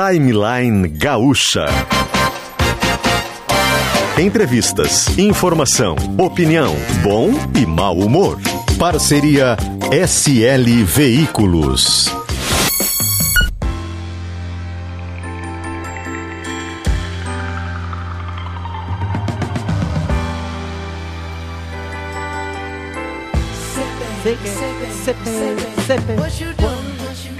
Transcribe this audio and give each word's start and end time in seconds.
Timeline 0.00 0.88
Gaúcha. 0.88 1.66
Entrevistas, 4.18 5.06
informação, 5.18 5.94
opinião, 6.16 6.74
bom 7.02 7.28
e 7.54 7.66
mau 7.66 7.98
humor. 7.98 8.38
Parceria 8.78 9.58
SL 9.92 10.84
Veículos. 10.86 12.10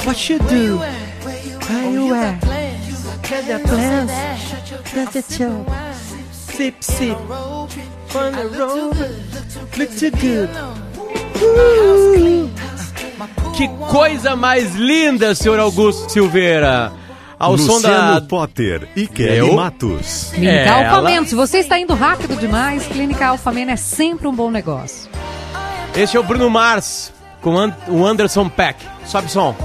What 0.04 0.28
you 0.28 0.38
do? 0.40 0.76
Where 1.70 1.90
you 1.92 2.14
at? 2.14 2.49
Get 3.46 3.62
the 3.62 3.68
plans? 3.68 5.36
Chill. 5.36 5.66
Sip, 6.32 6.74
sip. 6.82 7.16
On 8.14 8.32
the 8.32 8.48
road. 8.58 8.96
Look 9.78 9.90
too 9.96 10.10
good. 10.10 10.50
Que 13.56 13.68
coisa 13.90 14.36
mais 14.36 14.74
linda, 14.74 15.34
senhor 15.34 15.58
Augusto 15.58 16.10
Silveira. 16.10 16.92
Ao 17.38 17.56
som 17.56 17.74
Luciano 17.76 18.20
da. 18.20 18.26
Potter 18.26 18.88
e 18.94 19.06
Kelly? 19.06 19.54
Matos. 19.54 20.30
Clínica 20.34 20.52
Ela- 20.52 20.88
Alfameno. 20.90 21.26
Se 21.26 21.34
você 21.34 21.58
está 21.58 21.78
indo 21.78 21.94
rápido 21.94 22.36
demais, 22.36 22.86
Clínica 22.86 23.28
Alfameno 23.28 23.70
é 23.70 23.76
sempre 23.76 24.26
um 24.28 24.34
bom 24.34 24.50
negócio. 24.50 25.08
Este 25.96 26.16
é 26.18 26.20
o 26.20 26.22
Bruno 26.22 26.50
Mars 26.50 27.10
com 27.40 27.54
o 27.88 28.06
Anderson 28.06 28.48
Peck. 28.50 28.84
Sobe 29.06 29.26
o 29.28 29.30
som. 29.30 29.56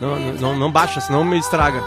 Não, 0.00 0.18
não, 0.18 0.58
não 0.58 0.72
baixa, 0.72 1.00
senão 1.00 1.22
me 1.22 1.38
estraga. 1.38 1.82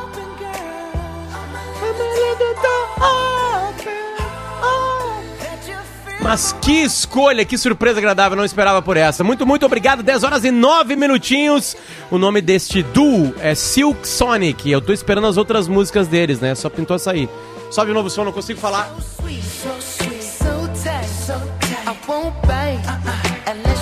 Mas 6.21 6.55
que 6.61 6.83
escolha, 6.83 7.43
que 7.43 7.57
surpresa 7.57 7.99
agradável, 7.99 8.37
não 8.37 8.45
esperava 8.45 8.81
por 8.81 8.95
essa. 8.95 9.25
Muito, 9.25 9.45
muito 9.45 9.65
obrigado. 9.65 10.01
10 10.01 10.23
horas 10.23 10.45
e 10.45 10.51
9 10.51 10.95
minutinhos. 10.95 11.75
O 12.09 12.17
nome 12.17 12.39
deste 12.39 12.81
duo 12.81 13.35
é 13.39 13.53
Silk 13.53 14.07
Sonic. 14.07 14.71
Eu 14.71 14.79
tô 14.79 14.93
esperando 14.93 15.27
as 15.27 15.35
outras 15.35 15.67
músicas 15.67 16.07
deles, 16.07 16.39
né? 16.39 16.55
Só 16.55 16.69
pintou 16.69 16.95
a 16.95 16.99
sair. 16.99 17.27
Sobe 17.69 17.91
o 17.91 17.93
novo 17.93 18.09
som, 18.09 18.23
não 18.23 18.31
consigo 18.31 18.57
falar. 18.59 18.89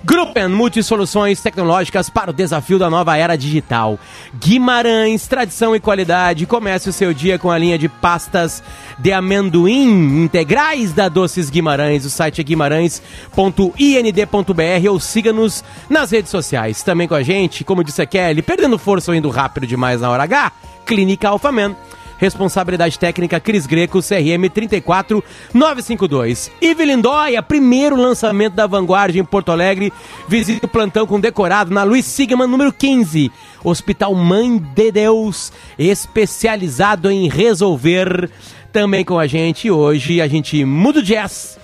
Gruppen 0.04 0.48
Multisoluções 0.48 1.40
Tecnológicas 1.40 2.10
para 2.10 2.30
o 2.30 2.34
desafio 2.34 2.78
da 2.78 2.90
nova 2.90 3.16
era 3.16 3.34
digital. 3.34 3.98
Guimarães, 4.38 5.26
tradição 5.26 5.74
e 5.74 5.80
qualidade. 5.80 6.44
Comece 6.44 6.90
o 6.90 6.92
seu 6.92 7.14
dia 7.14 7.38
com 7.38 7.50
a 7.50 7.56
linha 7.56 7.78
de 7.78 7.88
pastas 7.88 8.62
de 8.98 9.10
amendoim 9.10 10.22
integrais 10.22 10.92
da 10.92 11.08
Doces 11.08 11.48
Guimarães. 11.48 12.04
O 12.04 12.10
site 12.10 12.42
é 12.42 12.44
guimarães.ind.br 12.44 14.90
ou 14.90 15.00
siga-nos 15.00 15.64
nas 15.88 16.10
redes 16.10 16.30
sociais. 16.30 16.82
Também 16.82 17.08
com 17.08 17.14
a 17.14 17.22
gente, 17.22 17.64
como 17.64 17.82
disse 17.82 18.02
a 18.02 18.06
Kelly, 18.06 18.42
perdendo 18.42 18.78
força 18.78 19.10
ou 19.10 19.14
indo 19.14 19.30
rápido 19.30 19.66
demais 19.66 20.02
na 20.02 20.10
hora 20.10 20.24
H, 20.24 20.52
Clínica 20.84 21.30
Alfaman. 21.30 21.74
Responsabilidade 22.24 22.98
técnica 22.98 23.38
Cris 23.38 23.66
Greco, 23.66 24.00
CRM 24.00 24.48
34952. 24.48 26.50
Ive 26.58 26.86
Lindóia, 26.86 27.42
primeiro 27.42 27.96
lançamento 27.96 28.54
da 28.54 28.66
Vanguardia 28.66 29.20
em 29.20 29.24
Porto 29.24 29.52
Alegre. 29.52 29.92
Visite 30.26 30.64
o 30.64 30.68
plantão 30.68 31.06
com 31.06 31.20
decorado 31.20 31.70
na 31.70 31.82
Luiz 31.82 32.06
Sigma, 32.06 32.46
número 32.46 32.72
15. 32.72 33.30
Hospital 33.62 34.14
Mãe 34.14 34.56
de 34.56 34.90
Deus, 34.90 35.52
especializado 35.78 37.10
em 37.10 37.28
resolver. 37.28 38.30
Também 38.72 39.04
com 39.04 39.18
a 39.18 39.26
gente 39.26 39.70
hoje, 39.70 40.22
a 40.22 40.26
gente 40.26 40.64
muda 40.64 41.00
o 41.00 41.02
jazz 41.02 41.58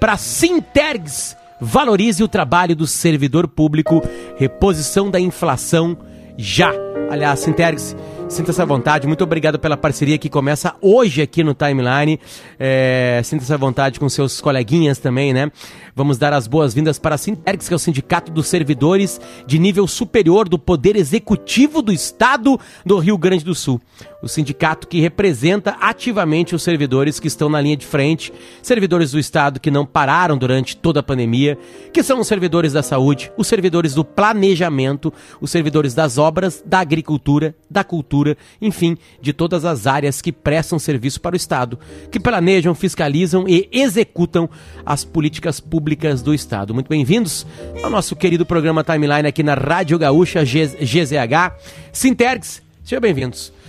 para 0.00 0.16
Sintergs. 0.16 1.36
Valorize 1.60 2.20
o 2.20 2.26
trabalho 2.26 2.74
do 2.74 2.84
servidor 2.84 3.46
público. 3.46 4.02
Reposição 4.36 5.08
da 5.08 5.20
inflação 5.20 5.96
já. 6.36 6.72
Aliás, 7.08 7.38
Sintergs, 7.38 7.94
sinta 8.30 8.52
essa 8.52 8.64
vontade. 8.64 9.06
Muito 9.06 9.24
obrigado 9.24 9.58
pela 9.58 9.76
parceria 9.76 10.16
que 10.16 10.30
começa 10.30 10.74
hoje 10.80 11.20
aqui 11.20 11.42
no 11.42 11.52
Timeline. 11.52 12.18
É, 12.58 13.20
sinta 13.24 13.42
essa 13.42 13.58
vontade 13.58 13.98
com 13.98 14.08
seus 14.08 14.40
coleguinhas 14.40 14.98
também, 14.98 15.32
né? 15.34 15.50
Vamos 15.94 16.16
dar 16.16 16.32
as 16.32 16.46
boas-vindas 16.46 16.98
para 16.98 17.16
a 17.16 17.18
Sintergs, 17.18 17.66
que 17.66 17.74
é 17.74 17.76
o 17.76 17.78
Sindicato 17.78 18.30
dos 18.30 18.46
Servidores 18.46 19.20
de 19.46 19.58
nível 19.58 19.86
superior 19.86 20.48
do 20.48 20.58
Poder 20.58 20.96
Executivo 20.96 21.82
do 21.82 21.92
Estado 21.92 22.58
do 22.86 22.98
Rio 22.98 23.18
Grande 23.18 23.44
do 23.44 23.54
Sul. 23.54 23.80
O 24.22 24.28
sindicato 24.28 24.86
que 24.86 25.00
representa 25.00 25.76
ativamente 25.80 26.54
os 26.54 26.62
servidores 26.62 27.18
que 27.18 27.26
estão 27.26 27.48
na 27.48 27.60
linha 27.60 27.76
de 27.76 27.86
frente, 27.86 28.30
servidores 28.62 29.12
do 29.12 29.18
Estado 29.18 29.58
que 29.58 29.70
não 29.70 29.86
pararam 29.86 30.36
durante 30.36 30.76
toda 30.76 31.00
a 31.00 31.02
pandemia, 31.02 31.56
que 31.90 32.02
são 32.02 32.20
os 32.20 32.26
servidores 32.26 32.74
da 32.74 32.82
saúde, 32.82 33.32
os 33.38 33.46
servidores 33.46 33.94
do 33.94 34.04
planejamento, 34.04 35.10
os 35.40 35.50
servidores 35.50 35.94
das 35.94 36.18
obras, 36.18 36.62
da 36.66 36.80
agricultura, 36.80 37.54
da 37.70 37.82
cultura, 37.82 38.36
enfim, 38.60 38.98
de 39.22 39.32
todas 39.32 39.64
as 39.64 39.86
áreas 39.86 40.20
que 40.20 40.32
prestam 40.32 40.78
serviço 40.78 41.18
para 41.18 41.32
o 41.32 41.36
Estado, 41.36 41.78
que 42.10 42.20
planejam, 42.20 42.74
fiscalizam 42.74 43.48
e 43.48 43.70
executam 43.72 44.50
as 44.84 45.02
políticas 45.02 45.60
públicas 45.60 46.20
do 46.20 46.34
Estado. 46.34 46.74
Muito 46.74 46.88
bem-vindos 46.88 47.46
ao 47.82 47.88
nosso 47.88 48.14
querido 48.14 48.44
programa 48.44 48.84
Timeline 48.84 49.26
aqui 49.26 49.42
na 49.42 49.54
Rádio 49.54 49.98
Gaúcha 49.98 50.44
GZH. 50.44 51.56
Sintergs, 51.90 52.60
sejam 52.84 53.00
bem-vindos. 53.00 53.59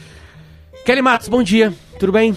Kelly 0.85 1.01
Matos, 1.01 1.27
bom 1.29 1.43
dia, 1.43 1.73
tudo 1.99 2.11
bem? 2.11 2.35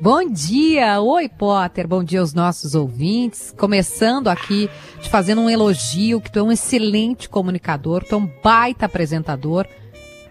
Bom 0.00 0.30
dia, 0.30 1.00
oi 1.00 1.28
Potter, 1.28 1.88
bom 1.88 2.04
dia 2.04 2.20
aos 2.20 2.32
nossos 2.32 2.74
ouvintes. 2.74 3.52
Começando 3.58 4.28
aqui, 4.28 4.70
te 5.00 5.08
fazendo 5.08 5.40
um 5.40 5.50
elogio, 5.50 6.20
que 6.20 6.30
tu 6.30 6.38
é 6.38 6.42
um 6.42 6.52
excelente 6.52 7.28
comunicador, 7.28 8.04
tu 8.04 8.14
é 8.14 8.18
um 8.18 8.30
baita 8.42 8.86
apresentador, 8.86 9.66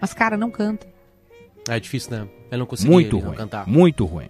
mas 0.00 0.14
cara, 0.14 0.36
não 0.36 0.50
canta. 0.50 0.86
É 1.68 1.78
difícil, 1.78 2.12
né? 2.12 2.28
Eu 2.50 2.58
não 2.58 2.64
consegui 2.66 2.90
Muito 2.90 3.16
não 3.18 3.26
ruim. 3.26 3.36
cantar. 3.36 3.66
Muito 3.66 4.06
ruim. 4.06 4.26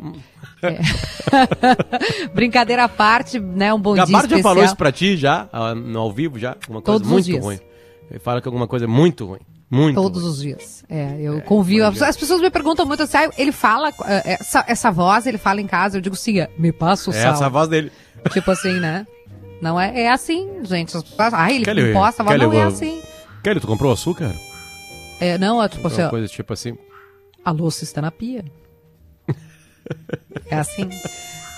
Brincadeira 2.35 2.83
à 2.85 2.89
parte, 2.89 3.39
né, 3.39 3.73
um 3.73 3.81
bom 3.81 3.95
dia 3.95 4.07
Gabardo 4.07 4.29
já 4.31 4.37
especial. 4.37 4.43
falou 4.55 4.65
isso 4.65 4.77
pra 4.77 4.91
ti, 4.91 5.17
já, 5.17 5.49
ah, 5.53 5.73
no 5.73 6.01
ao 6.01 6.13
vivo, 6.13 6.37
já? 6.37 6.57
Uma 6.69 6.83
coisa 6.83 6.99
Todos 6.99 7.07
os 7.07 7.13
muito 7.13 7.25
dias. 7.27 7.45
ruim. 7.45 7.61
Ele 8.11 8.19
fala 8.19 8.41
que 8.41 8.49
alguma 8.49 8.67
coisa 8.67 8.87
é 8.87 8.89
muito 8.89 9.25
ruim. 9.25 9.39
Muito 9.70 10.00
Todos 10.00 10.25
os 10.25 10.41
dias. 10.41 10.82
É, 10.88 11.17
eu 11.20 11.43
convivo. 11.43 11.85
As, 11.87 12.00
as 12.00 12.17
pessoas 12.17 12.41
me 12.41 12.50
perguntam 12.50 12.87
muito 12.87 13.03
assim, 13.03 13.19
ah, 13.19 13.31
ele 13.37 13.53
fala, 13.53 13.91
eh, 14.06 14.37
essa, 14.41 14.65
essa 14.67 14.91
voz, 14.91 15.26
ele 15.26 15.37
fala 15.37 15.61
em 15.61 15.67
casa, 15.67 15.99
eu 15.99 16.00
digo 16.00 16.17
sim, 16.17 16.41
é, 16.41 16.49
me 16.59 16.73
passa 16.73 17.11
o 17.11 17.15
É 17.15 17.20
sal. 17.20 17.32
essa 17.35 17.47
a 17.47 17.49
voz 17.50 17.69
dele. 17.69 17.93
Tipo 18.32 18.50
assim, 18.50 18.81
né? 18.81 19.06
Não 19.61 19.79
é, 19.79 20.03
é 20.03 20.11
assim, 20.11 20.49
gente. 20.65 20.97
Ah, 21.19 21.53
ele 21.53 21.65
Kelly, 21.65 21.91
imposta 21.91 22.23
a 22.23 22.25
voz, 22.25 22.38
Kelly, 22.38 22.50
não 22.50 22.59
é 22.62 22.65
assim. 22.67 23.03
Kelly, 23.43 23.61
tu 23.61 23.67
comprou 23.67 23.93
açúcar? 23.93 24.32
É, 25.20 25.37
não, 25.37 25.62
é 25.62 25.69
tipo 25.69 25.87
assim, 25.87 26.03
Uma 26.03 26.11
coisa 26.11 26.29
tipo 26.29 26.53
assim. 26.53 26.76
a 27.44 27.50
louça 27.50 27.85
está 27.85 28.00
na 28.00 28.11
pia. 28.11 28.44
é 30.47 30.56
assim. 30.56 30.88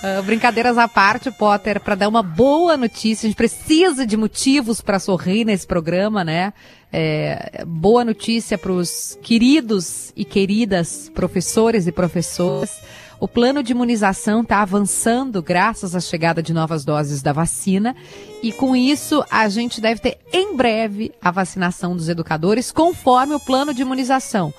Ah, 0.03 0.21
brincadeiras 0.23 0.77
à 0.77 0.87
parte, 0.87 1.29
Potter, 1.31 1.79
para 1.79 1.93
dar 1.95 2.07
uma 2.09 2.23
boa 2.23 2.75
notícia. 2.75 3.27
A 3.27 3.29
gente 3.29 3.37
precisa 3.37 4.05
de 4.05 4.17
motivos 4.17 4.81
para 4.81 4.97
sorrir 4.99 5.45
nesse 5.45 5.67
programa, 5.67 6.23
né? 6.23 6.53
É, 6.93 7.63
boa 7.65 8.03
notícia 8.03 8.57
para 8.57 8.71
os 8.71 9.17
queridos 9.21 10.11
e 10.15 10.25
queridas 10.25 11.09
professores 11.13 11.87
e 11.87 11.91
professoras. 11.91 12.81
O 13.17 13.27
plano 13.27 13.61
de 13.61 13.71
imunização 13.71 14.41
está 14.41 14.61
avançando 14.61 15.41
graças 15.41 15.95
à 15.95 15.99
chegada 15.99 16.41
de 16.41 16.53
novas 16.53 16.83
doses 16.83 17.21
da 17.21 17.31
vacina. 17.31 17.95
E 18.43 18.51
com 18.51 18.75
isso, 18.75 19.23
a 19.29 19.47
gente 19.47 19.79
deve 19.79 20.01
ter 20.01 20.17
em 20.33 20.55
breve 20.55 21.13
a 21.21 21.31
vacinação 21.31 21.95
dos 21.95 22.09
educadores 22.09 22.71
conforme 22.71 23.35
o 23.35 23.39
plano 23.39 23.73
de 23.73 23.83
imunização. 23.83 24.53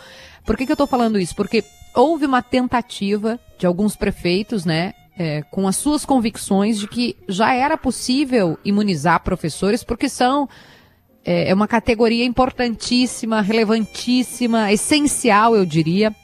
Por 0.47 0.57
que, 0.57 0.65
que 0.65 0.73
eu 0.73 0.75
estou 0.75 0.87
falando 0.87 1.19
isso? 1.19 1.35
Porque 1.35 1.65
houve 1.95 2.25
uma 2.25 2.41
tentativa 2.41 3.39
de 3.59 3.67
alguns 3.67 3.95
prefeitos, 3.95 4.65
né, 4.65 4.95
é, 5.19 5.43
com 5.51 5.69
as 5.69 5.77
suas 5.77 6.05
convicções 6.05 6.79
de 6.79 6.89
que 6.89 7.17
já 7.29 7.53
era 7.53 7.77
possível 7.77 8.59
imunizar 8.65 9.23
professores, 9.23 9.85
porque 9.85 10.09
são 10.09 10.49
é, 11.25 11.51
é 11.51 11.55
uma 11.55 11.69
categoria 11.69 12.25
importantíssima, 12.25 13.41
relevantíssima, 13.41 14.73
essencial, 14.73 15.55
eu 15.55 15.65
diria, 15.65 16.15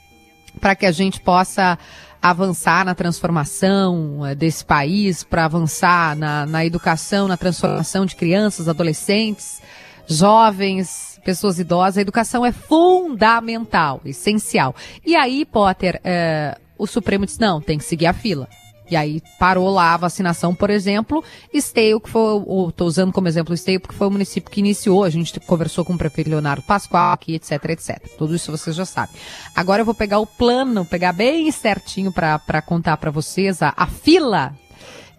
para 0.59 0.75
que 0.75 0.85
a 0.85 0.91
gente 0.91 1.21
possa 1.21 1.77
avançar 2.21 2.83
na 2.83 2.93
transformação 2.93 4.25
eh, 4.25 4.35
desse 4.35 4.65
país, 4.65 5.23
para 5.23 5.45
avançar 5.45 6.15
na, 6.17 6.45
na 6.45 6.65
educação, 6.65 7.27
na 7.27 7.37
transformação 7.37 8.05
de 8.05 8.15
crianças, 8.15 8.67
adolescentes, 8.67 9.61
jovens, 10.05 11.19
pessoas 11.23 11.59
idosas. 11.59 11.97
A 11.97 12.01
educação 12.01 12.45
é 12.45 12.51
fundamental, 12.51 14.01
essencial. 14.03 14.75
E 15.05 15.15
aí, 15.15 15.45
Potter, 15.45 16.01
eh, 16.03 16.57
o 16.77 16.85
Supremo 16.85 17.25
disse, 17.25 17.39
não, 17.39 17.61
tem 17.61 17.77
que 17.77 17.85
seguir 17.85 18.07
a 18.07 18.13
fila. 18.13 18.49
E 18.89 18.95
aí 18.95 19.21
parou 19.37 19.69
lá 19.69 19.93
a 19.93 19.97
vacinação, 19.97 20.55
por 20.55 20.69
exemplo, 20.69 21.23
Esteio, 21.53 21.99
que 21.99 22.09
foi, 22.09 22.37
estou 22.69 22.87
usando 22.87 23.11
como 23.11 23.27
exemplo 23.27 23.53
Esteio, 23.53 23.79
porque 23.79 23.95
foi 23.95 24.07
o 24.07 24.11
município 24.11 24.49
que 24.49 24.59
iniciou, 24.59 25.03
a 25.03 25.09
gente 25.09 25.39
conversou 25.41 25.85
com 25.85 25.93
o 25.93 25.97
prefeito 25.97 26.29
Leonardo 26.29 26.63
Pascoal 26.63 27.13
aqui, 27.13 27.35
etc, 27.35 27.51
etc. 27.69 27.99
Tudo 28.17 28.35
isso 28.35 28.51
vocês 28.51 28.75
já 28.75 28.85
sabem. 28.85 29.15
Agora 29.55 29.81
eu 29.81 29.85
vou 29.85 29.95
pegar 29.95 30.19
o 30.19 30.25
plano, 30.25 30.85
pegar 30.85 31.13
bem 31.13 31.51
certinho 31.51 32.11
para 32.11 32.61
contar 32.61 32.97
para 32.97 33.11
vocês 33.11 33.61
a, 33.61 33.73
a 33.75 33.85
fila, 33.87 34.53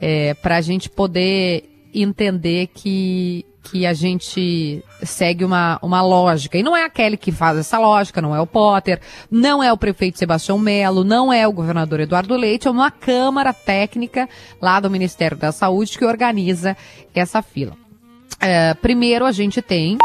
é, 0.00 0.34
para 0.34 0.56
a 0.56 0.60
gente 0.60 0.88
poder 0.88 1.68
entender 1.92 2.68
que 2.68 3.44
que 3.62 3.86
a 3.86 3.92
gente 3.92 4.82
segue 5.02 5.44
uma, 5.44 5.78
uma 5.82 6.02
lógica. 6.02 6.56
E 6.58 6.62
não 6.62 6.76
é 6.76 6.84
a 6.84 6.90
Kelly 6.90 7.16
que 7.16 7.30
faz 7.30 7.58
essa 7.58 7.78
lógica, 7.78 8.20
não 8.20 8.34
é 8.34 8.40
o 8.40 8.46
Potter, 8.46 9.00
não 9.30 9.62
é 9.62 9.72
o 9.72 9.76
prefeito 9.76 10.18
Sebastião 10.18 10.58
Melo, 10.58 11.04
não 11.04 11.32
é 11.32 11.46
o 11.46 11.52
governador 11.52 12.00
Eduardo 12.00 12.34
Leite, 12.36 12.68
é 12.68 12.70
uma 12.70 12.90
Câmara 12.90 13.52
Técnica 13.52 14.28
lá 14.60 14.80
do 14.80 14.90
Ministério 14.90 15.36
da 15.36 15.52
Saúde 15.52 15.98
que 15.98 16.04
organiza 16.04 16.76
essa 17.14 17.42
fila. 17.42 17.76
É, 18.40 18.74
primeiro 18.74 19.26
a 19.26 19.32
gente 19.32 19.60
tem 19.60 19.98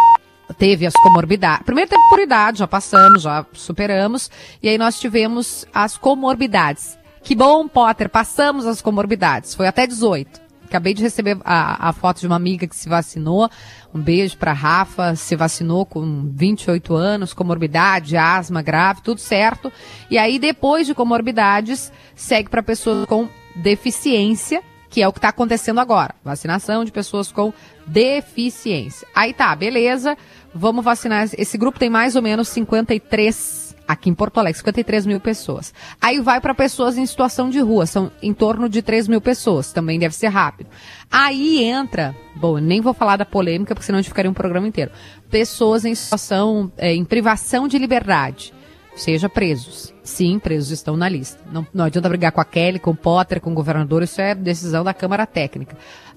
teve 0.58 0.86
as 0.86 0.94
comorbidades. 0.94 1.66
Primeiro 1.66 1.90
teve 1.90 2.04
por 2.10 2.19
idade, 2.19 2.60
já 2.60 2.68
passamos, 2.68 3.24
já 3.24 3.46
superamos. 3.54 4.30
E 4.62 4.69
aí 4.69 4.78
nós 4.78 5.00
tivemos 5.00 5.66
as 5.74 5.98
comorbidades. 5.98 6.98
Que 7.24 7.36
bom, 7.36 7.68
Potter, 7.68 8.10
passamos 8.10 8.68
as 8.68 8.81
comorbidades. 8.81 9.56
Foi 9.56 9.68
até 9.68 9.88
18. 9.88 10.45
Acabei 10.75 10.94
de 10.94 11.01
receber 11.01 11.38
a, 11.45 11.88
a 11.88 11.94
foto 11.94 12.19
de 12.19 12.27
uma 12.27 12.36
amiga 12.36 12.68
que 12.68 12.75
se 12.75 12.89
vacinou. 12.89 13.50
Um 13.94 14.01
beijo 14.01 14.38
para 14.38 14.51
Rafa, 14.51 15.16
se 15.16 15.33
vacinou 15.33 15.86
com 15.86 16.30
28 16.33 16.94
anos, 16.94 17.33
comorbidade, 17.33 18.18
asma 18.18 18.62
grave, 18.62 19.01
tudo 19.01 19.22
certo. 19.22 19.72
E 20.12 20.18
aí, 20.18 20.38
depois 20.38 20.86
de 20.86 20.94
comorbidades, 20.94 21.94
segue 22.13 22.50
para 22.50 22.62
pessoas 22.62 23.06
com 23.06 23.30
deficiência, 23.56 24.62
que 24.89 25.01
é 25.01 25.07
o 25.07 25.13
que 25.13 25.19
está 25.19 25.30
acontecendo 25.30 25.80
agora. 25.80 26.13
Vacinação 26.25 26.83
de 26.83 26.92
pessoas 26.92 27.31
com 27.31 27.54
deficiência. 27.88 29.07
Aí 29.16 29.33
tá, 29.33 29.56
beleza. 29.56 30.18
Vamos 30.54 30.83
vacinar. 30.83 31.30
Esse 31.38 31.57
grupo 31.57 31.80
tem 31.80 31.89
mais 31.89 32.18
ou 32.18 32.22
menos 32.22 32.50
53 32.50 33.65
aqui 33.88 34.10
em 34.10 34.14
Porto 34.14 34.40
Alegre, 34.40 34.58
53 34.58 35.06
mil 35.06 35.20
pessoas. 35.20 35.74
Aí 36.02 36.20
vai 36.20 36.42
para 36.42 36.54
pessoas 36.54 36.98
em 36.98 37.06
situação 37.06 37.50
de 37.50 37.60
rua, 37.60 37.86
são 37.86 38.12
em 38.22 38.34
torno 38.34 38.68
de 38.68 38.82
3 38.82 39.08
mil 39.08 39.22
pessoas, 39.22 39.72
também 39.72 40.00
deve 40.00 40.16
ser 40.16 40.28
rápido. 40.28 40.70
Aí 41.12 41.64
entra, 41.64 42.16
bom, 42.36 42.58
nem 42.58 42.82
vou 42.82 42.94
falar 42.94 43.18
da 43.18 43.26
polêmica, 43.26 43.74
porque 43.74 43.86
senão 43.86 44.00
a 44.00 44.02
gente 44.02 44.10
ficaria 44.10 44.30
um 44.30 44.34
programa 44.34 44.68
inteiro. 44.68 44.92
Pessoas 45.30 45.86
em 45.86 45.96
situação, 45.96 46.72
é, 46.78 46.94
em 46.94 47.06
privação 47.06 47.68
de 47.68 47.78
liberdade, 47.78 48.54
seja 48.96 49.30
presos. 49.30 49.94
Sim, 50.04 50.40
presos 50.40 50.72
estão 50.72 50.96
na 50.96 51.10
lista. 51.10 51.44
Não, 51.52 51.66
não 51.74 51.86
adianta 51.86 52.10
brigar 52.10 52.32
com 52.32 52.42
a 52.42 52.46
Kelly, 52.46 52.80
com 52.80 52.92
o 52.92 52.96
Potter, 52.96 53.42
com 53.42 53.52
o 53.52 53.56
governador, 53.56 54.04
isso 54.04 54.22
é 54.22 54.36
decisão 54.36 54.84
da 54.84 54.94
Câmara 54.94 55.26
Técnica 55.26 55.76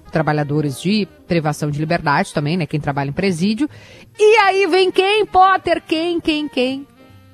trabalhadores 0.09 0.81
de 0.81 1.07
privação 1.27 1.69
de 1.69 1.79
liberdade 1.79 2.33
também, 2.33 2.57
né? 2.57 2.65
Quem 2.65 2.79
trabalha 2.79 3.09
em 3.09 3.13
presídio. 3.13 3.69
E 4.17 4.37
aí 4.37 4.67
vem 4.67 4.91
quem, 4.91 5.25
Potter? 5.25 5.81
Quem, 5.85 6.19
quem, 6.19 6.47
quem? 6.47 6.87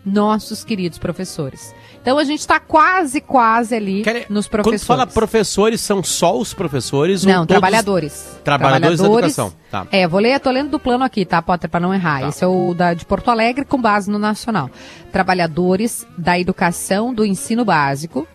Nossos 0.05 0.63
queridos 0.63 0.97
professores. 0.99 1.73
Então 2.01 2.19
a 2.19 2.23
gente 2.23 2.41
está 2.41 2.59
quase, 2.59 3.19
quase 3.19 3.73
ali 3.73 4.03
Kelly, 4.03 4.25
nos 4.29 4.45
Quando 4.45 4.51
professores. 4.51 4.81
tu 4.81 4.85
fala 4.85 5.07
professores, 5.07 5.81
são 5.81 6.03
só 6.03 6.37
os 6.37 6.53
professores? 6.53 7.23
Não, 7.23 7.37
todos- 7.37 7.47
trabalhadores. 7.47 8.37
Trabalhadores 8.43 8.99
da 8.99 9.07
educação, 9.07 9.51
tá. 9.71 9.87
É, 9.91 10.07
vou 10.07 10.19
ler, 10.19 10.39
tô 10.39 10.51
lendo 10.51 10.69
do 10.69 10.79
plano 10.79 11.03
aqui, 11.03 11.25
tá, 11.25 11.41
Potter, 11.41 11.67
para 11.69 11.79
não 11.79 11.91
errar. 11.93 12.21
Tá. 12.21 12.27
Esse 12.29 12.43
é 12.43 12.47
o 12.47 12.75
da, 12.75 12.93
de 12.93 13.03
Porto 13.05 13.29
Alegre 13.31 13.65
com 13.65 13.81
base 13.81 14.11
no 14.11 14.19
nacional. 14.19 14.69
Trabalhadores 15.11 16.05
da 16.15 16.37
educação 16.39 17.11
do 17.11 17.25
ensino 17.25 17.65
básico, 17.65 18.27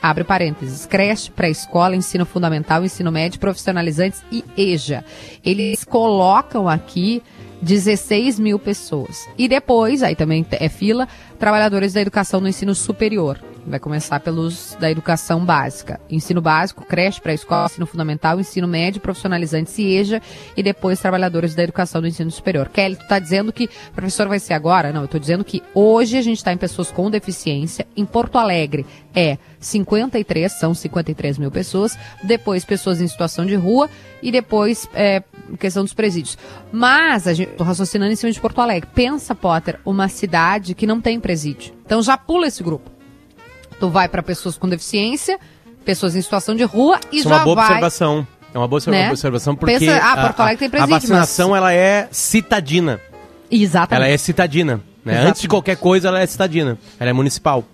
abre 0.00 0.22
parênteses, 0.22 0.86
creche, 0.86 1.30
pré-escola, 1.30 1.96
ensino 1.96 2.24
fundamental, 2.24 2.84
ensino 2.84 3.10
médio, 3.10 3.40
profissionalizantes 3.40 4.22
e 4.30 4.44
EJA. 4.56 5.04
Eles 5.44 5.82
colocam 5.82 6.68
aqui 6.68 7.20
16 7.62 8.38
mil 8.38 8.58
pessoas. 8.58 9.28
E 9.36 9.48
depois, 9.48 10.02
aí 10.02 10.14
também 10.14 10.46
é 10.52 10.68
fila, 10.68 11.08
trabalhadores 11.38 11.92
da 11.92 12.00
educação 12.00 12.40
no 12.40 12.48
ensino 12.48 12.74
superior. 12.74 13.38
Vai 13.66 13.78
começar 13.78 14.20
pelos 14.20 14.76
da 14.80 14.90
educação 14.90 15.44
básica. 15.44 16.00
Ensino 16.10 16.40
básico, 16.40 16.84
creche, 16.84 17.20
pré-escola, 17.20 17.66
ensino 17.66 17.86
fundamental, 17.86 18.40
ensino 18.40 18.66
médio, 18.66 19.00
profissionalizante, 19.00 19.70
CIEJA 19.70 20.22
e 20.56 20.62
depois 20.62 21.00
trabalhadores 21.00 21.54
da 21.54 21.62
educação 21.62 22.00
do 22.00 22.08
ensino 22.08 22.30
superior. 22.30 22.68
Kelly, 22.68 22.96
tu 22.96 23.06
tá 23.06 23.18
dizendo 23.18 23.52
que 23.52 23.64
o 23.64 23.92
professor 23.92 24.28
vai 24.28 24.38
ser 24.38 24.54
agora? 24.54 24.92
Não, 24.92 25.02
eu 25.02 25.08
tô 25.08 25.18
dizendo 25.18 25.44
que 25.44 25.62
hoje 25.74 26.16
a 26.16 26.22
gente 26.22 26.38
está 26.38 26.52
em 26.52 26.56
pessoas 26.56 26.90
com 26.90 27.10
deficiência. 27.10 27.86
Em 27.96 28.04
Porto 28.04 28.38
Alegre 28.38 28.86
é 29.14 29.38
53, 29.58 30.50
são 30.52 30.74
53 30.74 31.38
mil 31.38 31.50
pessoas. 31.50 31.98
Depois 32.22 32.64
pessoas 32.64 33.00
em 33.00 33.08
situação 33.08 33.44
de 33.44 33.54
rua 33.54 33.88
e 34.22 34.32
depois 34.32 34.88
é, 34.94 35.22
questão 35.58 35.82
dos 35.82 35.94
presídios. 35.94 36.36
Mas, 36.72 37.26
a 37.26 37.32
gente, 37.32 37.50
tô 37.52 37.64
raciocinando 37.64 38.12
em 38.12 38.16
cima 38.16 38.32
de 38.32 38.40
Porto 38.40 38.60
Alegre. 38.60 38.88
Pensa, 38.94 39.34
Potter, 39.34 39.78
uma 39.84 40.08
cidade 40.08 40.74
que 40.74 40.86
não 40.86 41.00
tem 41.00 41.20
presídio. 41.20 41.74
Então 41.84 42.02
já 42.02 42.16
pula 42.16 42.46
esse 42.46 42.62
grupo. 42.62 42.89
Tu 43.80 43.88
vai 43.88 44.08
para 44.08 44.22
pessoas 44.22 44.56
com 44.58 44.68
deficiência, 44.68 45.38
pessoas 45.84 46.14
em 46.14 46.22
situação 46.22 46.54
de 46.54 46.62
rua 46.62 47.00
e 47.10 47.18
Isso 47.18 47.28
é 47.28 47.30
já 47.30 47.36
uma 47.38 47.44
boa 47.44 47.56
vai. 47.56 47.64
observação. 47.64 48.26
É 48.52 48.58
uma 48.58 48.68
boa 48.68 48.80
Né? 48.88 49.08
observação 49.08 49.56
porque 49.56 49.78
Pensa, 49.78 49.96
ah, 49.96 50.12
a- 50.12 50.22
Porto 50.26 50.40
Alegre 50.40 50.58
tem 50.58 50.70
presídio, 50.70 50.94
a 50.94 50.98
vacinação 50.98 51.56
ela 51.56 51.72
é 51.72 52.08
citadina. 52.10 53.00
Exatamente. 53.50 54.04
Ela 54.06 54.12
é 54.14 54.16
citadina. 54.18 54.80
Né? 55.04 55.18
Antes 55.18 55.40
de 55.40 55.48
qualquer 55.48 55.76
coisa, 55.76 56.08
ela 56.08 56.20
é 56.20 56.26
citadina. 56.26 56.76
Ela 56.98 57.10
é 57.10 57.12
municipal. 57.12 57.64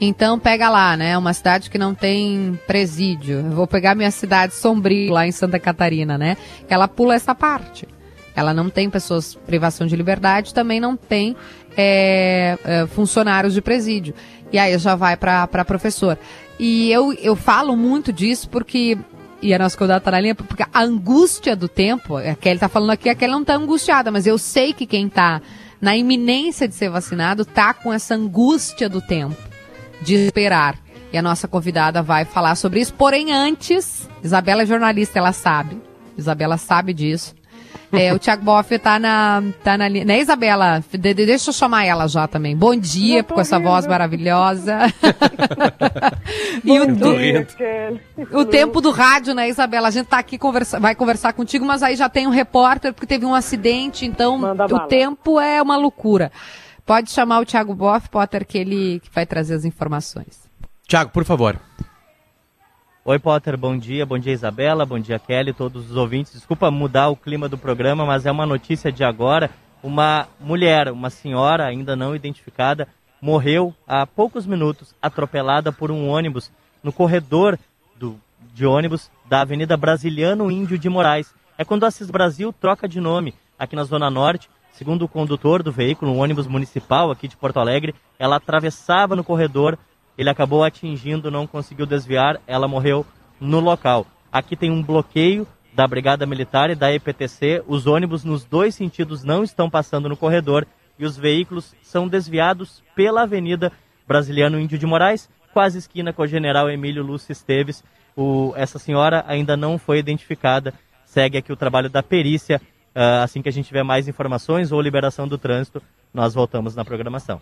Então 0.00 0.38
pega 0.38 0.68
lá, 0.70 0.96
né? 0.96 1.16
Uma 1.18 1.32
cidade 1.32 1.70
que 1.70 1.78
não 1.78 1.94
tem 1.94 2.58
presídio. 2.66 3.36
Eu 3.38 3.50
vou 3.50 3.66
pegar 3.66 3.94
minha 3.94 4.10
cidade 4.10 4.54
Sombrio, 4.54 5.12
lá 5.12 5.26
em 5.26 5.32
Santa 5.32 5.58
Catarina, 5.60 6.16
né? 6.18 6.36
Ela 6.68 6.88
pula 6.88 7.14
essa 7.14 7.34
parte. 7.34 7.86
Ela 8.34 8.54
não 8.54 8.70
tem 8.70 8.88
pessoas 8.88 9.34
privação 9.46 9.86
de 9.86 9.94
liberdade, 9.94 10.54
também 10.54 10.80
não 10.80 10.96
tem 10.96 11.36
é, 11.76 12.58
é, 12.64 12.86
funcionários 12.86 13.54
de 13.54 13.62
presídio. 13.62 14.14
E 14.52 14.58
aí 14.58 14.76
já 14.78 14.94
vai 14.94 15.16
para 15.16 15.64
professor. 15.64 16.18
E 16.58 16.90
eu, 16.92 17.12
eu 17.14 17.34
falo 17.34 17.76
muito 17.76 18.12
disso 18.12 18.48
porque 18.48 18.98
e 19.42 19.52
a 19.52 19.58
nossa 19.58 19.76
convidada 19.76 20.00
tá 20.00 20.12
na 20.12 20.20
linha, 20.20 20.36
porque 20.36 20.62
a 20.62 20.82
angústia 20.82 21.56
do 21.56 21.66
tempo, 21.66 22.16
a 22.16 22.34
Kelly 22.36 22.60
tá 22.60 22.68
falando 22.68 22.90
aqui, 22.90 23.08
a 23.08 23.14
Kelly 23.14 23.32
não 23.32 23.44
tá 23.44 23.56
angustiada, 23.56 24.08
mas 24.12 24.24
eu 24.24 24.38
sei 24.38 24.72
que 24.72 24.86
quem 24.86 25.08
tá 25.08 25.42
na 25.80 25.96
iminência 25.96 26.68
de 26.68 26.76
ser 26.76 26.88
vacinado 26.88 27.44
tá 27.44 27.74
com 27.74 27.92
essa 27.92 28.14
angústia 28.14 28.88
do 28.88 29.00
tempo, 29.00 29.36
de 30.00 30.14
esperar. 30.14 30.78
E 31.12 31.18
a 31.18 31.22
nossa 31.22 31.48
convidada 31.48 32.02
vai 32.02 32.24
falar 32.24 32.54
sobre 32.54 32.80
isso. 32.80 32.94
Porém, 32.94 33.32
antes, 33.32 34.08
Isabela 34.22 34.62
é 34.62 34.66
jornalista, 34.66 35.18
ela 35.18 35.32
sabe. 35.32 35.76
Isabela 36.16 36.56
sabe 36.56 36.94
disso. 36.94 37.34
É, 37.92 38.12
o 38.14 38.18
Thiago 38.18 38.42
Boff 38.42 38.78
tá 38.78 38.98
na, 38.98 39.42
tá 39.62 39.76
na 39.76 39.86
linha. 39.86 40.04
Né, 40.04 40.20
Isabela? 40.20 40.82
De- 40.90 40.98
de- 41.14 41.26
deixa 41.26 41.50
eu 41.50 41.54
chamar 41.54 41.84
ela 41.84 42.08
já 42.08 42.26
também. 42.26 42.56
Bom 42.56 42.74
dia, 42.74 43.22
com 43.22 43.38
essa 43.40 43.58
rindo. 43.58 43.68
voz 43.68 43.86
maravilhosa. 43.86 44.78
e 46.64 46.80
o, 46.80 46.86
dia, 46.96 47.46
o 48.32 48.44
tempo 48.44 48.80
do 48.80 48.90
rádio, 48.90 49.34
né, 49.34 49.48
Isabela? 49.48 49.88
A 49.88 49.90
gente 49.90 50.06
tá 50.06 50.18
aqui, 50.18 50.38
conversa, 50.38 50.80
vai 50.80 50.94
conversar 50.94 51.32
contigo, 51.34 51.64
mas 51.64 51.82
aí 51.82 51.94
já 51.96 52.08
tem 52.08 52.26
um 52.26 52.30
repórter, 52.30 52.92
porque 52.92 53.06
teve 53.06 53.26
um 53.26 53.34
acidente, 53.34 54.06
então 54.06 54.38
Manda 54.38 54.64
o 54.64 54.68
bala. 54.68 54.88
tempo 54.88 55.38
é 55.38 55.60
uma 55.60 55.76
loucura. 55.76 56.32
Pode 56.86 57.10
chamar 57.10 57.40
o 57.40 57.44
Thiago 57.46 57.74
Boff, 57.74 58.08
Potter, 58.08 58.46
que 58.46 58.58
ele 58.58 59.00
que 59.00 59.10
vai 59.14 59.26
trazer 59.26 59.54
as 59.54 59.64
informações. 59.64 60.50
Tiago, 60.88 61.10
por 61.10 61.24
favor. 61.24 61.60
Oi, 63.04 63.18
Potter, 63.18 63.56
bom 63.56 63.76
dia. 63.76 64.06
Bom 64.06 64.16
dia, 64.16 64.32
Isabela. 64.32 64.86
Bom 64.86 64.96
dia, 64.96 65.18
Kelly, 65.18 65.52
todos 65.52 65.90
os 65.90 65.96
ouvintes. 65.96 66.34
Desculpa 66.34 66.70
mudar 66.70 67.08
o 67.08 67.16
clima 67.16 67.48
do 67.48 67.58
programa, 67.58 68.06
mas 68.06 68.26
é 68.26 68.30
uma 68.30 68.46
notícia 68.46 68.92
de 68.92 69.02
agora. 69.02 69.50
Uma 69.82 70.28
mulher, 70.38 70.88
uma 70.92 71.10
senhora 71.10 71.66
ainda 71.66 71.96
não 71.96 72.14
identificada, 72.14 72.86
morreu 73.20 73.74
há 73.88 74.06
poucos 74.06 74.46
minutos 74.46 74.94
atropelada 75.02 75.72
por 75.72 75.90
um 75.90 76.08
ônibus 76.08 76.52
no 76.80 76.92
corredor 76.92 77.58
do, 77.96 78.16
de 78.54 78.64
ônibus 78.64 79.10
da 79.28 79.40
Avenida 79.40 79.76
Brasiliano 79.76 80.48
Índio 80.48 80.78
de 80.78 80.88
Moraes. 80.88 81.34
É 81.58 81.64
quando 81.64 81.82
a 81.82 81.88
Assis 81.88 82.08
Brasil 82.08 82.52
troca 82.52 82.86
de 82.86 83.00
nome 83.00 83.34
aqui 83.58 83.74
na 83.74 83.82
Zona 83.82 84.08
Norte. 84.12 84.48
Segundo 84.70 85.06
o 85.06 85.08
condutor 85.08 85.60
do 85.60 85.72
veículo, 85.72 86.12
um 86.12 86.20
ônibus 86.20 86.46
municipal 86.46 87.10
aqui 87.10 87.26
de 87.26 87.36
Porto 87.36 87.58
Alegre, 87.58 87.96
ela 88.16 88.36
atravessava 88.36 89.16
no 89.16 89.24
corredor 89.24 89.76
ele 90.22 90.30
acabou 90.30 90.64
atingindo, 90.64 91.30
não 91.30 91.46
conseguiu 91.46 91.84
desviar, 91.84 92.40
ela 92.46 92.68
morreu 92.68 93.04
no 93.40 93.60
local. 93.60 94.06
Aqui 94.30 94.56
tem 94.56 94.70
um 94.70 94.82
bloqueio 94.82 95.46
da 95.74 95.86
Brigada 95.86 96.24
Militar 96.24 96.70
e 96.70 96.74
da 96.74 96.92
EPTC. 96.92 97.62
Os 97.66 97.86
ônibus 97.86 98.24
nos 98.24 98.44
dois 98.44 98.74
sentidos 98.74 99.24
não 99.24 99.42
estão 99.42 99.68
passando 99.68 100.08
no 100.08 100.16
corredor 100.16 100.66
e 100.98 101.04
os 101.04 101.16
veículos 101.16 101.74
são 101.82 102.06
desviados 102.06 102.82
pela 102.94 103.22
Avenida 103.22 103.72
Brasiliano 104.06 104.60
Índio 104.60 104.78
de 104.78 104.86
Moraes, 104.86 105.28
quase 105.52 105.78
esquina 105.78 106.12
com 106.12 106.22
o 106.22 106.26
General 106.26 106.70
Emílio 106.70 107.02
Lúcio 107.02 107.32
Esteves. 107.32 107.82
O, 108.16 108.52
essa 108.56 108.78
senhora 108.78 109.24
ainda 109.26 109.56
não 109.56 109.78
foi 109.78 109.98
identificada. 109.98 110.72
Segue 111.04 111.38
aqui 111.38 111.52
o 111.52 111.56
trabalho 111.56 111.90
da 111.90 112.02
perícia. 112.02 112.60
Ah, 112.94 113.22
assim 113.22 113.42
que 113.42 113.48
a 113.48 113.52
gente 113.52 113.66
tiver 113.66 113.82
mais 113.82 114.06
informações 114.06 114.70
ou 114.70 114.80
liberação 114.80 115.26
do 115.26 115.38
trânsito, 115.38 115.82
nós 116.12 116.34
voltamos 116.34 116.76
na 116.76 116.84
programação. 116.84 117.40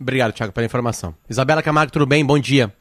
Obrigado, 0.00 0.32
Tiago, 0.32 0.52
pela 0.52 0.66
informação. 0.66 1.14
Isabela 1.28 1.62
Camargo, 1.62 1.92
tudo 1.92 2.06
bem? 2.06 2.24
Bom 2.24 2.38
dia. 2.38 2.72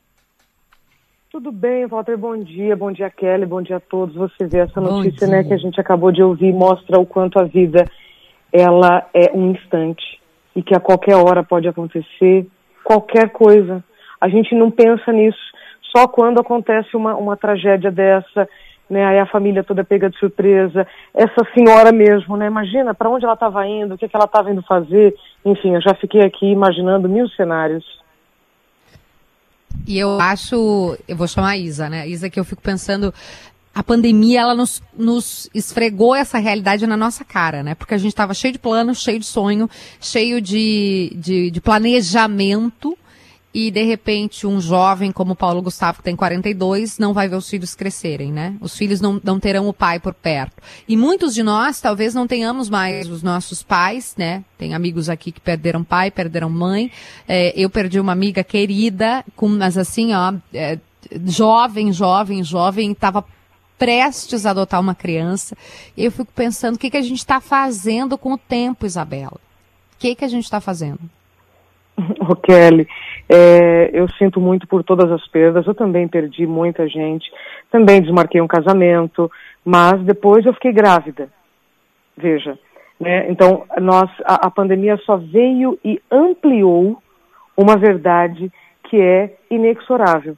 Tudo 1.31 1.51
bem, 1.51 1.85
Walter, 1.85 2.17
bom 2.17 2.37
dia, 2.37 2.77
bom 2.77 2.91
dia, 2.91 3.09
Kelly, 3.09 3.45
bom 3.45 3.61
dia 3.61 3.77
a 3.77 3.79
todos. 3.81 4.15
Você 4.15 4.47
vê 4.47 4.59
essa 4.59 4.79
Bom 4.79 5.03
notícia, 5.03 5.27
dia. 5.27 5.37
né, 5.37 5.43
que 5.43 5.53
a 5.53 5.57
gente 5.57 5.79
acabou 5.81 6.09
de 6.09 6.23
ouvir, 6.23 6.53
mostra 6.53 6.97
o 6.97 7.05
quanto 7.05 7.37
a 7.37 7.43
vida, 7.43 7.85
ela 8.53 9.05
é 9.13 9.31
um 9.33 9.51
instante 9.51 10.01
e 10.55 10.63
que 10.63 10.73
a 10.73 10.79
qualquer 10.79 11.15
hora 11.15 11.43
pode 11.43 11.67
acontecer 11.67 12.47
qualquer 12.85 13.31
coisa. 13.31 13.83
A 14.21 14.29
gente 14.29 14.55
não 14.55 14.71
pensa 14.71 15.11
nisso 15.11 15.37
só 15.93 16.07
quando 16.07 16.39
acontece 16.39 16.95
uma, 16.95 17.15
uma 17.15 17.35
tragédia 17.35 17.91
dessa, 17.91 18.47
né, 18.89 19.03
aí 19.05 19.19
a 19.19 19.25
família 19.25 19.63
toda 19.63 19.83
pega 19.83 20.09
de 20.09 20.17
surpresa. 20.17 20.87
Essa 21.13 21.45
senhora 21.53 21.91
mesmo, 21.91 22.37
né, 22.37 22.47
imagina 22.47 22.93
para 22.93 23.09
onde 23.09 23.25
ela 23.25 23.33
estava 23.33 23.67
indo, 23.67 23.95
o 23.95 23.97
que, 23.97 24.07
que 24.07 24.15
ela 24.15 24.25
estava 24.25 24.49
indo 24.51 24.61
fazer. 24.61 25.13
Enfim, 25.45 25.75
eu 25.75 25.81
já 25.81 25.93
fiquei 25.93 26.21
aqui 26.21 26.47
imaginando 26.47 27.07
mil 27.07 27.29
cenários. 27.29 27.85
E 29.87 29.99
eu 29.99 30.19
acho, 30.19 30.97
eu 31.07 31.15
vou 31.15 31.27
chamar 31.27 31.49
a 31.49 31.57
Isa, 31.57 31.87
né? 31.87 32.07
Isa 32.07 32.29
que 32.29 32.39
eu 32.39 32.43
fico 32.43 32.61
pensando, 32.61 33.13
a 33.73 33.83
pandemia 33.83 34.41
ela 34.41 34.55
nos, 34.55 34.81
nos 34.97 35.47
esfregou 35.53 36.15
essa 36.15 36.39
realidade 36.39 36.87
na 36.87 36.97
nossa 36.97 37.23
cara, 37.23 37.61
né? 37.61 37.75
Porque 37.75 37.93
a 37.93 37.97
gente 37.97 38.09
estava 38.09 38.33
cheio 38.33 38.53
de 38.53 38.59
plano, 38.59 38.95
cheio 38.95 39.19
de 39.19 39.25
sonho, 39.25 39.69
cheio 40.01 40.41
de, 40.41 41.11
de, 41.15 41.51
de 41.51 41.61
planejamento 41.61 42.97
e 43.55 43.71
de 43.71 43.83
repente 43.83 44.45
um 44.45 44.59
jovem 44.59 45.13
como 45.13 45.33
Paulo 45.33 45.61
Gustavo, 45.61 45.99
que 45.99 46.03
tem 46.03 46.13
42, 46.13 46.99
não 46.99 47.13
vai 47.13 47.29
ver 47.29 47.37
os 47.37 47.49
filhos 47.49 47.73
crescerem, 47.73 48.29
né? 48.29 48.53
Os 48.59 48.75
filhos 48.75 48.99
não, 48.99 49.21
não 49.23 49.39
terão 49.39 49.69
o 49.69 49.73
pai 49.73 49.97
por 49.97 50.13
perto. 50.13 50.61
E 50.85 50.97
muitos 50.97 51.33
de 51.33 51.41
nós 51.41 51.79
talvez 51.79 52.13
não 52.13 52.27
tenhamos 52.27 52.69
mais 52.69 53.09
os 53.09 53.23
nossos 53.23 53.63
pais, 53.63 54.13
né? 54.17 54.43
Tem 54.57 54.73
amigos 54.73 55.07
aqui 55.07 55.31
que 55.31 55.39
perderam 55.39 55.85
pai, 55.85 56.11
perderam 56.11 56.49
mãe. 56.49 56.91
É, 57.25 57.53
eu 57.55 57.69
perdi 57.69 57.97
uma 57.97 58.11
amiga 58.11 58.43
querida, 58.43 59.23
com, 59.37 59.47
mas 59.47 59.77
assim, 59.77 60.13
ó, 60.13 60.33
é, 60.53 60.77
jovem, 61.25 61.93
jovem, 61.93 62.43
jovem, 62.43 62.91
estava 62.91 63.23
prestes 63.77 64.45
a 64.45 64.49
adotar 64.49 64.81
uma 64.81 64.93
criança. 64.93 65.55
Eu 65.95 66.11
fico 66.11 66.31
pensando, 66.35 66.75
o 66.75 66.77
que, 66.77 66.89
que 66.89 66.97
a 66.97 67.01
gente 67.01 67.19
está 67.19 67.39
fazendo 67.39 68.17
com 68.17 68.33
o 68.33 68.37
tempo, 68.37 68.85
Isabela? 68.85 69.39
O 69.93 69.97
que, 69.97 70.13
que 70.13 70.25
a 70.25 70.29
gente 70.29 70.43
está 70.43 70.59
fazendo? 70.59 70.99
Ô 72.29 72.35
Kelly, 72.35 72.87
é, 73.29 73.89
eu 73.93 74.07
sinto 74.17 74.39
muito 74.39 74.67
por 74.67 74.83
todas 74.83 75.11
as 75.11 75.25
perdas. 75.27 75.65
Eu 75.65 75.73
também 75.73 76.07
perdi 76.07 76.45
muita 76.45 76.87
gente. 76.87 77.29
Também 77.71 78.01
desmarquei 78.01 78.41
um 78.41 78.47
casamento, 78.47 79.31
mas 79.63 80.01
depois 80.03 80.45
eu 80.45 80.53
fiquei 80.53 80.71
grávida. 80.71 81.29
Veja, 82.17 82.57
né? 82.99 83.29
Então 83.29 83.65
nós 83.81 84.09
a, 84.23 84.47
a 84.47 84.51
pandemia 84.51 84.97
só 85.05 85.17
veio 85.17 85.77
e 85.83 86.01
ampliou 86.11 87.01
uma 87.57 87.77
verdade 87.77 88.51
que 88.83 88.99
é 88.99 89.35
inexorável. 89.49 90.37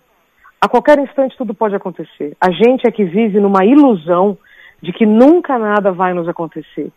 A 0.59 0.67
qualquer 0.67 0.97
instante 0.99 1.37
tudo 1.37 1.53
pode 1.53 1.75
acontecer. 1.75 2.35
A 2.41 2.49
gente 2.51 2.87
é 2.87 2.91
que 2.91 3.03
vive 3.03 3.39
numa 3.39 3.63
ilusão 3.63 4.37
de 4.81 4.91
que 4.91 5.05
nunca 5.05 5.57
nada 5.57 5.91
vai 5.91 6.13
nos 6.13 6.27
acontecer. 6.27 6.91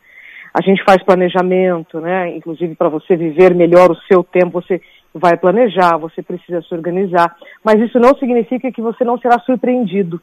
A 0.53 0.63
gente 0.63 0.83
faz 0.85 1.03
planejamento, 1.03 2.01
né? 2.01 2.37
Inclusive 2.37 2.75
para 2.75 2.89
você 2.89 3.17
viver 3.17 3.55
melhor 3.55 3.91
o 3.91 4.01
seu 4.13 4.25
tempo, 4.25 4.61
você 4.61 4.81
vai 5.15 5.37
planejar, 5.37 5.97
você 5.97 6.23
precisa 6.23 6.63
se 6.63 6.73
organizar, 6.75 7.37
mas 7.65 7.81
isso 7.81 7.99
não 7.99 8.17
significa 8.17 8.71
que 8.71 8.81
você 8.81 9.05
não 9.05 9.19
será 9.19 9.39
surpreendido. 9.41 10.21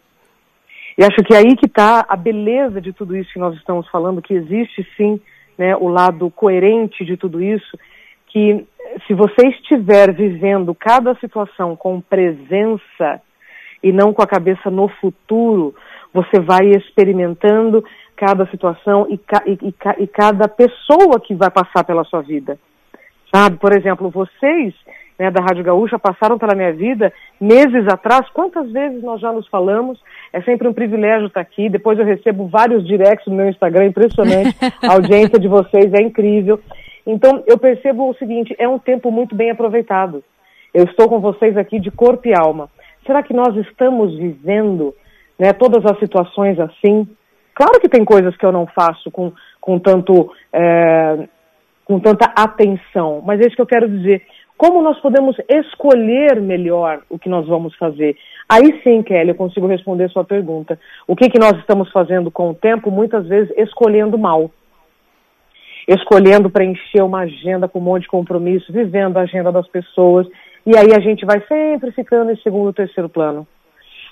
E 0.98 1.04
acho 1.04 1.18
que 1.24 1.34
é 1.34 1.38
aí 1.38 1.56
que 1.56 1.68
está 1.68 2.06
a 2.08 2.16
beleza 2.16 2.82
de 2.82 2.92
tudo 2.92 3.16
isso 3.16 3.32
que 3.32 3.40
nós 3.40 3.56
estamos 3.56 3.88
falando, 3.90 4.22
que 4.22 4.34
existe 4.34 4.88
sim 4.98 5.20
né, 5.58 5.76
o 5.76 5.88
lado 5.88 6.30
coerente 6.32 7.06
de 7.06 7.18
tudo 7.18 7.42
isso, 7.42 7.78
que 8.28 8.66
se 9.06 9.14
você 9.14 9.48
estiver 9.48 10.14
vivendo 10.14 10.74
cada 10.74 11.16
situação 11.16 11.76
com 11.76 12.02
presença 12.02 13.22
e 13.84 13.92
não 13.92 14.14
com 14.14 14.24
a 14.24 14.28
cabeça 14.28 14.72
no 14.72 14.88
futuro, 14.88 15.76
você 16.14 16.40
vai 16.40 16.70
experimentando 16.72 17.84
cada 18.18 18.46
situação 18.48 19.06
e, 19.10 19.18
ca 19.18 19.44
e, 19.46 19.54
e, 19.62 20.04
e 20.04 20.08
cada 20.08 20.48
pessoa 20.48 21.20
que 21.20 21.36
vai 21.36 21.50
passar 21.52 21.84
pela 21.84 22.04
sua 22.04 22.22
vida. 22.22 22.58
Sabe, 23.34 23.58
por 23.58 23.78
exemplo, 23.78 24.10
vocês 24.10 24.74
né, 25.18 25.32
da 25.32 25.42
Rádio 25.42 25.64
Gaúcha 25.64 25.98
passaram 25.98 26.38
pela 26.38 26.56
minha 26.56 26.74
vida 26.74 27.12
meses 27.40 27.88
atrás. 27.88 28.30
Quantas 28.30 28.72
vezes 28.72 29.02
nós 29.04 29.20
já 29.20 29.32
nos 29.32 29.48
falamos? 29.48 30.00
É 30.32 30.42
sempre 30.42 30.68
um 30.68 30.74
privilégio 30.74 31.28
estar 31.28 31.42
aqui. 31.42 31.70
Depois 31.70 31.98
eu 31.98 32.06
recebo 32.06 32.48
vários 32.48 32.86
directs 32.86 33.26
no 33.28 33.36
meu 33.36 33.50
Instagram, 33.50 33.86
impressionante. 33.86 34.56
A 34.84 34.94
audiência 34.94 35.40
de 35.40 35.48
vocês 35.48 35.94
é 35.94 36.02
incrível. 36.02 36.60
Então 37.06 37.44
eu 37.48 37.58
percebo 37.58 38.10
o 38.10 38.16
seguinte: 38.16 38.56
é 38.58 38.68
um 38.68 38.80
tempo 38.80 39.12
muito 39.12 39.36
bem 39.36 39.52
aproveitado. 39.52 40.24
Eu 40.74 40.84
estou 40.84 41.08
com 41.08 41.20
vocês 41.20 41.58
aqui 41.58 41.80
de 41.80 41.90
corpo 41.90 42.28
e 42.28 42.38
alma. 42.38 42.70
Será 43.06 43.24
que 43.24 43.34
nós 43.34 43.56
estamos 43.56 44.16
vivendo 44.16 44.94
né, 45.40 45.54
todas 45.54 45.86
as 45.86 45.98
situações 46.00 46.60
assim? 46.60 47.08
Claro 47.58 47.80
que 47.80 47.90
tem 47.90 48.06
coisas 48.06 48.38
que 48.38 48.46
eu 48.46 48.52
não 48.52 48.68
faço 48.68 49.10
com, 49.10 49.34
com 49.60 49.80
tanto. 49.80 50.32
É, 50.54 51.28
com 51.84 52.00
tanta 52.00 52.32
atenção. 52.36 53.24
Mas 53.26 53.40
é 53.40 53.48
isso 53.48 53.56
que 53.56 53.62
eu 53.62 53.66
quero 53.66 53.90
dizer. 53.90 54.22
Como 54.56 54.82
nós 54.84 55.00
podemos 55.00 55.36
escolher 55.50 56.40
melhor 56.40 57.02
o 57.10 57.18
que 57.18 57.30
nós 57.30 57.48
vamos 57.48 57.76
fazer? 57.76 58.16
Aí 58.48 58.80
sim, 58.84 59.02
Kelly, 59.02 59.30
eu 59.30 59.36
consigo 59.36 59.66
responder 59.66 60.08
sua 60.10 60.24
pergunta. 60.24 60.80
O 61.08 61.16
que, 61.16 61.30
que 61.30 61.40
nós 61.40 61.58
estamos 61.58 61.90
fazendo 61.92 62.30
com 62.30 62.52
o 62.52 62.54
tempo? 62.54 62.92
Muitas 62.92 63.26
vezes 63.26 63.52
escolhendo 63.58 64.20
mal. 64.20 64.52
Escolhendo 65.88 66.52
preencher 66.52 67.02
uma 67.02 67.22
agenda 67.22 67.68
com 67.68 67.80
um 67.80 67.84
monte 67.84 68.04
de 68.04 68.10
compromisso, 68.10 68.72
vivendo 68.72 69.18
a 69.18 69.22
agenda 69.22 69.52
das 69.52 69.68
pessoas. 69.68 70.28
E 70.64 70.78
aí 70.78 70.94
a 70.94 71.00
gente 71.00 71.26
vai 71.26 71.42
sempre 71.48 71.92
ficando 71.92 72.32
em 72.32 72.38
segundo, 72.38 72.72
terceiro 72.74 73.10
plano. 73.10 73.48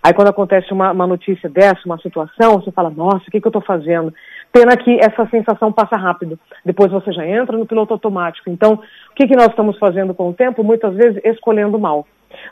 Aí 0.05 0.13
quando 0.13 0.27
acontece 0.27 0.71
uma, 0.71 0.91
uma 0.91 1.07
notícia 1.07 1.49
dessa, 1.49 1.81
uma 1.83 1.97
situação, 1.97 2.61
você 2.61 2.71
fala, 2.71 2.91
nossa, 2.91 3.27
o 3.27 3.31
que, 3.31 3.41
que 3.41 3.47
eu 3.47 3.49
estou 3.49 3.61
fazendo? 3.63 4.13
Pena 4.53 4.77
que 4.77 4.99
essa 5.03 5.25
sensação 5.31 5.73
passa 5.73 5.95
rápido. 5.95 6.37
Depois 6.63 6.91
você 6.91 7.11
já 7.11 7.25
entra 7.25 7.57
no 7.57 7.65
piloto 7.65 7.91
automático. 7.91 8.47
Então, 8.51 8.73
o 8.73 9.15
que, 9.15 9.25
que 9.25 9.35
nós 9.35 9.47
estamos 9.47 9.79
fazendo 9.79 10.13
com 10.13 10.29
o 10.29 10.33
tempo? 10.33 10.63
Muitas 10.63 10.93
vezes 10.93 11.19
escolhendo 11.25 11.79
mal. 11.79 12.05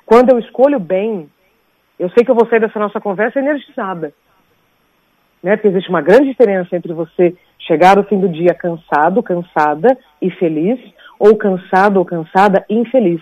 Quando 0.03 0.31
eu 0.31 0.39
escolho 0.39 0.79
bem, 0.79 1.29
eu 1.99 2.09
sei 2.09 2.25
que 2.25 2.31
eu 2.31 2.35
vou 2.35 2.47
sair 2.47 2.59
dessa 2.59 2.79
nossa 2.79 2.99
conversa 2.99 3.37
energizada. 3.37 4.11
Né? 5.43 5.55
Porque 5.55 5.67
existe 5.67 5.91
uma 5.91 6.01
grande 6.01 6.29
diferença 6.29 6.75
entre 6.75 6.91
você 6.91 7.35
chegar 7.59 7.99
ao 7.99 8.03
fim 8.05 8.19
do 8.19 8.29
dia 8.29 8.55
cansado, 8.55 9.21
cansada 9.21 9.95
e 10.19 10.31
feliz, 10.31 10.79
ou 11.19 11.37
cansado 11.37 11.97
ou 11.97 12.05
cansada 12.05 12.65
e 12.67 12.73
infeliz. 12.73 13.21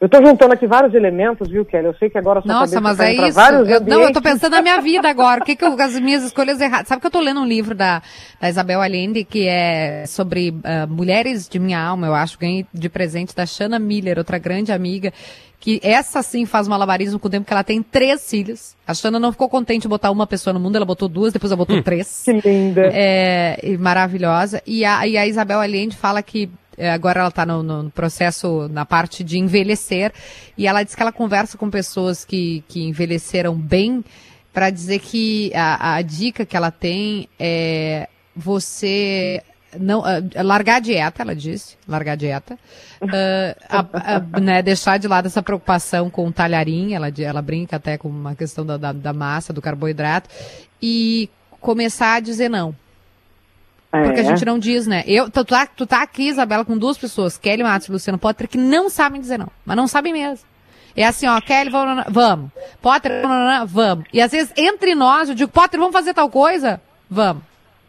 Eu 0.00 0.08
tô 0.08 0.22
juntando 0.22 0.52
aqui 0.52 0.66
vários 0.66 0.92
elementos, 0.92 1.48
viu, 1.48 1.64
Kelly? 1.64 1.86
Eu 1.86 1.94
sei 1.94 2.10
que 2.10 2.18
agora 2.18 2.42
sua 2.42 2.52
Nossa, 2.52 2.80
mas 2.80 2.98
tá 2.98 3.06
é 3.06 3.14
isso. 3.14 3.40
Eu, 3.40 3.64
não, 3.64 3.64
eu 3.64 3.80
tô 3.80 3.94
ambientes. 3.94 4.20
pensando 4.20 4.52
na 4.52 4.60
minha 4.60 4.80
vida 4.80 5.08
agora. 5.08 5.40
O 5.40 5.44
que, 5.44 5.56
que 5.56 5.64
eu, 5.64 5.80
as 5.80 5.98
minhas 5.98 6.24
escolhas 6.24 6.60
erradas. 6.60 6.88
Sabe 6.88 7.00
que 7.00 7.06
eu 7.06 7.10
tô 7.10 7.20
lendo 7.20 7.40
um 7.40 7.46
livro 7.46 7.74
da, 7.74 8.02
da 8.40 8.48
Isabel 8.48 8.82
Allende 8.82 9.24
que 9.24 9.48
é 9.48 10.04
sobre 10.06 10.54
ah, 10.64 10.86
mulheres 10.86 11.48
de 11.48 11.58
minha 11.58 11.80
alma, 11.80 12.06
eu 12.06 12.14
acho. 12.14 12.38
Ganhei 12.38 12.66
de 12.74 12.88
presente 12.88 13.34
da 13.34 13.46
Shanna 13.46 13.78
Miller, 13.78 14.18
outra 14.18 14.36
grande 14.36 14.72
amiga. 14.72 15.12
Que 15.58 15.80
essa 15.82 16.22
sim 16.22 16.44
faz 16.44 16.68
malabarismo 16.68 17.18
com 17.18 17.28
o 17.28 17.30
tempo 17.30 17.46
que 17.46 17.52
ela 17.54 17.64
tem 17.64 17.82
três 17.82 18.28
filhos. 18.28 18.76
A 18.86 18.92
Shanna 18.92 19.18
não 19.18 19.32
ficou 19.32 19.48
contente 19.48 19.82
de 19.82 19.88
botar 19.88 20.10
uma 20.10 20.26
pessoa 20.26 20.52
no 20.52 20.60
mundo, 20.60 20.76
ela 20.76 20.84
botou 20.84 21.08
duas, 21.08 21.32
depois 21.32 21.50
ela 21.50 21.56
botou 21.56 21.82
três. 21.82 22.24
Que 22.26 22.32
linda. 22.32 22.90
É, 22.92 23.58
e 23.62 23.78
maravilhosa. 23.78 24.60
E 24.66 24.84
a, 24.84 25.06
e 25.06 25.16
a 25.16 25.26
Isabel 25.26 25.60
Allende 25.60 25.96
fala 25.96 26.22
que 26.22 26.50
agora 26.92 27.20
ela 27.20 27.28
está 27.28 27.44
no, 27.46 27.62
no 27.62 27.90
processo, 27.90 28.68
na 28.68 28.84
parte 28.84 29.22
de 29.24 29.38
envelhecer, 29.38 30.12
e 30.56 30.66
ela 30.66 30.82
diz 30.82 30.94
que 30.94 31.02
ela 31.02 31.12
conversa 31.12 31.56
com 31.58 31.70
pessoas 31.70 32.24
que, 32.24 32.62
que 32.68 32.82
envelheceram 32.82 33.54
bem 33.54 34.04
para 34.52 34.70
dizer 34.70 35.00
que 35.00 35.52
a, 35.54 35.94
a 35.96 36.02
dica 36.02 36.46
que 36.46 36.56
ela 36.56 36.70
tem 36.70 37.28
é 37.38 38.08
você 38.36 39.42
não 39.78 40.04
ah, 40.04 40.20
largar 40.44 40.76
a 40.76 40.80
dieta, 40.80 41.22
ela 41.22 41.34
disse, 41.34 41.76
largar 41.88 42.12
a 42.12 42.16
dieta, 42.16 42.56
Ah, 43.02 43.56
a- 43.68 44.16
a- 44.36 44.40
né, 44.40 44.62
deixar 44.62 44.98
de 44.98 45.08
lado 45.08 45.26
essa 45.26 45.42
preocupação 45.42 46.08
com 46.08 46.28
o 46.28 46.32
talharim, 46.32 46.94
ela, 46.94 47.12
ela 47.18 47.42
brinca 47.42 47.76
até 47.76 47.98
com 47.98 48.08
uma 48.08 48.34
questão 48.36 48.64
da, 48.64 48.76
da, 48.76 48.92
da 48.92 49.12
massa, 49.12 49.52
do 49.52 49.60
carboidrato, 49.60 50.30
e 50.80 51.28
começar 51.60 52.14
a 52.14 52.20
dizer 52.20 52.48
não. 52.48 52.74
Porque 54.02 54.20
a 54.20 54.24
É. 54.24 54.26
gente 54.26 54.44
não 54.44 54.58
diz, 54.58 54.86
né? 54.86 55.04
Eu, 55.06 55.30
tu, 55.30 55.44
tá, 55.44 55.66
tu 55.66 55.86
tá 55.86 56.02
aqui, 56.02 56.28
Isabela, 56.28 56.64
com 56.64 56.76
duas 56.76 56.98
pessoas, 56.98 57.36
Kelly 57.38 57.62
Matos 57.62 57.88
e 57.88 57.92
Luciano 57.92 58.18
Potter, 58.18 58.48
que 58.48 58.58
não 58.58 58.88
sabem 58.90 59.20
dizer 59.20 59.38
não. 59.38 59.48
Mas 59.64 59.76
não 59.76 59.86
sabem 59.86 60.12
mesmo. 60.12 60.46
É 60.96 61.04
assim, 61.04 61.26
ó, 61.26 61.40
Kelly, 61.40 61.70
vamos, 61.70 62.04
vamos. 62.08 62.50
Potter, 62.80 63.12
vamos. 63.66 64.04
E 64.12 64.20
às 64.20 64.30
vezes, 64.30 64.52
entre 64.56 64.94
nós, 64.94 65.28
eu 65.28 65.34
digo, 65.34 65.50
Potter, 65.50 65.78
vamos 65.78 65.92
fazer 65.92 66.14
tal 66.14 66.30
coisa? 66.30 66.80
Vamos. 67.10 67.42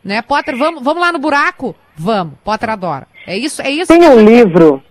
Né? 0.03 0.21
Potter, 0.21 0.55
vamos, 0.57 0.83
vamos 0.83 1.01
lá 1.01 1.11
no 1.11 1.19
buraco? 1.19 1.75
Vamos. 1.95 2.33
Potter 2.43 2.69
adora. 2.69 3.07
É 3.27 3.37
isso, 3.37 3.61
é 3.61 3.69
isso. 3.69 3.91
Tem 3.91 4.07
um 4.07 4.23
livro, 4.23 4.83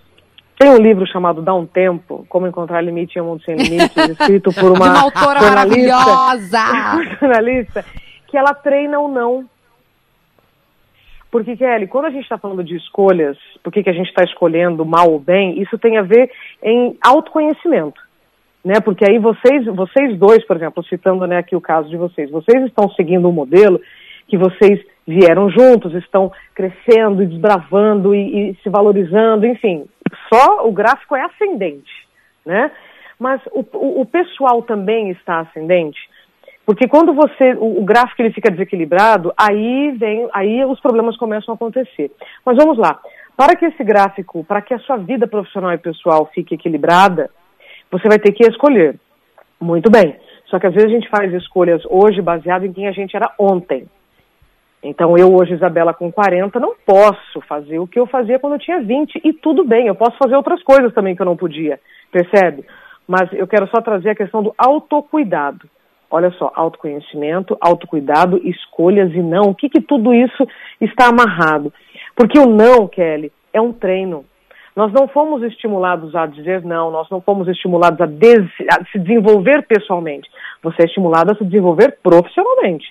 tem 0.58 0.70
um 0.70 0.78
livro 0.78 1.06
chamado 1.06 1.42
Dá 1.42 1.54
um 1.54 1.66
Tempo, 1.66 2.24
Como 2.28 2.46
Encontrar 2.46 2.80
Limite 2.80 3.18
em 3.18 3.22
um 3.22 3.26
Mundo 3.26 3.42
Sem 3.44 3.56
Limites, 3.56 3.96
escrito 4.10 4.52
por 4.52 4.72
uma, 4.72 4.86
uma 4.90 5.00
autora 5.02 5.40
maravilhosa. 5.40 6.58
jornalista, 7.20 7.84
que 8.28 8.36
ela 8.36 8.54
treina 8.54 8.98
o 9.00 9.08
não. 9.08 9.44
Porque, 11.34 11.56
Kelly, 11.56 11.88
quando 11.88 12.04
a 12.04 12.10
gente 12.10 12.22
está 12.22 12.38
falando 12.38 12.62
de 12.62 12.76
escolhas, 12.76 13.36
por 13.60 13.72
que 13.72 13.90
a 13.90 13.92
gente 13.92 14.06
está 14.06 14.22
escolhendo 14.22 14.84
mal 14.84 15.10
ou 15.10 15.18
bem, 15.18 15.60
isso 15.60 15.76
tem 15.76 15.98
a 15.98 16.02
ver 16.02 16.30
em 16.62 16.96
autoconhecimento. 17.04 18.00
Né? 18.64 18.74
Porque 18.78 19.04
aí 19.04 19.18
vocês, 19.18 19.66
vocês 19.66 20.16
dois, 20.16 20.46
por 20.46 20.54
exemplo, 20.54 20.84
citando 20.84 21.26
né, 21.26 21.38
aqui 21.38 21.56
o 21.56 21.60
caso 21.60 21.88
de 21.88 21.96
vocês, 21.96 22.30
vocês 22.30 22.64
estão 22.66 22.88
seguindo 22.90 23.28
um 23.28 23.32
modelo 23.32 23.80
que 24.28 24.38
vocês 24.38 24.80
vieram 25.04 25.50
juntos, 25.50 25.92
estão 25.94 26.30
crescendo 26.54 27.20
e 27.20 27.26
desbravando 27.26 28.14
e, 28.14 28.50
e 28.50 28.54
se 28.62 28.70
valorizando, 28.70 29.44
enfim, 29.44 29.86
só 30.32 30.64
o 30.68 30.70
gráfico 30.70 31.16
é 31.16 31.22
ascendente, 31.22 31.90
né? 32.46 32.70
Mas 33.18 33.40
o, 33.46 33.66
o, 33.72 34.02
o 34.02 34.06
pessoal 34.06 34.62
também 34.62 35.10
está 35.10 35.40
ascendente, 35.40 35.98
porque 36.66 36.88
quando 36.88 37.12
você 37.12 37.54
o, 37.54 37.80
o 37.80 37.84
gráfico 37.84 38.22
ele 38.22 38.32
fica 38.32 38.50
desequilibrado, 38.50 39.32
aí 39.36 39.92
vem, 39.92 40.28
aí 40.32 40.64
os 40.64 40.80
problemas 40.80 41.16
começam 41.16 41.52
a 41.52 41.54
acontecer. 41.54 42.10
Mas 42.44 42.56
vamos 42.56 42.78
lá, 42.78 42.98
para 43.36 43.56
que 43.56 43.66
esse 43.66 43.82
gráfico, 43.84 44.44
para 44.44 44.62
que 44.62 44.74
a 44.74 44.78
sua 44.80 44.96
vida 44.96 45.26
profissional 45.26 45.72
e 45.72 45.78
pessoal 45.78 46.30
fique 46.34 46.54
equilibrada, 46.54 47.30
você 47.90 48.08
vai 48.08 48.18
ter 48.18 48.32
que 48.32 48.46
escolher. 48.46 48.98
Muito 49.60 49.90
bem. 49.90 50.16
Só 50.46 50.58
que 50.58 50.66
às 50.66 50.74
vezes 50.74 50.90
a 50.90 50.94
gente 50.94 51.08
faz 51.08 51.32
escolhas 51.32 51.82
hoje 51.88 52.20
baseado 52.20 52.64
em 52.64 52.72
quem 52.72 52.86
a 52.86 52.92
gente 52.92 53.16
era 53.16 53.32
ontem. 53.38 53.88
Então, 54.82 55.16
eu 55.16 55.34
hoje, 55.34 55.54
Isabela, 55.54 55.94
com 55.94 56.12
40, 56.12 56.60
não 56.60 56.74
posso 56.84 57.40
fazer 57.48 57.78
o 57.78 57.86
que 57.86 57.98
eu 57.98 58.06
fazia 58.06 58.38
quando 58.38 58.52
eu 58.52 58.58
tinha 58.58 58.82
20. 58.82 59.18
E 59.24 59.32
tudo 59.32 59.64
bem, 59.64 59.86
eu 59.86 59.94
posso 59.94 60.16
fazer 60.18 60.36
outras 60.36 60.62
coisas 60.62 60.92
também 60.92 61.16
que 61.16 61.22
eu 61.22 61.26
não 61.26 61.36
podia, 61.36 61.80
percebe? 62.12 62.66
Mas 63.08 63.32
eu 63.32 63.46
quero 63.46 63.66
só 63.68 63.80
trazer 63.80 64.10
a 64.10 64.14
questão 64.14 64.42
do 64.42 64.54
autocuidado. 64.58 65.66
Olha 66.16 66.30
só, 66.38 66.52
autoconhecimento, 66.54 67.56
autocuidado, 67.60 68.40
escolhas 68.44 69.12
e 69.12 69.18
não. 69.20 69.50
O 69.50 69.54
que, 69.54 69.68
que 69.68 69.80
tudo 69.80 70.14
isso 70.14 70.46
está 70.80 71.08
amarrado? 71.08 71.72
Porque 72.14 72.38
o 72.38 72.46
não, 72.46 72.86
Kelly, 72.86 73.32
é 73.52 73.60
um 73.60 73.72
treino. 73.72 74.24
Nós 74.76 74.92
não 74.92 75.08
fomos 75.08 75.42
estimulados 75.42 76.14
a 76.14 76.24
dizer 76.26 76.62
não, 76.62 76.88
nós 76.92 77.10
não 77.10 77.20
fomos 77.20 77.48
estimulados 77.48 78.00
a, 78.00 78.06
des- 78.06 78.48
a 78.70 78.84
se 78.92 78.98
desenvolver 79.00 79.66
pessoalmente. 79.66 80.30
Você 80.62 80.82
é 80.82 80.86
estimulado 80.86 81.32
a 81.32 81.36
se 81.36 81.44
desenvolver 81.44 81.98
profissionalmente. 82.00 82.86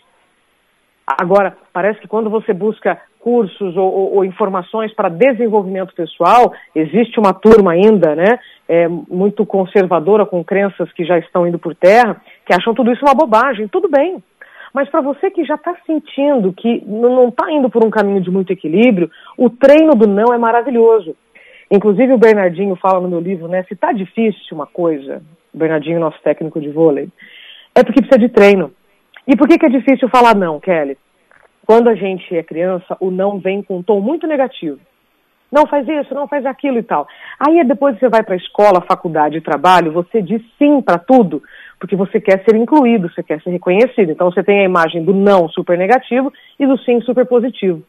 Agora, 1.08 1.56
parece 1.72 2.02
que 2.02 2.08
quando 2.10 2.30
você 2.30 2.54
busca 2.54 3.00
cursos 3.20 3.78
ou, 3.78 3.90
ou- 3.94 4.16
ou 4.16 4.26
informações 4.26 4.94
para 4.94 5.08
desenvolvimento 5.08 5.94
pessoal, 5.96 6.54
existe 6.76 7.18
uma 7.20 7.34
turma 7.34 7.72
ainda, 7.72 8.16
né, 8.16 8.38
é, 8.68 8.88
muito 8.88 9.46
conservadora, 9.46 10.26
com 10.26 10.44
crenças 10.44 10.92
que 10.94 11.06
já 11.06 11.18
estão 11.20 11.48
indo 11.48 11.58
por 11.60 11.74
terra, 11.76 12.22
que 12.46 12.54
acham 12.54 12.74
tudo 12.74 12.92
isso 12.92 13.06
uma 13.06 13.16
bobagem. 13.16 13.68
Tudo 13.68 13.90
bem. 13.90 14.24
Mas 14.74 14.90
para 14.90 15.02
você 15.02 15.30
que 15.30 15.46
já 15.46 15.56
está 15.56 15.76
sentindo 15.86 16.52
que 16.52 16.84
não 16.86 17.30
está 17.30 17.52
indo 17.52 17.70
por 17.70 17.86
um 17.86 17.92
caminho 17.92 18.22
de 18.22 18.32
muito 18.32 18.52
equilíbrio, 18.52 19.10
o 19.38 19.50
treino 19.50 19.94
do 19.96 20.08
não 20.08 20.34
é 20.34 20.38
maravilhoso. 20.38 21.16
Inclusive 21.70 22.14
o 22.14 22.18
Bernardinho 22.18 22.76
fala 22.76 23.00
no 23.00 23.10
meu 23.10 23.20
livro, 23.20 23.48
né, 23.48 23.64
se 23.64 23.74
está 23.74 23.92
difícil 23.92 24.42
uma 24.52 24.66
coisa, 24.66 25.22
Bernardinho, 25.54 26.00
nosso 26.00 26.20
técnico 26.24 26.60
de 26.60 26.70
vôlei, 26.70 27.08
é 27.76 27.84
porque 27.84 28.02
precisa 28.02 28.20
de 28.20 28.30
treino. 28.30 28.72
E 29.28 29.36
por 29.36 29.48
que, 29.48 29.58
que 29.58 29.66
é 29.66 29.70
difícil 29.70 30.10
falar 30.10 30.36
não, 30.36 30.60
Kelly? 30.60 30.98
Quando 31.66 31.88
a 31.88 31.96
gente 31.96 32.36
é 32.36 32.44
criança, 32.44 32.98
o 33.00 33.10
não 33.10 33.40
vem 33.40 33.62
com 33.64 33.78
um 33.78 33.84
tom 33.84 34.02
muito 34.02 34.28
negativo. 34.28 34.80
Não 35.52 35.68
faz 35.68 35.88
isso, 35.88 36.16
não 36.16 36.28
faz 36.28 36.46
aquilo 36.46 36.80
e 36.80 36.84
tal. 36.84 37.08
Aí 37.40 37.64
depois 37.64 37.98
você 37.98 38.10
vai 38.10 38.24
para 38.24 38.34
a 38.34 38.38
escola, 38.38 38.82
faculdade 38.82 39.40
trabalho, 39.40 39.92
você 39.92 40.22
diz 40.22 40.42
sim 40.58 40.82
para 40.82 40.98
tudo, 40.98 41.44
porque 41.84 41.98
você 41.98 42.18
quer 42.22 42.42
ser 42.46 42.56
incluído, 42.56 43.10
você 43.10 43.22
quer 43.22 43.42
ser 43.42 43.50
reconhecido. 43.50 44.10
Então 44.10 44.32
você 44.32 44.42
tem 44.42 44.62
a 44.62 44.64
imagem 44.64 45.04
do 45.04 45.14
não 45.14 45.50
super 45.50 45.78
negativo 45.78 46.32
e 46.58 46.66
do 46.66 46.78
sim 46.78 47.02
super 47.02 47.26
positivo. 47.26 47.84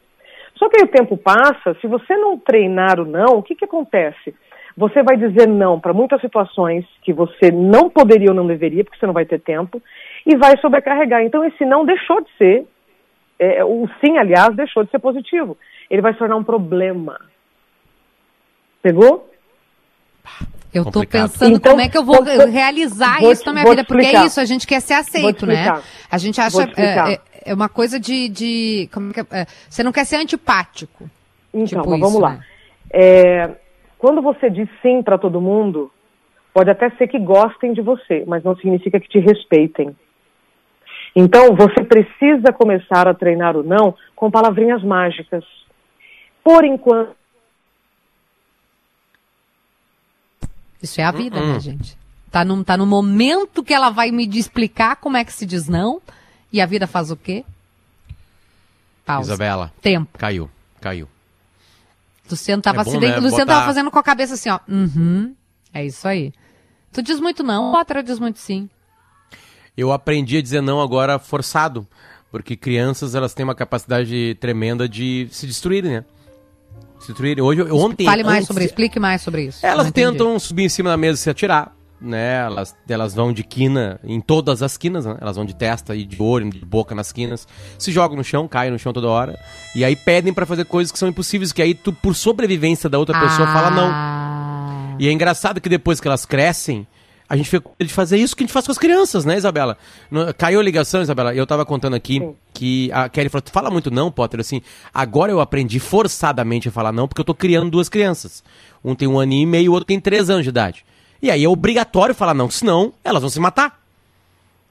Só 0.55 0.67
que 0.67 0.81
aí 0.81 0.83
o 0.83 0.91
tempo 0.91 1.15
passa, 1.15 1.73
se 1.79 1.87
você 1.87 2.13
não 2.17 2.37
treinar 2.37 2.99
o 2.99 3.05
não, 3.05 3.37
o 3.37 3.41
que, 3.41 3.55
que 3.55 3.63
acontece? 3.63 4.35
Você 4.75 5.01
vai 5.01 5.15
dizer 5.15 5.47
não 5.47 5.79
para 5.79 5.93
muitas 5.93 6.19
situações 6.19 6.85
que 7.03 7.13
você 7.13 7.49
não 7.53 7.89
poderia 7.89 8.31
ou 8.31 8.35
não 8.35 8.45
deveria, 8.45 8.83
porque 8.83 8.99
você 8.99 9.05
não 9.05 9.13
vai 9.13 9.23
ter 9.23 9.39
tempo, 9.39 9.81
e 10.25 10.35
vai 10.35 10.57
sobrecarregar. 10.57 11.23
Então 11.23 11.45
esse 11.45 11.63
não 11.63 11.85
deixou 11.85 12.19
de 12.19 12.29
ser, 12.37 12.67
é, 13.39 13.63
o 13.63 13.87
sim, 14.03 14.17
aliás, 14.17 14.53
deixou 14.57 14.83
de 14.83 14.91
ser 14.91 14.99
positivo. 14.99 15.57
Ele 15.89 16.01
vai 16.01 16.11
se 16.11 16.19
tornar 16.19 16.35
um 16.35 16.43
problema. 16.43 17.17
Pegou? 18.81 19.29
Eu 20.73 20.83
tô 20.83 20.91
Complicado. 20.91 21.29
pensando 21.31 21.55
Então, 21.55 21.71
como 21.71 21.81
é 21.85 21.89
que 21.89 21.97
eu 21.97 22.03
vou 22.03 22.21
realizar 22.21 23.19
vou 23.21 23.31
isso 23.31 23.45
na 23.45 23.53
minha 23.53 23.63
vida, 23.65 23.83
te 23.83 23.87
porque 23.87 24.01
é 24.01 24.05
explicar. 24.07 24.25
isso, 24.27 24.39
a 24.41 24.45
gente 24.45 24.67
quer 24.67 24.81
ser 24.81 24.93
aceito, 24.95 25.45
né? 25.45 25.53
explicar. 25.53 25.83
A 26.11 26.17
gente 26.17 26.41
acha 26.41 26.59
explicar. 26.63 27.09
é, 27.09 27.13
é- 27.13 27.19
é 27.45 27.53
uma 27.53 27.69
coisa 27.69 27.99
de, 27.99 28.27
de 28.27 28.89
como 28.93 29.11
é 29.11 29.13
que 29.13 29.19
é? 29.21 29.25
É, 29.31 29.45
você 29.69 29.83
não 29.83 29.91
quer 29.93 30.03
ser 30.05 30.17
antipático. 30.17 31.09
Então, 31.53 31.65
Tipo 31.83 31.89
mas 31.91 31.99
isso, 31.99 32.07
vamos 32.09 32.21
lá. 32.21 32.29
né? 32.31 32.39
É, 32.91 33.49
quando 33.97 34.21
você 34.21 34.49
diz 34.49 34.67
sim 34.81 35.01
para 35.01 35.17
todo 35.17 35.39
mundo, 35.39 35.89
pode 36.53 36.69
até 36.69 36.89
ser 36.91 37.07
que 37.07 37.19
gostem 37.19 37.71
de 37.71 37.81
você, 37.81 38.23
mas 38.27 38.43
não 38.43 38.55
significa 38.57 38.99
que 38.99 39.07
te 39.07 39.19
respeitem. 39.19 39.95
Então, 41.15 41.55
você 41.55 41.83
precisa 41.83 42.51
começar 42.51 43.07
a 43.07 43.13
treinar 43.13 43.55
o 43.55 43.63
não 43.63 43.95
com 44.15 44.29
palavrinhas 44.29 44.83
mágicas. 44.83 45.45
Por 46.43 46.65
enquanto, 46.65 47.15
Isso 50.81 50.99
é 51.01 51.03
a 51.03 51.11
vida, 51.11 51.39
Hum. 51.39 51.53
né, 51.53 51.59
gente? 51.59 51.97
Tá 52.31 52.43
no, 52.43 52.63
tá 52.63 52.75
no 52.75 52.85
momento 52.85 53.63
que 53.63 53.73
ela 53.73 53.89
vai 53.89 54.11
me 54.11 54.27
explicar 54.37 54.97
como 54.97 55.15
é 55.17 55.23
que 55.23 55.31
se 55.33 55.45
diz 55.45 55.67
não, 55.67 56.01
e 56.51 56.59
a 56.61 56.65
vida 56.65 56.85
faz 56.85 57.09
o 57.11 57.15
quê? 57.15 57.43
Pausa. 59.05 59.29
Isabela, 59.33 59.71
Tempo. 59.81 60.17
caiu, 60.17 60.49
caiu. 60.81 61.07
Luciano 62.29 62.61
tava 62.61 62.81
É 62.81 62.83
bom, 62.83 62.91
se 62.91 62.97
né, 62.99 63.07
Luciano 63.17 63.45
botar- 63.45 63.45
tava 63.45 63.65
fazendo 63.67 63.91
com 63.91 63.99
a 63.99 64.03
cabeça 64.03 64.33
assim, 64.33 64.49
ó. 64.49 64.59
Uhum. 64.67 65.35
É 65.73 65.85
isso 65.85 66.07
aí. 66.07 66.33
Tu 66.91 67.01
diz 67.03 67.19
muito 67.19 67.43
não, 67.43 67.71
Potter 67.71 68.01
diz 68.01 68.19
muito 68.19 68.39
sim. 68.39 68.69
Eu 69.77 69.91
aprendi 69.91 70.37
a 70.37 70.41
dizer 70.41 70.61
não 70.61 70.81
agora 70.81 71.19
forçado, 71.19 71.85
porque 72.31 72.55
crianças 72.55 73.13
elas 73.13 73.33
têm 73.33 73.43
uma 73.43 73.53
capacidade 73.53 74.35
tremenda 74.39 74.89
de 74.89 75.27
se 75.31 75.45
destruírem, 75.45 75.91
né? 75.91 76.05
Se 77.05 77.11
destruírem. 77.11 77.43
Hoje, 77.43 77.61
ontem, 77.71 78.05
Fale 78.05 78.23
mais 78.23 78.37
antes- 78.37 78.47
sobre 78.47 78.63
isso, 78.63 78.71
explique 78.71 78.99
mais 78.99 79.21
sobre 79.21 79.43
isso. 79.43 79.65
Elas 79.65 79.91
tentam 79.91 80.37
subir 80.39 80.63
em 80.63 80.69
cima 80.69 80.89
da 80.89 80.97
mesa 80.97 81.19
e 81.19 81.21
se 81.23 81.29
atirar, 81.29 81.71
né? 82.01 82.45
Elas, 82.45 82.75
elas 82.89 83.13
vão 83.13 83.31
de 83.31 83.43
quina 83.43 83.99
em 84.03 84.19
todas 84.19 84.61
as 84.63 84.75
quinas, 84.77 85.05
né? 85.05 85.17
Elas 85.21 85.35
vão 85.35 85.45
de 85.45 85.55
testa 85.55 85.95
e 85.95 86.03
de 86.05 86.21
olho, 86.21 86.49
de 86.49 86.65
boca 86.65 86.95
nas 86.95 87.11
quinas, 87.11 87.47
se 87.77 87.91
jogam 87.91 88.17
no 88.17 88.23
chão, 88.23 88.47
caem 88.47 88.71
no 88.71 88.79
chão 88.79 88.91
toda 88.91 89.07
hora, 89.07 89.37
e 89.75 89.85
aí 89.85 89.95
pedem 89.95 90.33
pra 90.33 90.45
fazer 90.45 90.65
coisas 90.65 90.91
que 90.91 90.97
são 90.99 91.07
impossíveis, 91.07 91.51
que 91.53 91.61
aí 91.61 91.73
tu, 91.73 91.93
por 91.93 92.15
sobrevivência 92.15 92.89
da 92.89 92.97
outra 92.97 93.19
pessoa, 93.19 93.47
fala 93.47 93.69
não. 93.69 93.89
Ah, 93.91 94.95
E 94.99 95.07
é 95.07 95.11
engraçado 95.11 95.59
que 95.61 95.67
depois 95.69 95.99
que 95.99 96.07
elas 96.07 96.25
crescem, 96.25 96.87
a 97.27 97.35
gente 97.35 97.49
fica 97.49 97.69
de 97.79 97.91
fazer 97.93 98.17
isso 98.17 98.35
que 98.35 98.43
a 98.43 98.45
gente 98.45 98.53
faz 98.53 98.65
com 98.65 98.71
as 98.71 98.77
crianças, 98.77 99.25
né, 99.25 99.35
Isabela? 99.37 99.77
No- 100.11 100.33
caiu 100.33 100.59
a 100.59 100.63
ligação, 100.63 101.01
Isabela, 101.01 101.33
eu 101.33 101.45
tava 101.47 101.65
contando 101.65 101.95
aqui 101.95 102.21
que 102.53 102.91
a 102.93 103.09
Kelly 103.09 103.29
falou, 103.29 103.41
tu 103.41 103.51
fala 103.51 103.69
muito 103.71 103.89
não, 103.89 104.11
Potter, 104.11 104.39
assim, 104.39 104.61
agora 104.93 105.31
eu 105.31 105.39
aprendi 105.39 105.79
forçadamente 105.79 106.69
a 106.69 106.71
falar 106.71 106.91
não, 106.91 107.07
porque 107.07 107.21
eu 107.21 107.25
tô 107.25 107.33
criando 107.33 107.69
duas 107.71 107.89
crianças. 107.89 108.43
Um 108.83 108.93
tem 108.93 109.07
um 109.07 109.19
aninho 109.19 109.43
e 109.43 109.45
meio, 109.45 109.71
o 109.71 109.73
outro 109.73 109.87
tem 109.87 109.99
três 109.99 110.29
anos 110.29 110.43
de 110.43 110.49
idade. 110.49 110.85
E 111.21 111.31
aí 111.31 111.43
é 111.43 111.49
obrigatório 111.49 112.13
falar 112.13 112.33
não, 112.33 112.49
senão 112.49 112.93
elas 113.03 113.21
vão 113.21 113.29
se 113.29 113.39
matar. 113.39 113.81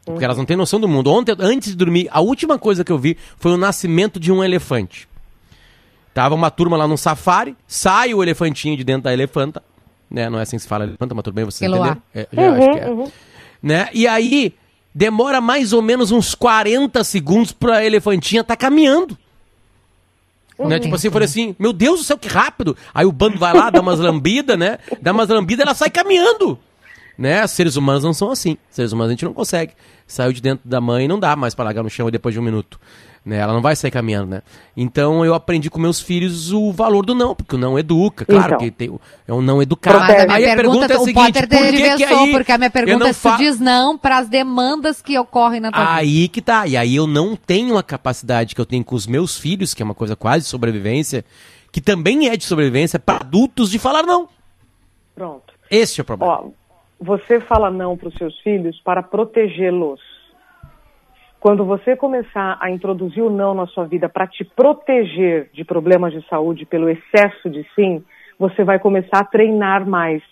Porque 0.05 0.25
elas 0.25 0.37
não 0.37 0.45
têm 0.45 0.57
noção 0.57 0.79
do 0.79 0.87
mundo. 0.87 1.11
Ontem, 1.11 1.35
antes 1.41 1.71
de 1.71 1.77
dormir, 1.77 2.09
a 2.13 2.21
última 2.21 2.59
coisa 2.59 2.85
que 2.85 2.93
eu 2.93 2.99
vi 2.99 3.17
foi 3.39 3.53
o 3.53 3.57
nascimento 3.57 4.21
de 4.21 4.31
um 4.31 4.45
elefante. 4.45 5.09
Tava 6.13 6.35
uma 6.35 6.51
turma 6.51 6.77
lá 6.77 6.87
num 6.87 6.97
safari, 6.97 7.57
sai 7.67 8.15
o 8.15 8.23
elefantinho 8.23 8.77
de 8.77 8.85
dentro 8.85 9.03
da 9.05 9.13
elefanta, 9.13 9.63
né? 10.15 10.31
Não 10.31 10.39
é 10.39 10.43
assim 10.43 10.57
que 10.57 10.63
se 10.63 10.69
fala 10.69 10.85
elefanta, 10.85 11.15
mas 11.15 11.25
tudo 11.25 11.35
bem, 11.35 11.45
vocês 11.45 11.71
Eloá. 11.71 11.99
entenderam? 11.99 12.03
É, 12.15 12.29
já 12.33 12.53
acho 12.53 12.73
que 12.73 12.79
é. 12.79 13.13
Né? 13.61 13.89
E 13.93 14.07
aí, 14.07 14.55
demora 14.95 15.41
mais 15.41 15.73
ou 15.73 15.83
menos 15.83 16.13
uns 16.13 16.35
40 16.35 17.03
segundos 17.03 17.51
pra 17.51 17.85
elefantinha 17.85 18.45
tá 18.45 18.57
caminhando. 18.57 19.19
Né? 20.57 20.79
Tipo 20.79 20.95
assim, 20.95 21.09
eu 21.09 21.13
falei 21.13 21.27
assim, 21.27 21.57
meu 21.59 21.73
Deus 21.73 21.99
do 21.99 22.05
céu, 22.05 22.17
que 22.17 22.29
rápido! 22.29 22.77
Aí 22.95 23.05
o 23.05 23.11
bando 23.11 23.37
vai 23.39 23.53
lá, 23.53 23.71
dá 23.71 23.81
umas 23.81 23.99
lambidas, 23.99 24.57
né? 24.57 24.79
Dá 25.03 25.11
umas 25.11 25.29
lambidas, 25.29 25.67
ela 25.67 25.75
sai 25.75 25.91
caminhando. 25.91 26.57
Né? 27.19 27.45
Seres 27.49 27.75
humanos 27.75 28.05
não 28.05 28.15
são 28.15 28.31
assim. 28.31 28.57
Seres 28.71 28.93
humanos 28.93 29.11
a 29.11 29.15
gente 29.15 29.25
não 29.25 29.35
consegue. 29.35 29.73
Saiu 30.07 30.33
de 30.33 30.41
dentro 30.41 30.69
da 30.69 30.81
mãe 30.81 31.09
não 31.09 31.19
dá 31.19 31.35
mais 31.35 31.55
pra 31.57 31.65
largar 31.65 31.83
no 31.83 31.91
chão 31.91 32.09
depois 32.09 32.33
de 32.33 32.39
um 32.39 32.43
minuto. 32.43 32.79
Né? 33.25 33.39
Ela 33.39 33.55
não 33.55 33.63
vai 33.63 33.75
sair 33.75 33.91
caminhando, 33.91 34.29
né? 34.33 34.43
Então 34.77 35.25
eu 35.25 35.33
aprendi 35.33 35.71
com 35.71 35.79
meus 35.81 35.99
filhos 35.99 36.53
o 36.53 36.71
valor 36.73 37.07
do 37.07 37.15
não, 37.15 37.35
porque 37.35 37.55
o 37.55 37.59
não 37.59 37.79
educa. 37.79 38.27
Claro 38.27 38.47
Então. 38.49 38.59
que 38.59 38.71
tem, 38.71 38.91
o- 38.91 39.01
é 39.27 39.33
um 39.33 39.41
não 39.41 39.63
educado. 39.63 39.99
Mas 39.99 40.11
a 40.11 40.27
minha 40.27 40.37
aí 40.37 40.45
a 40.51 40.55
pergunta, 40.55 40.87
pergunta 40.87 40.93
é 40.93 40.97
a 40.97 41.01
o 41.01 41.05
seguinte, 41.07 41.25
Potter 41.33 41.49
por 41.49 41.59
que 41.71 41.97
que 41.97 42.05
aí 42.05 42.33
porque 42.33 42.53
a 42.53 42.59
minha 42.59 42.71
pergunta 42.71 43.09
é 43.09 43.13
se 43.15 43.21
fa- 43.21 43.37
diz 43.39 43.59
não 43.59 43.97
para 43.97 44.19
as 44.19 44.29
demandas 44.29 45.01
que 45.01 45.19
ocorrem 45.19 45.59
na 45.59 45.73
tua 45.73 45.81
vida. 45.81 45.95
Aí 45.95 46.29
que 46.29 46.43
tá. 46.43 46.67
E 46.67 46.77
aí 46.77 46.95
eu 46.97 47.07
não 47.07 47.35
tenho 47.35 47.79
a 47.79 47.83
capacidade 47.83 48.55
que 48.55 48.61
eu 48.61 48.67
tenho 48.67 48.85
com 48.85 48.95
os 48.95 49.07
meus 49.07 49.39
filhos, 49.39 49.73
que 49.73 49.81
é 49.83 49.87
uma 49.87 49.95
coisa 49.95 50.15
quase 50.15 50.45
de 50.45 50.51
sobrevivência, 50.51 51.25
que 51.73 51.81
também 51.81 52.29
é 52.29 52.37
de 52.37 52.45
sobrevivência 52.45 52.99
para 52.99 53.21
adultos 53.21 53.71
de 53.71 53.79
falar 53.79 54.03
não. 54.03 54.29
Pronto. 55.15 55.55
Esse 55.71 55.99
é 55.99 56.03
o 56.03 56.05
problema. 56.05 56.31
Ó, 56.31 56.49
você 57.01 57.41
fala 57.41 57.71
não 57.71 57.97
para 57.97 58.09
os 58.09 58.15
seus 58.17 58.39
filhos 58.41 58.79
para 58.85 59.03
protegê-los. 59.03 59.99
Quando 61.45 61.63
você 61.63 61.95
começar 61.95 62.57
a 62.59 62.71
introduzir 62.71 63.23
o 63.23 63.29
não 63.29 63.53
na 63.53 63.67
sua 63.67 63.85
vida 63.85 64.09
para 64.09 64.27
te 64.27 64.43
proteger 64.43 65.51
de 65.53 65.63
problemas 65.63 66.11
de 66.11 66.27
saúde 66.27 66.65
pelo 66.65 66.89
excesso 66.89 67.51
de 67.51 67.63
sim, 67.75 68.03
você 68.39 68.65
vai 68.65 68.79
começar 68.79 69.19
a 69.19 69.27
treinar 69.27 69.87
mais. 69.87 70.23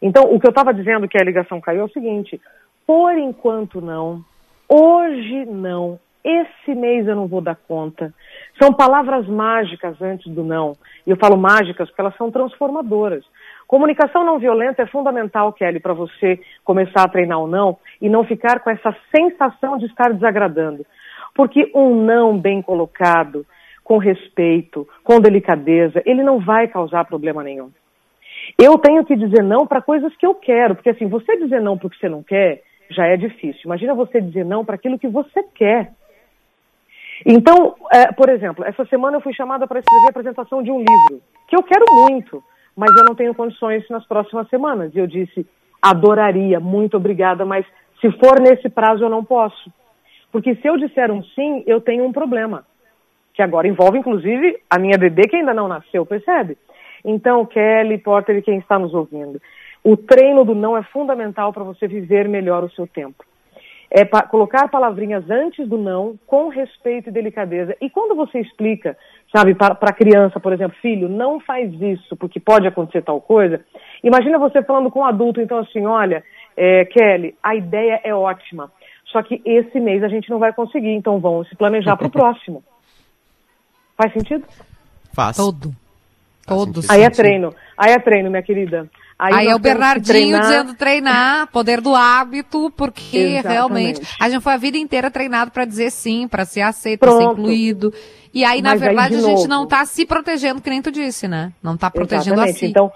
Então, 0.00 0.22
o 0.32 0.40
que 0.40 0.46
eu 0.46 0.50
estava 0.50 0.72
dizendo 0.72 1.06
que 1.06 1.20
a 1.20 1.22
ligação 1.22 1.60
caiu 1.60 1.82
é 1.82 1.84
o 1.84 1.90
seguinte: 1.90 2.40
por 2.86 3.12
enquanto 3.18 3.82
não, 3.82 4.24
hoje 4.66 5.44
não, 5.44 6.00
esse 6.24 6.74
mês 6.74 7.06
eu 7.06 7.16
não 7.16 7.26
vou 7.26 7.42
dar 7.42 7.56
conta. 7.68 8.14
São 8.58 8.72
palavras 8.72 9.28
mágicas 9.28 10.00
antes 10.00 10.32
do 10.32 10.42
não. 10.42 10.74
E 11.06 11.10
eu 11.10 11.18
falo 11.18 11.36
mágicas 11.36 11.90
porque 11.90 12.00
elas 12.00 12.16
são 12.16 12.30
transformadoras. 12.30 13.26
Comunicação 13.66 14.24
não 14.24 14.38
violenta 14.38 14.82
é 14.82 14.86
fundamental, 14.86 15.52
Kelly, 15.52 15.80
para 15.80 15.92
você 15.92 16.40
começar 16.64 17.02
a 17.02 17.08
treinar 17.08 17.40
o 17.40 17.48
não 17.48 17.78
e 18.00 18.08
não 18.08 18.24
ficar 18.24 18.60
com 18.60 18.70
essa 18.70 18.94
sensação 19.14 19.76
de 19.76 19.86
estar 19.86 20.12
desagradando. 20.12 20.86
Porque 21.34 21.70
um 21.74 21.94
não 22.04 22.38
bem 22.38 22.62
colocado, 22.62 23.44
com 23.82 23.98
respeito, 23.98 24.86
com 25.04 25.20
delicadeza, 25.20 26.02
ele 26.04 26.22
não 26.22 26.40
vai 26.40 26.66
causar 26.68 27.04
problema 27.04 27.42
nenhum. 27.42 27.70
Eu 28.58 28.78
tenho 28.78 29.04
que 29.04 29.16
dizer 29.16 29.42
não 29.42 29.66
para 29.66 29.82
coisas 29.82 30.14
que 30.16 30.26
eu 30.26 30.34
quero, 30.34 30.74
porque 30.74 30.90
assim, 30.90 31.08
você 31.08 31.36
dizer 31.36 31.60
não 31.60 31.76
para 31.76 31.86
o 31.86 31.90
que 31.90 31.98
você 31.98 32.08
não 32.08 32.22
quer 32.22 32.62
já 32.90 33.06
é 33.06 33.16
difícil. 33.16 33.62
Imagina 33.64 33.94
você 33.94 34.20
dizer 34.20 34.44
não 34.44 34.64
para 34.64 34.76
aquilo 34.76 34.98
que 34.98 35.08
você 35.08 35.42
quer. 35.54 35.92
Então, 37.24 37.74
é, 37.92 38.12
por 38.12 38.28
exemplo, 38.28 38.64
essa 38.64 38.84
semana 38.86 39.16
eu 39.16 39.20
fui 39.20 39.32
chamada 39.32 39.66
para 39.66 39.80
escrever 39.80 40.06
a 40.06 40.10
apresentação 40.10 40.62
de 40.62 40.70
um 40.70 40.78
livro, 40.78 41.22
que 41.48 41.56
eu 41.56 41.62
quero 41.62 41.84
muito, 42.08 42.42
mas 42.76 42.94
eu 42.94 43.04
não 43.04 43.14
tenho 43.14 43.34
condições 43.34 43.88
nas 43.88 44.06
próximas 44.06 44.48
semanas. 44.48 44.94
E 44.94 44.98
eu 44.98 45.06
disse, 45.06 45.46
adoraria, 45.80 46.60
muito 46.60 46.96
obrigada, 46.96 47.44
mas 47.44 47.64
se 48.00 48.10
for 48.18 48.38
nesse 48.40 48.68
prazo 48.68 49.04
eu 49.04 49.08
não 49.08 49.24
posso. 49.24 49.72
Porque 50.30 50.54
se 50.56 50.68
eu 50.68 50.76
disser 50.76 51.10
um 51.10 51.22
sim, 51.22 51.64
eu 51.66 51.80
tenho 51.80 52.04
um 52.04 52.12
problema. 52.12 52.64
Que 53.32 53.42
agora 53.42 53.66
envolve, 53.66 53.98
inclusive, 53.98 54.60
a 54.68 54.78
minha 54.78 54.98
bebê 54.98 55.22
que 55.28 55.36
ainda 55.36 55.54
não 55.54 55.68
nasceu, 55.68 56.04
percebe? 56.04 56.58
Então, 57.04 57.46
Kelly, 57.46 57.98
Porter 57.98 58.36
e 58.36 58.42
quem 58.42 58.58
está 58.58 58.78
nos 58.78 58.92
ouvindo, 58.92 59.40
o 59.82 59.96
treino 59.96 60.44
do 60.44 60.54
não 60.54 60.76
é 60.76 60.82
fundamental 60.82 61.52
para 61.52 61.64
você 61.64 61.86
viver 61.86 62.28
melhor 62.28 62.64
o 62.64 62.70
seu 62.70 62.86
tempo 62.86 63.24
é 63.90 64.04
colocar 64.28 64.68
palavrinhas 64.68 65.28
antes 65.30 65.68
do 65.68 65.78
não, 65.78 66.18
com 66.26 66.48
respeito 66.48 67.08
e 67.08 67.12
delicadeza. 67.12 67.76
E 67.80 67.88
quando 67.88 68.14
você 68.14 68.40
explica, 68.40 68.96
sabe, 69.32 69.54
para 69.54 69.76
a 69.80 69.92
criança, 69.92 70.40
por 70.40 70.52
exemplo, 70.52 70.76
filho, 70.80 71.08
não 71.08 71.40
faz 71.40 71.72
isso 71.80 72.16
porque 72.16 72.40
pode 72.40 72.66
acontecer 72.66 73.02
tal 73.02 73.20
coisa. 73.20 73.60
Imagina 74.02 74.38
você 74.38 74.62
falando 74.62 74.90
com 74.90 75.00
um 75.00 75.04
adulto, 75.04 75.40
então 75.40 75.58
assim, 75.58 75.84
olha, 75.86 76.24
é, 76.56 76.84
Kelly, 76.86 77.34
a 77.42 77.54
ideia 77.54 78.00
é 78.04 78.14
ótima, 78.14 78.70
só 79.06 79.22
que 79.22 79.40
esse 79.44 79.78
mês 79.80 80.02
a 80.02 80.08
gente 80.08 80.30
não 80.30 80.38
vai 80.38 80.52
conseguir, 80.52 80.92
então 80.92 81.18
vamos 81.18 81.48
se 81.48 81.56
planejar 81.56 81.96
para 81.96 82.06
o 82.06 82.10
próximo. 82.12 82.62
Faz 83.96 84.12
sentido? 84.12 84.44
Faz. 85.14 85.36
Todo. 85.36 85.72
Todo. 86.46 86.80
Aí 86.88 87.02
é 87.02 87.10
treino. 87.10 87.52
Aí 87.76 87.92
é 87.92 87.98
treino, 87.98 88.30
minha 88.30 88.42
querida. 88.42 88.88
Aí, 89.18 89.32
nós 89.32 89.46
é 89.48 89.54
o 89.54 89.58
Bernardinho 89.58 90.04
treinar- 90.04 90.42
dizendo 90.42 90.74
treinar, 90.74 91.46
poder 91.50 91.80
do 91.80 91.94
hábito, 91.94 92.70
porque 92.76 93.16
Exatamente. 93.16 93.48
realmente 93.52 94.00
a 94.20 94.28
gente 94.28 94.42
foi 94.42 94.52
a 94.52 94.58
vida 94.58 94.76
inteira 94.76 95.10
treinado 95.10 95.50
para 95.50 95.64
dizer 95.64 95.90
sim, 95.90 96.28
para 96.28 96.44
ser 96.44 96.60
aceito, 96.60 97.00
para 97.00 97.12
ser 97.12 97.22
incluído. 97.24 97.92
E 98.36 98.44
aí, 98.44 98.60
na 98.60 98.72
Mas 98.72 98.82
aí, 98.82 98.88
verdade, 98.88 99.14
de 99.14 99.16
a 99.16 99.20
gente 99.22 99.36
novo- 99.38 99.48
não 99.48 99.66
tá 99.66 99.82
se 99.86 100.04
protegendo, 100.04 100.60
que 100.60 100.68
nem 100.68 100.82
tu 100.82 100.90
disse, 100.92 101.26
né? 101.26 101.54
Não 101.62 101.74
tá 101.74 101.90
protegendo 101.90 102.38
a 102.38 102.44
Exatamente. 102.44 102.58
si. 102.58 102.66
Então, 102.66 102.92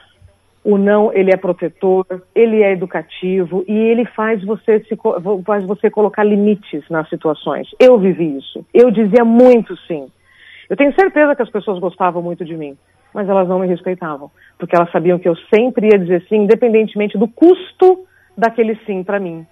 o 0.62 0.76
não, 0.76 1.10
ele 1.14 1.30
é 1.32 1.36
protetor, 1.38 2.04
ele 2.34 2.62
é 2.62 2.72
educativo 2.72 3.64
e 3.66 3.72
ele 3.72 4.04
faz 4.04 4.44
você, 4.44 4.80
se, 4.80 4.94
faz 5.46 5.64
você 5.64 5.88
colocar 5.88 6.24
limites 6.24 6.84
nas 6.90 7.08
situações. 7.08 7.66
Eu 7.78 7.98
vivi 7.98 8.36
isso. 8.36 8.66
Eu 8.74 8.90
dizia 8.90 9.24
muito 9.24 9.74
sim. 9.86 10.08
Eu 10.68 10.76
tenho 10.76 10.94
certeza 10.94 11.34
que 11.34 11.40
as 11.40 11.48
pessoas 11.48 11.78
gostavam 11.78 12.20
muito 12.20 12.44
de 12.44 12.54
mim, 12.54 12.76
mas 13.14 13.26
elas 13.26 13.48
não 13.48 13.60
me 13.60 13.66
respeitavam, 13.66 14.30
porque 14.58 14.76
elas 14.76 14.92
sabiam 14.92 15.18
que 15.18 15.26
eu 15.26 15.36
sempre 15.52 15.88
ia 15.90 15.98
dizer 15.98 16.22
sim, 16.28 16.36
independentemente 16.42 17.16
do 17.16 17.26
custo 17.26 18.04
daquele 18.36 18.78
sim 18.84 19.02
para 19.02 19.18
mim. 19.18 19.46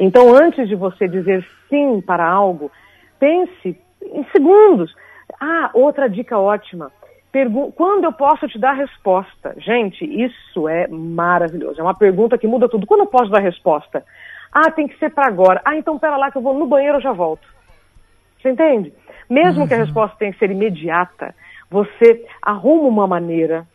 Então, 0.00 0.34
antes 0.34 0.66
de 0.66 0.74
você 0.74 1.06
dizer 1.06 1.46
sim 1.68 2.00
para 2.00 2.26
algo, 2.26 2.72
pense 3.20 3.76
em 4.12 4.24
segundos. 4.30 4.94
Ah, 5.40 5.70
outra 5.74 6.08
dica 6.08 6.38
ótima. 6.38 6.90
Pergu 7.32 7.72
quando 7.72 8.04
eu 8.04 8.12
posso 8.12 8.48
te 8.48 8.58
dar 8.58 8.72
resposta? 8.72 9.54
Gente, 9.58 10.04
isso 10.04 10.68
é 10.68 10.86
maravilhoso. 10.88 11.80
É 11.80 11.82
uma 11.82 11.94
pergunta 11.94 12.38
que 12.38 12.46
muda 12.46 12.68
tudo. 12.68 12.86
Quando 12.86 13.00
eu 13.00 13.06
posso 13.06 13.30
dar 13.30 13.40
resposta? 13.40 14.04
Ah, 14.52 14.70
tem 14.70 14.88
que 14.88 14.98
ser 14.98 15.10
para 15.10 15.26
agora. 15.26 15.60
Ah, 15.64 15.76
então 15.76 15.98
pera 15.98 16.16
lá 16.16 16.30
que 16.30 16.38
eu 16.38 16.42
vou 16.42 16.54
no 16.54 16.66
banheiro, 16.66 16.98
eu 16.98 17.02
já 17.02 17.12
volto. 17.12 17.46
Você 18.40 18.50
entende? 18.50 18.92
Mesmo 19.28 19.66
que 19.66 19.74
a 19.74 19.78
resposta 19.78 20.16
tenha 20.18 20.32
que 20.32 20.38
ser 20.38 20.50
imediata, 20.50 21.34
você 21.70 22.24
arruma 22.40 22.88
uma 22.88 23.06
maneira, 23.06 23.66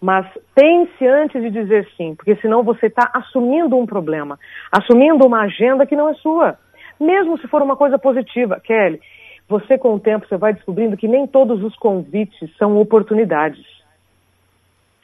mas 0.00 0.26
pense 0.54 1.06
antes 1.06 1.40
de 1.40 1.50
dizer 1.50 1.88
sim, 1.96 2.14
porque 2.16 2.34
senão 2.36 2.64
você 2.64 2.86
está 2.86 3.08
assumindo 3.14 3.76
um 3.78 3.86
problema, 3.86 4.38
assumindo 4.70 5.24
uma 5.24 5.42
agenda 5.42 5.86
que 5.86 5.94
não 5.94 6.08
é 6.08 6.14
sua. 6.14 6.58
Mesmo 6.98 7.38
se 7.38 7.46
for 7.46 7.62
uma 7.62 7.76
coisa 7.76 7.98
positiva, 7.98 8.60
Kelly, 8.60 9.00
você 9.48 9.76
com 9.78 9.94
o 9.94 10.00
tempo 10.00 10.26
você 10.28 10.36
vai 10.36 10.52
descobrindo 10.54 10.96
que 10.96 11.06
nem 11.08 11.26
todos 11.26 11.62
os 11.62 11.76
convites 11.76 12.50
são 12.58 12.76
oportunidades. 12.78 13.64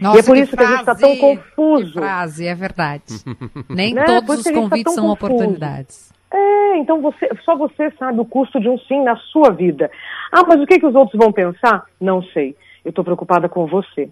Nossa, 0.01 0.17
e 0.17 0.21
é 0.21 0.23
por 0.23 0.37
isso 0.37 0.57
que 0.57 0.63
a 0.63 0.67
gente 0.67 0.85
tá 0.85 0.95
tão 0.95 1.17
frase, 1.17 1.21
confuso. 1.21 1.93
Que 1.93 1.99
frase, 1.99 2.47
é 2.47 2.55
verdade. 2.55 3.05
Nem 3.69 3.95
Né? 3.95 4.05
Todos 4.05 4.39
os 4.39 4.43
que 4.45 4.53
tá 4.53 4.61
convites 4.61 4.85
tão 4.85 4.95
são 4.95 5.09
confuso. 5.17 5.33
oportunidades. 5.35 6.13
É, 6.33 6.77
então 6.79 7.01
você, 7.01 7.29
só 7.45 7.57
você 7.57 7.91
sabe 7.99 8.21
o 8.21 8.25
custo 8.25 8.61
de 8.61 8.69
um 8.69 8.79
sim 8.79 9.03
na 9.03 9.17
sua 9.17 9.51
vida. 9.51 9.91
Ah, 10.31 10.45
mas 10.47 10.61
o 10.61 10.67
que, 10.67 10.79
que 10.79 10.87
os 10.87 10.95
outros 10.95 11.19
vão 11.19 11.33
pensar? 11.33 11.85
Não 12.01 12.23
sei. 12.23 12.55
Eu 12.85 12.91
estou 12.91 13.03
preocupada 13.05 13.49
com 13.49 13.67
você. 13.67 14.09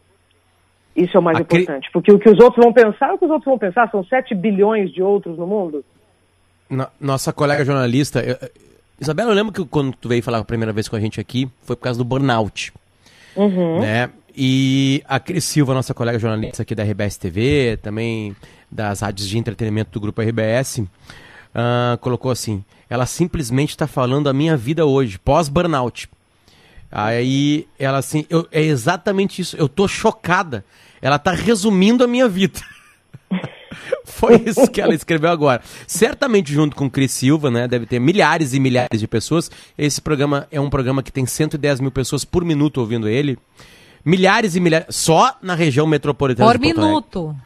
Isso 0.96 1.14
é 1.16 1.20
o 1.20 1.22
mais 1.22 1.38
A 1.38 1.44
cri- 1.44 1.62
importante. 1.62 1.88
Porque 1.92 2.10
o 2.10 2.18
que 2.18 2.28
os 2.30 2.40
outros 2.40 2.64
vão 2.64 2.72
pensar, 2.72 3.12
o 3.14 3.18
que 3.18 3.24
os 3.26 3.30
outros 3.30 3.44
vão 3.44 3.58
pensar, 3.58 3.88
são 3.90 4.02
7 4.02 4.34
bilhões 4.34 4.90
de 4.92 5.02
outros 5.02 5.36
no 5.38 5.46
mundo. 5.46 5.84
No- 6.68 6.88
nossa 7.00 7.32
colega 7.34 7.64
jornalista, 7.64 8.20
eu- 8.20 8.36
Isabela, 9.00 9.30
eu 9.30 9.34
lembro 9.34 9.52
que 9.52 9.64
quando 9.66 9.94
tu 9.94 10.08
veio 10.08 10.22
falar 10.22 10.38
a 10.38 10.44
primeira 10.44 10.72
vez 10.72 10.88
com 10.88 10.96
a 10.96 11.00
gente 11.00 11.20
aqui, 11.20 11.48
foi 11.62 11.76
por 11.76 11.82
causa 11.82 11.98
do 11.98 12.04
burnout. 12.04 12.72
Né? 13.80 14.10
E 14.34 15.02
a 15.06 15.18
Cris 15.20 15.44
Silva, 15.44 15.74
nossa 15.74 15.92
colega 15.94 16.18
jornalista 16.18 16.62
aqui 16.62 16.74
da 16.74 16.82
RBS 16.82 17.16
TV, 17.18 17.78
também 17.82 18.34
das 18.70 19.00
rádios 19.00 19.28
de 19.28 19.38
entretenimento 19.38 19.90
do 19.92 20.00
grupo 20.00 20.20
RBS, 20.22 20.82
ah, 21.54 21.98
colocou 22.00 22.30
assim: 22.30 22.62
ela 22.88 23.06
simplesmente 23.06 23.70
está 23.70 23.86
falando 23.86 24.28
a 24.28 24.32
minha 24.32 24.56
vida 24.56 24.84
hoje, 24.86 25.18
pós-burnout. 25.18 26.08
Aí 26.90 27.66
ela 27.78 27.98
assim, 27.98 28.24
eu- 28.30 28.46
é 28.52 28.62
exatamente 28.62 29.40
isso. 29.42 29.56
Eu 29.56 29.68
tô 29.68 29.86
chocada. 29.88 30.64
Ela 31.02 31.18
tá 31.18 31.32
resumindo 31.32 32.02
a 32.04 32.06
minha 32.06 32.28
vida. 32.28 32.60
Foi 34.04 34.42
isso 34.46 34.70
que 34.70 34.80
ela 34.80 34.94
escreveu 34.94 35.30
agora. 35.30 35.60
Certamente 35.86 36.52
junto 36.52 36.74
com 36.74 36.86
o 36.86 36.90
Cris 36.90 37.12
Silva, 37.12 37.50
né? 37.50 37.68
Deve 37.68 37.86
ter 37.86 37.98
milhares 37.98 38.54
e 38.54 38.60
milhares 38.60 39.00
de 39.00 39.06
pessoas. 39.06 39.50
Esse 39.76 40.00
programa 40.00 40.46
é 40.50 40.60
um 40.60 40.70
programa 40.70 41.02
que 41.02 41.12
tem 41.12 41.26
110 41.26 41.80
mil 41.80 41.90
pessoas 41.90 42.24
por 42.24 42.44
minuto 42.44 42.78
ouvindo 42.78 43.08
ele. 43.08 43.38
Milhares 44.04 44.56
e 44.56 44.60
milhares. 44.60 44.94
Só 44.94 45.36
na 45.42 45.54
região 45.54 45.86
metropolitana 45.86 46.50
Por 46.50 46.60
minuto. 46.60 47.36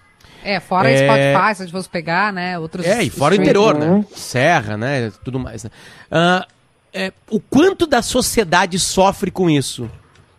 É, 0.43 0.61
fora 0.61 0.91
É. 0.91 0.97
Spotify, 1.05 1.55
se 1.55 1.63
a 1.63 1.67
gente 1.67 1.73
fosse 1.73 1.89
pegar, 1.89 2.33
né? 2.33 2.59
Outros 2.59 2.87
É, 2.87 3.03
e 3.03 3.11
fora 3.11 3.35
o 3.35 3.37
interior, 3.37 3.77
né? 3.77 4.05
Serra, 4.15 4.77
né? 4.77 5.13
Tudo 5.25 5.39
mais. 5.39 5.65
Né? 5.65 5.71
Ah, 6.11 6.47
é, 6.93 7.13
o 7.31 7.41
quanto 7.41 7.87
da 7.87 8.03
sociedade 8.03 8.79
sofre 8.79 9.31
com 9.31 9.51
isso, 9.51 9.91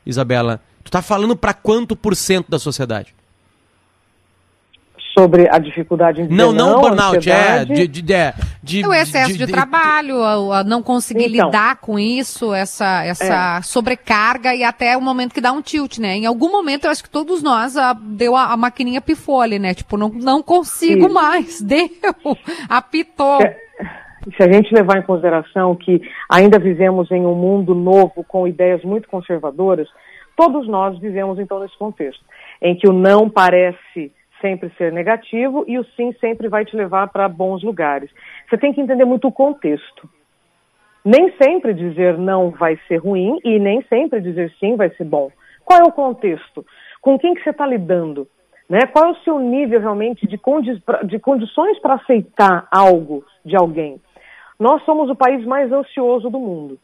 Isabela? 0.06 0.62
Tu 0.84 0.92
tá 0.92 1.02
falando 1.02 1.36
pra 1.36 1.54
quanto 1.54 1.96
por 1.96 2.16
cento 2.16 2.50
da 2.50 2.58
sociedade? 2.58 3.14
Sobre 5.18 5.50
a 5.54 5.60
dificuldade 5.60 6.22
em 6.22 6.28
dizer 6.28 6.36
Não, 6.42 6.54
não, 6.54 6.78
a 6.78 6.80
burnout, 6.80 7.30
é. 7.30 7.66
De, 7.66 7.86
de, 7.86 8.02
de, 8.02 8.34
de- 8.64 8.82
É 8.84 8.88
o 8.88 8.94
excesso 8.94 9.38
de, 9.38 9.46
de- 9.46 9.52
trabalho, 9.52 10.24
a, 10.24 10.60
a 10.60 10.64
não 10.64 10.82
conseguir 10.82 11.26
Então. 11.26 11.48
lidar 11.48 11.76
com 11.78 12.00
isso, 12.00 12.54
essa, 12.54 13.04
essa 13.04 13.62
sobrecarga 13.62 14.56
e 14.56 14.64
até 14.64 14.96
o 14.96 15.02
momento 15.02 15.34
que 15.34 15.42
dá 15.42 15.52
um 15.52 15.62
tilt, 15.62 15.98
né? 15.98 16.16
Em 16.16 16.26
algum 16.26 16.50
momento 16.50 16.86
eu 16.86 16.92
acho 16.92 17.04
que 17.04 17.10
todos 17.10 17.44
nós 17.44 17.76
a, 17.76 17.92
deu 17.94 18.38
a, 18.38 18.54
a 18.54 18.58
maquininha 18.58 19.02
pifou 19.02 19.42
ali, 19.42 19.60
né? 19.60 19.74
Tipo, 19.74 19.98
não, 19.98 20.08
não 20.10 20.42
consigo 20.42 21.06
Isso. 21.08 21.14
mais, 21.14 21.60
deu, 21.66 21.90
apitou. 22.70 23.42
É. 23.42 23.58
Se 24.38 24.44
a 24.44 24.52
gente 24.54 24.74
levar 24.74 24.98
em 24.98 25.02
consideração 25.04 25.76
que 25.76 26.00
ainda 26.30 26.60
vivemos 26.60 27.10
em 27.12 27.26
um 27.26 27.34
mundo 27.36 27.74
novo 27.74 28.24
com 28.28 28.48
ideias 28.48 28.84
muito 28.84 29.10
conservadoras, 29.10 29.88
todos 30.38 30.68
nós 30.68 30.98
vivemos 31.00 31.40
então 31.40 31.60
nesse 31.60 31.78
contexto, 31.78 32.24
em 32.62 32.76
que 32.76 32.88
o 32.88 32.94
não 32.94 33.28
parece 33.30 34.12
sempre 34.42 34.70
ser 34.78 34.92
negativo 34.92 35.64
e 35.68 35.78
o 35.78 35.86
sim 35.96 36.12
sempre 36.20 36.50
vai 36.50 36.66
te 36.66 36.76
levar 36.76 37.08
para 37.10 37.30
bons 37.30 37.64
lugares. 37.64 38.10
Você 38.50 38.58
tem 38.58 38.74
que 38.74 38.82
entender 38.82 39.06
muito 39.06 39.28
o 39.28 39.32
contexto. 39.32 40.10
Nem 41.04 41.34
sempre 41.42 41.74
dizer 41.74 42.18
não 42.18 42.50
vai 42.50 42.78
ser 42.88 42.98
ruim 42.98 43.40
e 43.44 43.58
nem 43.60 43.82
sempre 43.84 44.20
dizer 44.20 44.52
sim 44.60 44.76
vai 44.76 44.90
ser 44.92 45.06
bom. 45.06 45.32
Qual 45.64 45.80
é 45.80 45.84
o 45.84 45.92
contexto? 45.92 46.66
Com 47.02 47.18
quem 47.18 47.34
que 47.34 47.44
você 47.44 47.52
está 47.52 47.66
lidando? 47.66 48.28
Né? 48.70 48.80
Qual 48.92 49.06
é 49.06 49.12
o 49.12 49.24
seu 49.24 49.40
nível 49.40 49.80
realmente 49.80 50.28
de, 50.28 50.38
condi 50.38 50.82
de 51.06 51.20
condições 51.20 51.80
para 51.80 51.96
aceitar 51.96 52.68
algo 52.72 53.24
de 53.44 53.56
alguém? 53.56 54.00
Nós 54.60 54.84
somos 54.86 55.10
o 55.10 55.16
país 55.16 55.44
mais 55.46 55.72
ansioso 55.72 56.30
do 56.30 56.40
mundo. 56.40 56.80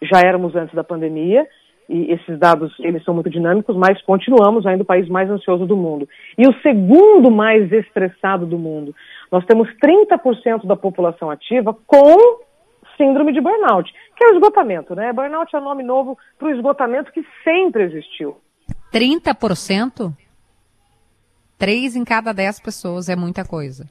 Já 0.00 0.20
éramos 0.20 0.54
antes 0.54 0.74
da 0.74 0.84
pandemia, 0.84 1.46
e 1.88 2.12
esses 2.12 2.38
dados 2.38 2.74
eles 2.80 3.04
são 3.04 3.14
muito 3.14 3.30
dinâmicos, 3.30 3.76
mas 3.76 4.00
continuamos 4.02 4.66
ainda 4.66 4.82
o 4.82 4.86
país 4.86 5.08
mais 5.08 5.30
ansioso 5.30 5.66
do 5.66 5.76
mundo. 5.76 6.08
E 6.38 6.46
o 6.46 6.54
segundo 6.60 7.30
mais 7.30 7.70
estressado 7.72 8.46
do 8.46 8.58
mundo. 8.58 8.94
Nós 9.30 9.44
temos 9.46 9.68
30% 9.82 10.66
da 10.66 10.76
população 10.76 11.30
ativa 11.30 11.76
com 11.86 12.44
síndrome 12.96 13.32
de 13.32 13.40
burnout, 13.40 13.92
que 14.16 14.24
é 14.24 14.28
o 14.28 14.34
esgotamento, 14.34 14.94
né? 14.94 15.12
Burnout 15.12 15.54
é 15.54 15.58
o 15.58 15.64
nome 15.64 15.82
novo 15.82 16.16
para 16.38 16.48
o 16.48 16.50
esgotamento 16.50 17.12
que 17.12 17.24
sempre 17.42 17.84
existiu. 17.84 18.36
30%? 18.92 20.12
Três 21.58 21.96
em 21.96 22.04
cada 22.04 22.32
dez 22.32 22.60
pessoas 22.60 23.08
é 23.08 23.16
muita 23.16 23.44
coisa. 23.44 23.86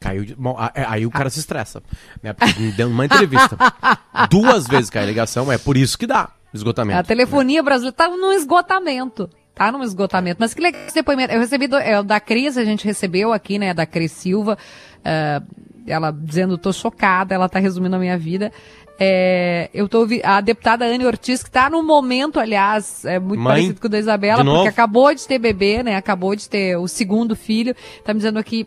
Caiu 0.00 0.24
de... 0.24 0.34
Bom, 0.34 0.56
é, 0.74 0.84
aí 0.86 1.06
o 1.06 1.10
cara 1.10 1.30
se 1.30 1.40
estressa. 1.40 1.82
Né? 2.22 2.32
Porque 2.32 2.60
me 2.60 2.72
deu 2.72 2.88
uma 2.88 3.04
entrevista. 3.04 3.56
Duas 4.30 4.66
vezes 4.66 4.90
caiu 4.90 5.04
a 5.04 5.06
ligação, 5.06 5.50
é 5.50 5.58
por 5.58 5.76
isso 5.76 5.98
que 5.98 6.06
dá 6.06 6.30
esgotamento. 6.52 6.98
A 6.98 7.02
telefonia 7.02 7.62
brasileira 7.62 7.96
tá 7.96 8.08
num 8.08 8.32
esgotamento. 8.32 9.28
Tá 9.54 9.72
num 9.72 9.82
esgotamento. 9.82 10.36
Mas 10.40 10.54
que 10.54 10.60
legal 10.60 10.80
esse 10.86 10.94
depoimento. 10.94 11.32
Eu 11.32 11.40
recebi 11.40 11.66
do, 11.66 11.76
é, 11.76 12.02
da 12.02 12.20
Cris, 12.20 12.56
a 12.56 12.64
gente 12.64 12.84
recebeu 12.84 13.32
aqui, 13.32 13.58
né? 13.58 13.74
Da 13.74 13.84
Cris 13.84 14.12
Silva. 14.12 14.56
eh, 15.04 15.42
ela 15.86 16.10
dizendo, 16.10 16.58
tô 16.58 16.72
chocada, 16.72 17.34
ela 17.34 17.48
tá 17.48 17.58
resumindo 17.58 17.96
a 17.96 17.98
minha 17.98 18.18
vida. 18.18 18.52
É, 19.00 19.70
eu 19.72 19.88
tô 19.88 20.00
ouvindo 20.00 20.24
a 20.24 20.40
deputada 20.40 20.84
Anne 20.84 21.06
Ortiz, 21.06 21.42
que 21.42 21.50
tá 21.50 21.70
no 21.70 21.82
momento, 21.84 22.40
aliás, 22.40 23.04
é 23.04 23.18
muito 23.18 23.40
Mãe, 23.40 23.54
parecido 23.54 23.80
com 23.80 23.86
o 23.86 23.90
da 23.90 23.98
Isabela, 23.98 24.44
porque 24.44 24.68
acabou 24.68 25.14
de 25.14 25.26
ter 25.26 25.38
bebê, 25.38 25.82
né? 25.82 25.96
Acabou 25.96 26.34
de 26.34 26.48
ter 26.48 26.76
o 26.76 26.88
segundo 26.88 27.36
filho. 27.36 27.74
Tá 28.04 28.12
me 28.12 28.18
dizendo 28.18 28.38
aqui, 28.38 28.66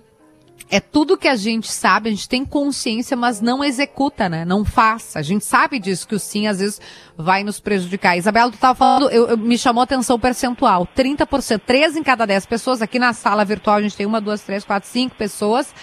é 0.69 0.79
tudo 0.79 1.17
que 1.17 1.27
a 1.27 1.35
gente 1.35 1.71
sabe, 1.71 2.09
a 2.09 2.11
gente 2.11 2.27
tem 2.29 2.45
consciência, 2.45 3.15
mas 3.17 3.41
não 3.41 3.63
executa, 3.63 4.29
né? 4.29 4.45
Não 4.45 4.63
faz. 4.63 5.15
A 5.15 5.21
gente 5.21 5.43
sabe 5.45 5.79
disso, 5.79 6.07
que 6.07 6.15
o 6.15 6.19
sim 6.19 6.47
às 6.47 6.59
vezes 6.59 6.79
vai 7.17 7.43
nos 7.43 7.59
prejudicar. 7.59 8.17
Isabela, 8.17 8.51
tu 8.51 8.57
tava 8.57 8.75
falando, 8.75 9.09
eu, 9.09 9.29
eu- 9.29 9.37
me 9.37 9.57
chamou 9.57 9.81
a 9.81 9.83
atenção 9.83 10.15
o 10.15 10.19
percentual. 10.19 10.87
30%, 10.95 11.61
3 11.65 11.95
em 11.95 12.03
cada 12.03 12.25
10 12.25 12.45
pessoas. 12.45 12.81
Aqui 12.81 12.99
na 12.99 13.13
sala 13.13 13.43
virtual 13.45 13.77
a 13.77 13.81
gente 13.81 13.95
tem 13.95 14.05
uma, 14.05 14.21
duas, 14.21 14.41
três, 14.41 14.63
quatro, 14.63 14.87
cinco 14.89 15.15
pessoas. 15.15 15.73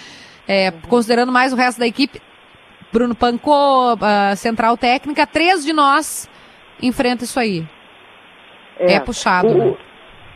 É, 0.46 0.70
Considerando 0.70 1.30
mais 1.32 1.52
o 1.52 1.56
resto 1.56 1.78
da 1.78 1.86
equipe, 1.86 2.20
Bruno 2.92 3.14
Pancô, 3.14 3.96
ah, 4.00 4.34
Central 4.36 4.76
Técnica, 4.76 5.26
três 5.26 5.64
de 5.64 5.72
nós 5.72 6.28
enfrenta 6.80 7.24
isso 7.24 7.38
aí. 7.38 7.66
É, 8.78 8.98
puxado, 9.00 9.48
o, 9.48 9.58
né? 9.58 9.76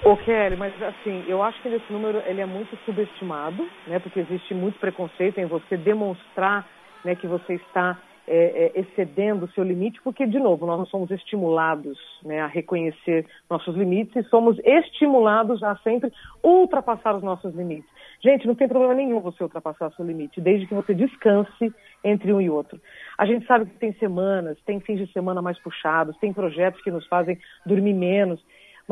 O 0.05 0.17
Kelly, 0.17 0.57
mas 0.57 0.75
assim, 0.83 1.25
eu 1.29 1.41
acho 1.45 1.63
que 1.63 1.69
esse 1.69 1.93
número 1.93 2.21
ele 2.27 2.41
é 2.41 2.47
muito 2.47 2.77
subestimado, 2.85 3.65
né? 3.87 4.01
Porque 4.01 4.19
existe 4.19 4.53
muito 4.53 4.77
preconceito 4.81 5.39
em 5.39 5.47
você 5.47 5.77
demonstrar 5.77 6.69
né, 7.05 7.15
que 7.15 7.29
você 7.29 7.55
está 7.55 7.97
é, 8.27 8.73
é, 8.77 8.81
excedendo 8.81 9.45
o 9.45 9.51
seu 9.51 9.63
limite, 9.65 10.01
porque, 10.03 10.27
de 10.27 10.39
novo, 10.39 10.67
nós 10.67 10.79
não 10.79 10.87
somos 10.87 11.11
estimulados 11.11 11.99
né, 12.25 12.41
a 12.41 12.47
reconhecer 12.47 13.27
nossos 13.51 13.77
limites 13.77 14.15
e 14.15 14.29
somos 14.29 14.59
estimulados 14.65 15.63
a 15.63 15.77
sempre 15.77 16.13
ultrapassar 16.43 17.17
os 17.17 17.23
nossos 17.23 17.55
limites. 17.55 17.91
Gente, 18.23 18.47
não 18.47 18.55
tem 18.55 18.69
problema 18.69 18.95
nenhum 18.95 19.21
você 19.21 19.43
ultrapassar 19.43 19.91
seu 19.93 20.05
limite, 20.05 20.41
desde 20.41 20.67
que 20.67 20.75
você 20.75 20.95
descanse 20.95 21.75
entre 22.05 22.33
um 22.33 22.41
e 22.41 22.49
outro. 22.49 22.81
A 23.19 23.27
gente 23.27 23.45
sabe 23.47 23.67
que 23.67 23.79
tem 23.79 23.93
semanas, 23.95 24.57
tem 24.65 24.79
fins 24.79 24.99
de 24.99 25.13
semana 25.13 25.43
mais 25.43 25.59
puxados, 25.59 26.17
tem 26.19 26.33
projetos 26.33 26.81
que 26.83 26.91
nos 26.91 27.05
fazem 27.09 27.37
dormir 27.67 27.95
menos, 27.95 28.41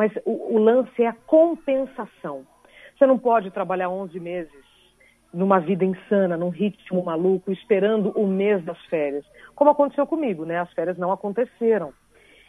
mas 0.00 0.10
o, 0.24 0.54
o 0.54 0.58
lance 0.58 1.02
é 1.02 1.08
a 1.08 1.12
compensação. 1.12 2.46
Você 2.96 3.04
não 3.04 3.18
pode 3.18 3.50
trabalhar 3.50 3.90
11 3.90 4.18
meses 4.18 4.64
numa 5.30 5.60
vida 5.60 5.84
insana, 5.84 6.38
num 6.38 6.48
ritmo 6.48 7.04
maluco, 7.04 7.52
esperando 7.52 8.10
o 8.16 8.26
mês 8.26 8.64
das 8.64 8.82
férias. 8.86 9.26
Como 9.54 9.68
aconteceu 9.68 10.06
comigo, 10.06 10.46
né? 10.46 10.58
As 10.58 10.72
férias 10.72 10.96
não 10.96 11.12
aconteceram. 11.12 11.92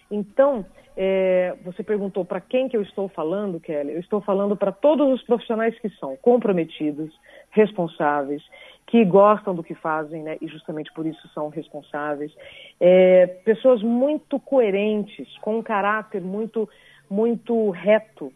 Então, 0.09 0.65
é, 0.95 1.55
você 1.65 1.83
perguntou 1.83 2.23
para 2.23 2.39
quem 2.39 2.69
que 2.69 2.77
eu 2.77 2.81
estou 2.81 3.09
falando, 3.09 3.59
Kelly? 3.59 3.91
Eu 3.91 3.99
estou 3.99 4.21
falando 4.21 4.55
para 4.55 4.71
todos 4.71 5.11
os 5.13 5.21
profissionais 5.23 5.77
que 5.79 5.89
são 5.91 6.15
comprometidos, 6.17 7.13
responsáveis, 7.49 8.41
que 8.87 9.05
gostam 9.05 9.55
do 9.55 9.63
que 9.63 9.73
fazem, 9.75 10.23
né? 10.23 10.37
E 10.41 10.47
justamente 10.47 10.91
por 10.93 11.05
isso 11.05 11.27
são 11.33 11.49
responsáveis. 11.49 12.33
É, 12.79 13.27
pessoas 13.45 13.81
muito 13.81 14.39
coerentes, 14.39 15.37
com 15.39 15.59
um 15.59 15.63
caráter 15.63 16.21
muito, 16.21 16.67
muito 17.11 17.69
reto. 17.71 18.31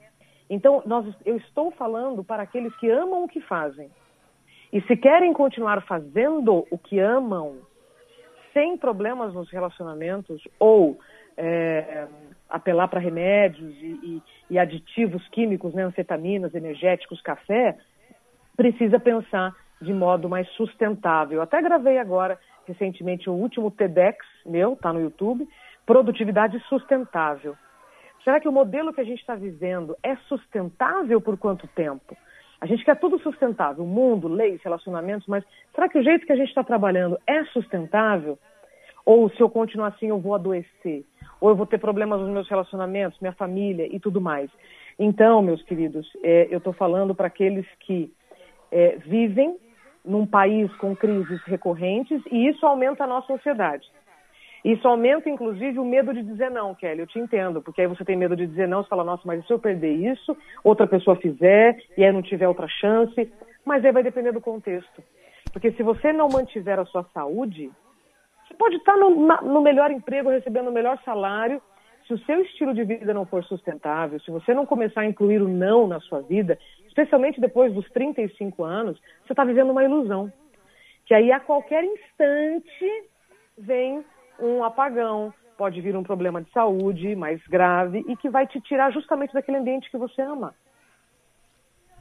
Então, 0.50 0.84
nós, 0.86 1.06
eu 1.26 1.38
estou 1.38 1.72
falando 1.72 2.24
para 2.24 2.44
aqueles 2.44 2.76
que 2.76 2.90
amam 2.90 3.24
o 3.24 3.28
que 3.28 3.40
fazem. 3.40 3.90
E 4.72 4.82
se 4.82 4.98
querem 4.98 5.32
continuar 5.32 5.82
fazendo 5.84 6.68
o 6.70 6.78
que 6.78 7.00
amam, 7.00 7.60
sem 8.54 8.78
problemas 8.78 9.34
nos 9.34 9.50
relacionamentos, 9.50 10.42
ou 10.60 11.00
é, 11.38 12.08
apelar 12.50 12.90
para 12.90 13.00
remédios 13.00 13.74
e, 13.82 13.86
e, 14.04 14.24
e, 14.50 14.60
aditivos 14.60 15.26
químicos, 15.30 15.74
né, 15.74 15.84
anfetaminas, 15.84 16.54
energéticos, 16.54 17.22
café, 17.22 17.78
precisa 18.56 19.00
pensar 19.00 19.56
de 19.82 19.94
modo 19.94 20.28
mais 20.28 20.48
sustentável. 20.52 21.42
Até 21.42 21.62
gravei 21.62 21.98
agora, 21.98 22.38
recentemente, 22.66 23.30
o 23.30 23.34
último 23.34 23.72
TEDx 23.72 24.18
meu, 24.46 24.76
tá 24.76 24.92
no 24.92 25.02
YouTube, 25.02 25.48
Produtividade 25.86 26.60
Sustentável. 26.68 27.56
Será 28.26 28.40
que 28.40 28.50
o 28.50 28.52
modelo 28.52 28.92
que 28.92 29.00
a 29.00 29.04
gente 29.04 29.20
está 29.20 29.36
vivendo 29.36 29.96
é 30.02 30.16
sustentável 30.28 31.22
por 31.22 31.38
quanto 31.38 31.68
tempo? 31.68 32.18
A 32.60 32.66
gente 32.66 32.84
quer 32.84 33.00
tudo 33.00 33.20
sustentável, 33.20 33.86
mundo, 33.86 34.28
leis, 34.28 34.60
relacionamentos, 34.64 35.28
mas 35.28 35.44
será 35.76 35.88
que 35.88 36.00
o 36.00 36.04
jeito 36.04 36.26
que 36.26 36.32
a 36.32 36.36
gente 36.36 36.48
está 36.48 36.64
trabalhando 36.64 37.20
é 37.28 37.44
sustentável? 37.46 38.40
Ou 39.06 39.30
se 39.30 39.40
eu 39.40 39.48
continuar 39.48 39.90
assim 39.90 40.08
eu 40.08 40.20
vou 40.20 40.34
adoecer? 40.34 41.06
Ou 41.40 41.50
eu 41.50 41.56
vou 41.56 41.68
ter 41.68 41.78
problemas 41.78 42.20
nos 42.20 42.32
meus 42.32 42.50
relacionamentos, 42.50 43.20
minha 43.20 43.34
família 43.34 43.88
e 43.96 44.00
tudo 44.00 44.20
mais? 44.20 44.50
Então, 44.98 45.44
meus 45.44 45.62
queridos, 45.62 46.10
é, 46.24 46.48
eu 46.50 46.58
estou 46.58 46.74
falando 46.74 47.14
para 47.14 47.28
aqueles 47.28 47.68
que 47.82 48.12
é, 48.72 48.96
vivem 49.06 49.56
num 50.04 50.26
país 50.26 50.74
com 50.78 50.96
crises 50.96 51.44
recorrentes 51.44 52.24
e 52.32 52.48
isso 52.48 52.66
aumenta 52.66 53.04
a 53.04 53.08
nossa 53.08 53.34
ansiedade. 53.34 53.88
Isso 54.66 54.88
aumenta, 54.88 55.30
inclusive, 55.30 55.78
o 55.78 55.86
medo 55.86 56.12
de 56.12 56.24
dizer 56.24 56.50
não, 56.50 56.74
Kelly. 56.74 57.00
Eu 57.00 57.06
te 57.06 57.20
entendo, 57.20 57.62
porque 57.62 57.82
aí 57.82 57.88
você 57.88 58.04
tem 58.04 58.18
medo 58.18 58.36
de 58.36 58.48
dizer 58.48 58.68
não, 58.68 58.82
você 58.82 58.90
fala, 58.90 59.04
nossa, 59.04 59.22
mas 59.24 59.46
se 59.46 59.54
eu 59.54 59.60
perder 59.60 59.92
isso, 59.92 60.36
outra 60.64 60.88
pessoa 60.88 61.16
fizer, 61.18 61.78
e 61.96 62.04
aí 62.04 62.12
não 62.12 62.24
tiver 62.24 62.48
outra 62.48 62.68
chance? 62.68 63.32
Mas 63.64 63.86
aí 63.86 63.92
vai 63.92 64.02
depender 64.02 64.32
do 64.32 64.42
contexto. 64.42 65.04
Porque 65.54 65.72
se 65.74 65.84
você 65.84 66.12
não 66.12 66.30
mantiver 66.30 66.80
a 66.80 66.86
sua 66.86 67.04
saúde, 67.14 67.72
você 68.48 68.56
pode 68.56 68.78
estar 68.78 68.98
no, 68.98 69.12
no 69.12 69.62
melhor 69.62 69.92
emprego, 69.92 70.32
recebendo 70.32 70.70
o 70.70 70.74
melhor 70.74 71.00
salário. 71.06 71.62
Se 72.08 72.16
o 72.16 72.20
seu 72.26 72.42
estilo 72.42 72.74
de 72.74 72.84
vida 72.86 73.14
não 73.14 73.28
for 73.28 73.44
sustentável, 73.44 74.20
se 74.20 74.32
você 74.32 74.52
não 74.52 74.66
começar 74.66 75.02
a 75.02 75.06
incluir 75.06 75.44
o 75.44 75.48
não 75.48 75.86
na 75.86 76.00
sua 76.00 76.22
vida, 76.22 76.58
especialmente 76.88 77.40
depois 77.40 77.72
dos 77.72 77.88
35 77.92 78.64
anos, 78.64 79.00
você 79.24 79.34
está 79.34 79.44
vivendo 79.44 79.70
uma 79.70 79.84
ilusão. 79.84 80.34
Que 81.06 81.14
aí 81.14 81.32
a 81.32 81.40
qualquer 81.40 81.84
instante 81.84 83.10
vem 83.60 84.04
um 84.40 84.64
apagão, 84.64 85.34
pode 85.58 85.80
vir 85.82 85.96
um 85.96 86.04
problema 86.04 86.42
de 86.42 86.52
saúde 86.52 87.16
mais 87.16 87.42
grave 87.48 88.04
e 88.08 88.16
que 88.16 88.30
vai 88.30 88.48
te 88.48 88.60
tirar 88.62 88.92
justamente 88.92 89.34
daquele 89.34 89.58
ambiente 89.58 89.90
que 89.90 89.98
você 89.98 90.22
ama. 90.22 90.54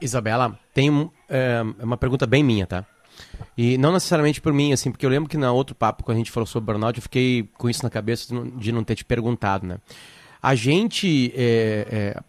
Isabela, 0.00 0.58
tem 0.72 1.10
é, 1.28 1.62
uma 1.82 1.96
pergunta 1.96 2.26
bem 2.26 2.42
minha, 2.42 2.66
tá? 2.66 2.84
E 3.56 3.78
não 3.78 3.92
necessariamente 3.92 4.40
por 4.40 4.52
mim, 4.52 4.72
assim, 4.72 4.90
porque 4.90 5.06
eu 5.06 5.10
lembro 5.10 5.28
que 5.28 5.36
na 5.36 5.52
outro 5.52 5.74
papo, 5.74 6.02
quando 6.02 6.16
a 6.16 6.18
gente 6.18 6.32
falou 6.32 6.46
sobre 6.46 6.72
burnout, 6.72 6.98
eu 6.98 7.02
fiquei 7.02 7.48
com 7.56 7.70
isso 7.70 7.82
na 7.84 7.90
cabeça 7.90 8.28
de 8.28 8.34
não, 8.34 8.50
de 8.50 8.72
não 8.72 8.84
ter 8.84 8.96
te 8.96 9.04
perguntado, 9.04 9.66
né? 9.66 9.78
A 10.42 10.54
gente, 10.54 11.32
é, 11.34 11.86
é, 11.90 12.20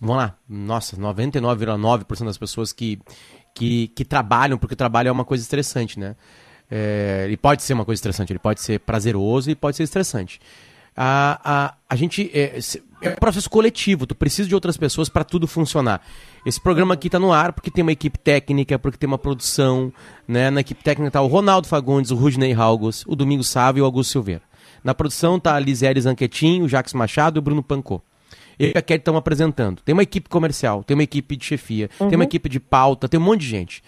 vamos 0.00 0.16
lá, 0.16 0.36
nossa, 0.48 0.96
99,9% 0.96 2.24
das 2.24 2.38
pessoas 2.38 2.72
que, 2.72 2.98
que, 3.54 3.88
que 3.88 4.04
trabalham, 4.04 4.58
porque 4.58 4.74
o 4.74 4.76
trabalho 4.76 5.08
é 5.08 5.12
uma 5.12 5.24
coisa 5.24 5.42
estressante, 5.42 6.00
né? 6.00 6.16
É, 6.74 7.24
ele 7.26 7.36
pode 7.36 7.62
ser 7.62 7.74
uma 7.74 7.84
coisa 7.84 7.98
estressante, 7.98 8.32
ele 8.32 8.38
pode 8.38 8.62
ser 8.62 8.80
prazeroso 8.80 9.50
e 9.50 9.54
pode 9.54 9.76
ser 9.76 9.82
estressante. 9.82 10.40
A, 10.96 11.38
a, 11.44 11.74
a 11.86 11.96
gente. 11.96 12.30
É, 12.32 12.58
é 13.02 13.10
um 13.10 13.14
processo 13.16 13.50
coletivo, 13.50 14.06
tu 14.06 14.14
precisa 14.14 14.48
de 14.48 14.54
outras 14.54 14.78
pessoas 14.78 15.10
para 15.10 15.22
tudo 15.22 15.46
funcionar. 15.46 16.00
Esse 16.46 16.58
programa 16.58 16.94
aqui 16.94 17.08
está 17.08 17.18
no 17.18 17.30
ar 17.30 17.52
porque 17.52 17.70
tem 17.70 17.82
uma 17.82 17.92
equipe 17.92 18.18
técnica, 18.18 18.78
porque 18.78 18.96
tem 18.96 19.06
uma 19.06 19.18
produção. 19.18 19.92
Né? 20.26 20.50
Na 20.50 20.60
equipe 20.60 20.82
técnica 20.82 21.08
está 21.08 21.20
o 21.20 21.26
Ronaldo 21.26 21.68
Fagundes, 21.68 22.10
o 22.10 22.16
Rudney 22.16 22.54
Halgos, 22.54 23.04
o 23.06 23.14
Domingos 23.14 23.48
Sávio 23.48 23.80
e 23.80 23.82
o 23.82 23.84
Augusto 23.84 24.12
Silveira. 24.12 24.42
Na 24.82 24.94
produção 24.94 25.36
está 25.36 25.54
a 25.54 25.60
Lisele 25.60 26.00
Zanquetin, 26.00 26.62
o 26.62 26.68
Jacques 26.68 26.94
Machado 26.94 27.36
e 27.36 27.40
o 27.40 27.42
Bruno 27.42 27.62
Pancô. 27.62 28.00
Eu 28.58 28.72
e 28.74 28.78
a 28.78 28.80
Kelly 28.82 29.00
estão 29.00 29.16
apresentando. 29.16 29.82
Tem 29.82 29.92
uma 29.92 30.02
equipe 30.02 30.28
comercial, 30.28 30.82
tem 30.84 30.94
uma 30.94 31.02
equipe 31.02 31.36
de 31.36 31.44
chefia, 31.44 31.90
uhum. 32.00 32.08
tem 32.08 32.16
uma 32.16 32.24
equipe 32.24 32.48
de 32.48 32.60
pauta, 32.60 33.08
tem 33.08 33.20
um 33.20 33.22
monte 33.22 33.40
de 33.40 33.48
gente 33.48 33.82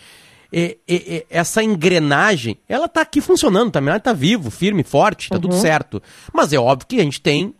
é, 0.56 0.76
é, 0.86 1.26
essa 1.28 1.64
engrenagem, 1.64 2.56
ela 2.68 2.86
tá 2.86 3.00
aqui 3.00 3.20
funcionando 3.20 3.72
também, 3.72 3.90
ela 3.90 3.98
tá 3.98 4.12
vivo, 4.12 4.52
firme, 4.52 4.84
forte, 4.84 5.28
tá 5.28 5.34
uhum. 5.34 5.40
tudo 5.40 5.54
certo. 5.56 6.00
Mas 6.32 6.52
é 6.52 6.58
óbvio 6.58 6.86
que 6.86 7.00
a 7.00 7.02
gente 7.02 7.20
tem 7.20 7.52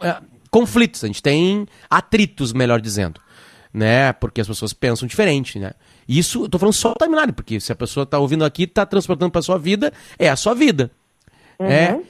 é, 0.00 0.16
conflitos, 0.50 1.04
a 1.04 1.06
gente 1.06 1.22
tem 1.22 1.64
atritos, 1.88 2.52
melhor 2.52 2.80
dizendo. 2.80 3.20
Né? 3.72 4.12
Porque 4.14 4.40
as 4.40 4.48
pessoas 4.48 4.72
pensam 4.72 5.06
diferente, 5.06 5.60
né? 5.60 5.72
Isso, 6.08 6.44
eu 6.44 6.48
tô 6.48 6.58
falando 6.58 6.74
só 6.74 6.92
o 6.92 6.94
timeline, 6.94 7.32
porque 7.32 7.60
se 7.60 7.70
a 7.70 7.76
pessoa 7.76 8.04
tá 8.04 8.18
ouvindo 8.18 8.44
aqui, 8.44 8.66
tá 8.66 8.84
transportando 8.84 9.30
para 9.30 9.42
sua 9.42 9.58
vida, 9.58 9.92
é 10.18 10.28
a 10.28 10.36
sua 10.36 10.54
vida. 10.54 10.90
Uhum. 11.58 11.66
É, 11.66 12.00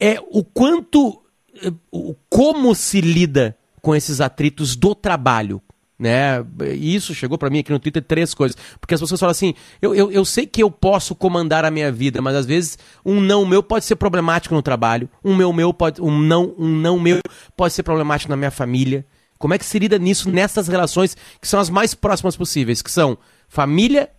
é 0.00 0.20
o 0.30 0.44
quanto, 0.44 1.22
é, 1.62 1.72
o, 1.90 2.14
como 2.28 2.74
se 2.74 3.00
lida 3.00 3.56
com 3.80 3.94
esses 3.94 4.20
atritos 4.20 4.76
do 4.76 4.94
trabalho, 4.94 5.62
né? 6.02 6.44
Isso 6.74 7.14
chegou 7.14 7.38
para 7.38 7.48
mim 7.48 7.60
aqui 7.60 7.70
no 7.70 7.78
Twitter 7.78 8.02
três 8.02 8.34
coisas. 8.34 8.56
Porque 8.80 8.92
as 8.92 9.00
pessoas 9.00 9.20
falam 9.20 9.30
assim: 9.30 9.54
eu, 9.80 9.94
eu, 9.94 10.10
eu 10.10 10.24
sei 10.24 10.46
que 10.46 10.60
eu 10.60 10.70
posso 10.70 11.14
comandar 11.14 11.64
a 11.64 11.70
minha 11.70 11.92
vida, 11.92 12.20
mas 12.20 12.34
às 12.34 12.44
vezes 12.44 12.76
um 13.06 13.20
não 13.20 13.46
meu 13.46 13.62
pode 13.62 13.84
ser 13.84 13.94
problemático 13.94 14.52
no 14.52 14.62
trabalho, 14.62 15.08
um 15.24 15.36
meu 15.36 15.52
meu 15.52 15.72
pode. 15.72 16.02
Um 16.02 16.18
não, 16.18 16.54
um 16.58 16.68
não 16.68 16.98
meu 16.98 17.20
pode 17.56 17.72
ser 17.72 17.84
problemático 17.84 18.30
na 18.30 18.36
minha 18.36 18.50
família. 18.50 19.06
Como 19.38 19.54
é 19.54 19.58
que 19.58 19.64
se 19.64 19.78
lida 19.78 19.96
nisso 19.98 20.30
nessas 20.30 20.66
relações 20.66 21.14
que 21.40 21.46
são 21.46 21.60
as 21.60 21.70
mais 21.70 21.94
próximas 21.94 22.36
possíveis, 22.36 22.82
que 22.82 22.90
são 22.90 23.16
família 23.48 24.10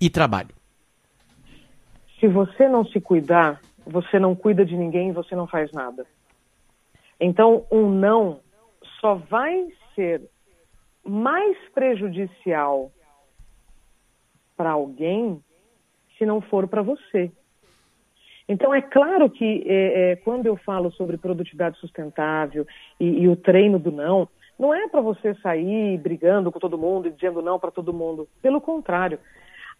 e 0.00 0.08
trabalho? 0.08 0.50
Se 2.20 2.28
você 2.28 2.68
não 2.68 2.84
se 2.84 3.00
cuidar, 3.00 3.60
você 3.84 4.20
não 4.20 4.36
cuida 4.36 4.64
de 4.64 4.76
ninguém 4.76 5.08
e 5.08 5.12
você 5.12 5.34
não 5.34 5.46
faz 5.48 5.72
nada. 5.72 6.06
Então, 7.20 7.64
um 7.70 7.88
não 7.88 8.40
só 9.00 9.14
vai 9.14 9.66
ser 9.94 10.22
mais 11.04 11.56
prejudicial 11.74 12.90
para 14.56 14.70
alguém 14.70 15.42
se 16.18 16.26
não 16.26 16.40
for 16.40 16.68
para 16.68 16.82
você. 16.82 17.30
Então, 18.48 18.74
é 18.74 18.82
claro 18.82 19.30
que 19.30 19.64
é, 19.66 20.12
é, 20.12 20.16
quando 20.16 20.46
eu 20.46 20.56
falo 20.56 20.90
sobre 20.92 21.16
produtividade 21.16 21.78
sustentável 21.78 22.66
e, 22.98 23.22
e 23.22 23.28
o 23.28 23.36
treino 23.36 23.78
do 23.78 23.90
não, 23.90 24.28
não 24.58 24.74
é 24.74 24.88
para 24.88 25.00
você 25.00 25.34
sair 25.36 25.98
brigando 25.98 26.52
com 26.52 26.58
todo 26.58 26.78
mundo 26.78 27.08
e 27.08 27.12
dizendo 27.12 27.40
não 27.40 27.58
para 27.58 27.70
todo 27.70 27.92
mundo. 27.92 28.28
Pelo 28.40 28.60
contrário, 28.60 29.18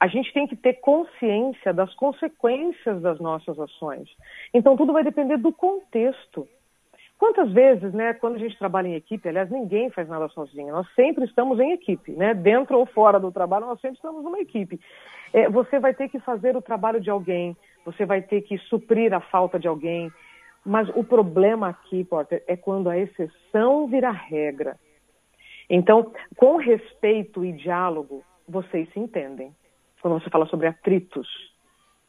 a 0.00 0.06
gente 0.08 0.32
tem 0.32 0.46
que 0.46 0.56
ter 0.56 0.74
consciência 0.74 1.72
das 1.72 1.94
consequências 1.94 3.00
das 3.00 3.20
nossas 3.20 3.58
ações. 3.58 4.08
Então, 4.52 4.76
tudo 4.76 4.92
vai 4.92 5.04
depender 5.04 5.36
do 5.36 5.52
contexto. 5.52 6.48
Quantas 7.22 7.52
vezes, 7.52 7.94
né, 7.94 8.14
quando 8.14 8.34
a 8.34 8.38
gente 8.40 8.58
trabalha 8.58 8.88
em 8.88 8.96
equipe, 8.96 9.28
aliás, 9.28 9.48
ninguém 9.48 9.88
faz 9.90 10.08
nada 10.08 10.28
sozinho, 10.30 10.72
nós 10.72 10.92
sempre 10.92 11.24
estamos 11.24 11.60
em 11.60 11.70
equipe, 11.70 12.10
né? 12.10 12.34
Dentro 12.34 12.76
ou 12.76 12.84
fora 12.84 13.20
do 13.20 13.30
trabalho, 13.30 13.64
nós 13.64 13.80
sempre 13.80 13.94
estamos 13.94 14.24
numa 14.24 14.40
equipe. 14.40 14.80
É, 15.32 15.48
você 15.48 15.78
vai 15.78 15.94
ter 15.94 16.08
que 16.08 16.18
fazer 16.18 16.56
o 16.56 16.60
trabalho 16.60 17.00
de 17.00 17.10
alguém, 17.10 17.56
você 17.84 18.04
vai 18.04 18.22
ter 18.22 18.40
que 18.40 18.58
suprir 18.58 19.14
a 19.14 19.20
falta 19.20 19.56
de 19.56 19.68
alguém, 19.68 20.10
mas 20.66 20.88
o 20.96 21.04
problema 21.04 21.68
aqui, 21.68 22.02
Porter, 22.02 22.42
é 22.48 22.56
quando 22.56 22.90
a 22.90 22.98
exceção 22.98 23.86
vira 23.86 24.10
regra. 24.10 24.76
Então, 25.70 26.12
com 26.36 26.56
respeito 26.56 27.44
e 27.44 27.52
diálogo, 27.52 28.24
vocês 28.48 28.92
se 28.92 28.98
entendem. 28.98 29.54
Quando 30.00 30.20
você 30.20 30.28
fala 30.28 30.46
sobre 30.46 30.66
atritos, 30.66 31.28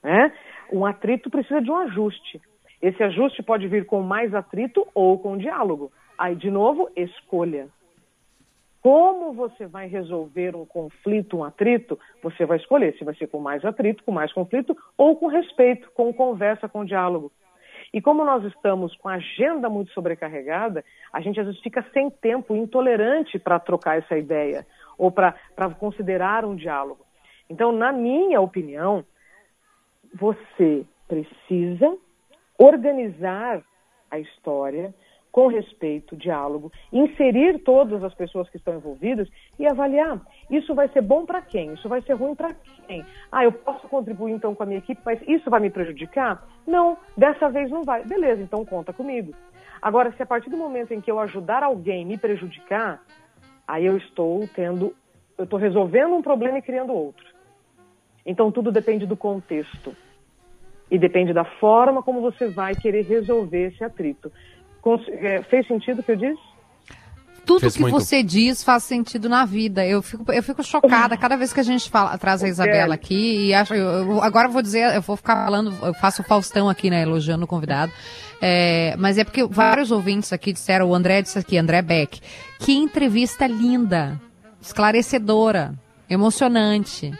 né? 0.02 0.34
Um 0.72 0.84
atrito 0.88 1.30
precisa 1.30 1.62
de 1.62 1.70
um 1.70 1.78
ajuste. 1.78 2.42
Esse 2.84 3.02
ajuste 3.02 3.42
pode 3.42 3.66
vir 3.66 3.86
com 3.86 4.02
mais 4.02 4.36
atrito 4.36 4.86
ou 4.94 5.18
com 5.18 5.38
diálogo. 5.38 5.90
Aí, 6.18 6.36
de 6.36 6.52
novo, 6.52 6.90
escolha. 6.98 7.70
Como 8.82 9.32
você 9.32 9.66
vai 9.66 9.88
resolver 9.88 10.54
um 10.54 10.66
conflito, 10.66 11.38
um 11.38 11.46
atrito, 11.46 11.98
você 12.22 12.46
vai 12.46 12.58
escolher 12.58 12.94
se 12.98 13.06
vai 13.06 13.16
ser 13.16 13.28
com 13.28 13.40
mais 13.40 13.64
atrito, 13.64 14.04
com 14.04 14.12
mais 14.12 14.34
conflito 14.34 14.76
ou 14.98 15.16
com 15.16 15.28
respeito, 15.28 15.90
com 15.92 16.14
conversa, 16.14 16.68
com 16.68 16.84
diálogo. 16.84 17.32
E 17.94 18.02
como 18.02 18.26
nós 18.26 18.44
estamos 18.44 18.94
com 18.98 19.08
a 19.08 19.14
agenda 19.14 19.70
muito 19.70 19.94
sobrecarregada, 19.94 20.84
a 21.14 21.22
gente 21.22 21.40
às 21.40 21.46
vezes 21.46 21.62
fica 21.62 21.86
sem 21.94 22.10
tempo, 22.10 22.54
intolerante 22.54 23.40
para 23.40 23.62
trocar 23.62 23.98
essa 23.98 24.18
ideia 24.18 24.68
ou 24.98 25.10
para 25.10 25.34
considerar 25.80 26.44
um 26.44 26.54
diálogo. 26.54 27.06
Então, 27.50 27.72
na 27.72 27.94
minha 27.94 28.42
opinião, 28.42 29.06
você 30.14 30.86
precisa 31.08 31.98
organizar 32.64 33.62
a 34.10 34.20
história 34.20 34.94
com 35.32 35.48
respeito, 35.48 36.16
diálogo, 36.16 36.72
inserir 36.92 37.58
todas 37.64 38.04
as 38.04 38.14
pessoas 38.14 38.48
que 38.50 38.58
estão 38.58 38.76
envolvidas 38.76 39.28
e 39.58 39.66
avaliar. 39.66 40.22
Isso 40.48 40.76
vai 40.76 40.88
ser 40.90 41.02
bom 41.02 41.26
para 41.26 41.42
quem? 41.42 41.74
Isso 41.74 41.90
vai 41.90 42.04
ser 42.04 42.14
ruim 42.14 42.36
para 42.36 42.54
quem? 42.86 43.04
Ah, 43.32 43.44
eu 43.44 43.52
posso 43.52 43.88
contribuir 43.88 44.32
então 44.32 44.54
com 44.54 44.62
a 44.62 44.66
minha 44.68 44.78
equipe, 44.78 45.02
mas 45.04 45.20
isso 45.28 45.50
vai 45.50 45.60
me 45.60 45.72
prejudicar? 45.72 46.48
Não, 46.68 46.96
dessa 47.18 47.50
vez 47.50 47.72
não 47.72 47.82
vai. 47.82 48.04
Beleza, 48.06 48.44
então 48.44 48.64
conta 48.64 48.94
comigo. 48.94 49.34
Agora, 49.82 50.12
se 50.12 50.22
a 50.22 50.26
partir 50.26 50.52
do 50.52 50.58
momento 50.58 50.94
em 50.94 51.02
que 51.02 51.10
eu 51.10 51.20
ajudar 51.20 51.64
alguém 51.64 52.06
me 52.06 52.18
prejudicar, 52.18 53.02
aí 53.68 53.88
eu 53.88 53.98
estou 53.98 54.48
tendo, 54.54 54.96
eu 55.36 55.46
estou 55.46 55.58
resolvendo 55.58 56.14
um 56.14 56.22
problema 56.22 56.60
e 56.60 56.62
criando 56.62 56.94
outro. 56.94 57.26
Então 58.24 58.52
tudo 58.52 58.72
depende 58.72 59.08
do 59.08 59.18
contexto 59.18 59.96
e 60.90 60.98
depende 60.98 61.34
da 61.34 61.44
forma 61.44 62.04
como 62.04 62.22
você 62.22 62.48
vai 62.48 62.76
querer 62.76 63.04
resolver 63.06 63.68
esse 63.68 63.84
atrito. 63.84 64.32
É, 65.12 65.42
fez 65.44 65.66
sentido 65.68 66.00
o 66.00 66.04
que 66.04 66.12
eu 66.12 66.18
disse? 66.18 66.54
Tudo 67.46 67.62
Fez 67.62 67.74
que 67.76 67.82
muito. 67.82 68.00
você 68.00 68.24
diz 68.24 68.64
faz 68.64 68.84
sentido 68.84 69.28
na 69.28 69.44
vida. 69.44 69.86
Eu 69.86 70.02
fico, 70.02 70.32
eu 70.32 70.42
fico 70.42 70.64
chocada 70.64 71.18
cada 71.18 71.36
vez 71.36 71.52
que 71.52 71.60
a 71.60 71.64
gente 71.64 71.90
fala, 71.90 72.18
traz 72.18 72.42
a 72.44 72.48
Isabela 72.48 72.96
aqui 72.96 73.48
e 73.48 73.54
acho, 73.54 73.74
eu, 73.74 74.12
eu, 74.12 74.22
agora 74.24 74.48
eu 74.48 74.52
vou 74.52 74.62
dizer, 74.62 74.96
eu 74.96 75.02
vou 75.02 75.18
ficar 75.18 75.44
falando, 75.44 75.74
eu 75.86 75.94
faço 75.96 76.22
o 76.22 76.26
Faustão 76.26 76.70
aqui, 76.70 76.90
né, 76.90 77.02
elogiando 77.02 77.44
o 77.44 77.48
convidado. 77.48 77.92
É, 78.42 78.96
mas 78.98 79.18
é 79.18 79.24
porque 79.24 79.46
vários 79.46 79.92
ouvintes 79.92 80.32
aqui 80.32 80.54
disseram, 80.54 80.90
o 80.90 80.96
André 80.96 81.22
disse 81.22 81.38
aqui, 81.38 81.58
André 81.58 81.82
Beck, 81.82 82.22
que 82.60 82.74
entrevista 82.74 83.46
linda, 83.46 84.20
esclarecedora, 84.62 85.74
emocionante. 86.10 87.12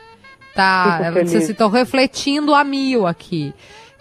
Tá, 0.56 1.12
vocês 1.12 1.50
estão 1.50 1.70
refletindo 1.70 2.54
a 2.54 2.64
mil 2.64 3.08
aqui. 3.08 3.54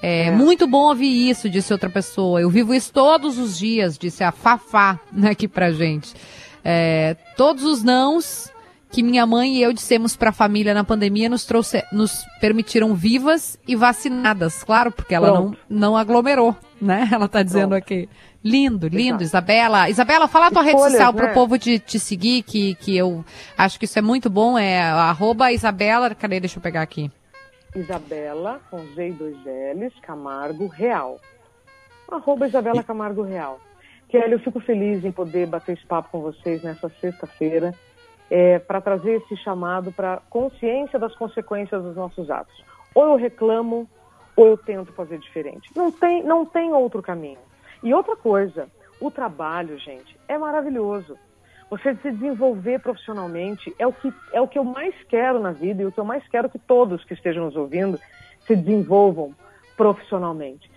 É, 0.02 0.26
é, 0.26 0.30
muito 0.30 0.66
bom 0.66 0.88
ouvir 0.88 1.30
isso, 1.30 1.48
disse 1.48 1.72
outra 1.72 1.88
pessoa. 1.88 2.40
Eu 2.40 2.50
vivo 2.50 2.74
isso 2.74 2.92
todos 2.92 3.38
os 3.38 3.56
dias, 3.56 3.96
disse 3.96 4.24
a 4.24 4.32
Fafá 4.32 4.98
né, 5.12 5.30
aqui 5.30 5.46
pra 5.46 5.70
gente. 5.70 6.12
É, 6.64 7.16
todos 7.36 7.64
os 7.64 7.82
nãos 7.82 8.50
que 8.92 9.02
minha 9.02 9.26
mãe 9.26 9.56
e 9.56 9.62
eu 9.62 9.72
dissemos 9.72 10.14
para 10.14 10.28
a 10.28 10.32
família 10.32 10.74
na 10.74 10.84
pandemia 10.84 11.28
nos, 11.28 11.46
trouxe, 11.46 11.82
nos 11.90 12.24
permitiram 12.38 12.94
vivas 12.94 13.58
e 13.66 13.74
vacinadas. 13.74 14.62
Claro, 14.62 14.92
porque 14.92 15.14
ela 15.14 15.28
não, 15.28 15.56
não 15.68 15.96
aglomerou, 15.96 16.54
né? 16.80 17.08
Ela 17.10 17.24
está 17.24 17.42
dizendo 17.42 17.70
Pronto. 17.70 17.82
aqui. 17.82 18.08
Lindo, 18.44 18.88
lindo, 18.88 19.22
Exato. 19.22 19.46
Isabela. 19.46 19.88
Isabela, 19.88 20.28
fala 20.28 20.48
a 20.48 20.50
tua 20.50 20.62
Escolhas, 20.62 20.82
rede 20.82 20.92
social 20.92 21.12
né? 21.12 21.22
pro 21.22 21.32
povo 21.32 21.58
te, 21.58 21.78
te 21.78 21.98
seguir, 21.98 22.42
que, 22.42 22.74
que 22.74 22.96
eu 22.96 23.24
acho 23.56 23.78
que 23.78 23.86
isso 23.86 23.98
é 23.98 24.02
muito 24.02 24.28
bom. 24.28 24.58
É 24.58 24.82
arroba 24.82 25.50
Isabela. 25.52 26.14
Cadê? 26.14 26.38
Deixa 26.38 26.58
eu 26.58 26.62
pegar 26.62 26.82
aqui. 26.82 27.10
Isabela, 27.74 28.60
com 28.70 28.84
Z 28.94 29.08
e 29.08 29.12
dois 29.12 29.36
L's, 29.46 29.94
Camargo 30.02 30.66
Real. 30.66 31.18
Arroba 32.10 32.46
Isabela 32.46 32.82
Camargo 32.82 33.22
Real. 33.22 33.58
Kelly, 34.10 34.32
eu 34.32 34.40
fico 34.40 34.60
feliz 34.60 35.02
em 35.02 35.12
poder 35.12 35.46
bater 35.46 35.72
esse 35.72 35.86
papo 35.86 36.10
com 36.10 36.20
vocês 36.20 36.62
nessa 36.62 36.90
sexta-feira 37.00 37.74
é, 38.34 38.58
para 38.58 38.80
trazer 38.80 39.16
esse 39.16 39.36
chamado 39.36 39.92
para 39.92 40.22
consciência 40.30 40.98
das 40.98 41.14
consequências 41.14 41.82
dos 41.82 41.94
nossos 41.94 42.30
atos. 42.30 42.64
Ou 42.94 43.10
eu 43.10 43.16
reclamo, 43.16 43.86
ou 44.34 44.46
eu 44.46 44.56
tento 44.56 44.90
fazer 44.94 45.18
diferente. 45.18 45.70
Não 45.76 45.92
tem, 45.92 46.22
não 46.22 46.46
tem 46.46 46.72
outro 46.72 47.02
caminho. 47.02 47.38
E 47.82 47.92
outra 47.92 48.16
coisa, 48.16 48.68
o 48.98 49.10
trabalho, 49.10 49.78
gente, 49.78 50.18
é 50.26 50.38
maravilhoso. 50.38 51.18
Você 51.68 51.94
se 51.96 52.10
desenvolver 52.10 52.80
profissionalmente 52.80 53.74
é 53.78 53.86
o 53.86 53.92
que 53.92 54.10
é 54.32 54.40
o 54.40 54.48
que 54.48 54.58
eu 54.58 54.64
mais 54.64 54.94
quero 55.10 55.38
na 55.38 55.52
vida 55.52 55.82
e 55.82 55.86
o 55.86 55.92
que 55.92 56.00
eu 56.00 56.04
mais 56.04 56.26
quero 56.28 56.48
que 56.48 56.58
todos 56.58 57.04
que 57.04 57.12
estejam 57.12 57.44
nos 57.44 57.56
ouvindo 57.56 58.00
se 58.46 58.56
desenvolvam 58.56 59.34
profissionalmente. 59.76 60.70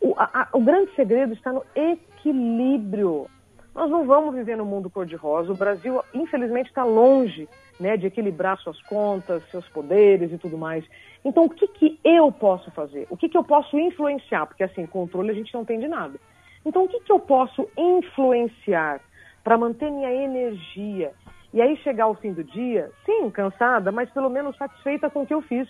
O, 0.00 0.14
a, 0.16 0.48
o 0.52 0.60
grande 0.60 0.94
segredo 0.94 1.32
está 1.32 1.52
no 1.52 1.64
equilíbrio. 1.74 3.26
Nós 3.74 3.90
não 3.90 4.04
vamos 4.04 4.34
viver 4.34 4.56
no 4.56 4.64
mundo 4.64 4.90
cor-de-rosa. 4.90 5.52
O 5.52 5.56
Brasil, 5.56 6.02
infelizmente, 6.12 6.68
está 6.68 6.84
longe 6.84 7.48
né, 7.78 7.96
de 7.96 8.06
equilibrar 8.06 8.58
suas 8.58 8.80
contas, 8.82 9.42
seus 9.50 9.66
poderes 9.68 10.32
e 10.32 10.38
tudo 10.38 10.58
mais. 10.58 10.84
Então, 11.24 11.44
o 11.44 11.50
que, 11.50 11.66
que 11.68 11.98
eu 12.04 12.30
posso 12.32 12.70
fazer? 12.72 13.06
O 13.10 13.16
que, 13.16 13.28
que 13.28 13.36
eu 13.36 13.44
posso 13.44 13.78
influenciar? 13.78 14.46
Porque, 14.46 14.64
assim, 14.64 14.86
controle 14.86 15.30
a 15.30 15.34
gente 15.34 15.54
não 15.54 15.64
tem 15.64 15.78
de 15.78 15.88
nada. 15.88 16.18
Então, 16.64 16.84
o 16.84 16.88
que, 16.88 17.00
que 17.00 17.12
eu 17.12 17.20
posso 17.20 17.68
influenciar 17.76 19.00
para 19.42 19.56
manter 19.56 19.90
minha 19.90 20.12
energia? 20.12 21.12
E 21.52 21.60
aí 21.60 21.76
chegar 21.78 22.04
ao 22.04 22.14
fim 22.14 22.32
do 22.32 22.44
dia, 22.44 22.90
sim, 23.04 23.30
cansada, 23.30 23.90
mas 23.90 24.10
pelo 24.10 24.28
menos 24.28 24.56
satisfeita 24.56 25.08
com 25.08 25.22
o 25.22 25.26
que 25.26 25.34
eu 25.34 25.42
fiz. 25.42 25.68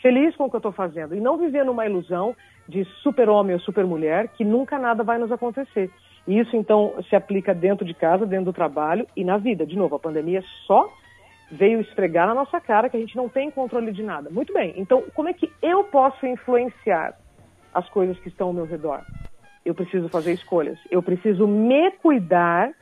Feliz 0.00 0.36
com 0.36 0.44
o 0.44 0.50
que 0.50 0.56
eu 0.56 0.58
estou 0.58 0.72
fazendo. 0.72 1.14
E 1.14 1.20
não 1.20 1.36
viver 1.36 1.64
numa 1.64 1.84
ilusão 1.84 2.34
de 2.68 2.84
super-homem 3.02 3.54
ou 3.54 3.60
super-mulher, 3.60 4.28
que 4.28 4.44
nunca 4.44 4.78
nada 4.78 5.02
vai 5.02 5.18
nos 5.18 5.32
acontecer. 5.32 5.90
Isso, 6.28 6.54
então, 6.54 6.94
se 7.08 7.16
aplica 7.16 7.54
dentro 7.54 7.86
de 7.86 7.94
casa, 7.94 8.26
dentro 8.26 8.46
do 8.46 8.52
trabalho 8.52 9.06
e 9.16 9.24
na 9.24 9.38
vida. 9.38 9.64
De 9.64 9.74
novo, 9.76 9.96
a 9.96 9.98
pandemia 9.98 10.44
só 10.66 10.92
veio 11.50 11.80
esfregar 11.80 12.26
na 12.26 12.34
nossa 12.34 12.60
cara 12.60 12.90
que 12.90 12.98
a 12.98 13.00
gente 13.00 13.16
não 13.16 13.30
tem 13.30 13.50
controle 13.50 13.90
de 13.92 14.02
nada. 14.02 14.28
Muito 14.28 14.52
bem, 14.52 14.74
então 14.76 15.04
como 15.14 15.30
é 15.30 15.32
que 15.32 15.50
eu 15.62 15.84
posso 15.84 16.26
influenciar 16.26 17.18
as 17.72 17.88
coisas 17.88 18.18
que 18.18 18.28
estão 18.28 18.48
ao 18.48 18.52
meu 18.52 18.66
redor? 18.66 19.00
Eu 19.64 19.74
preciso 19.74 20.06
fazer 20.10 20.34
escolhas. 20.34 20.78
Eu 20.90 21.02
preciso 21.02 21.46
me 21.46 21.90
cuidar 21.92 22.72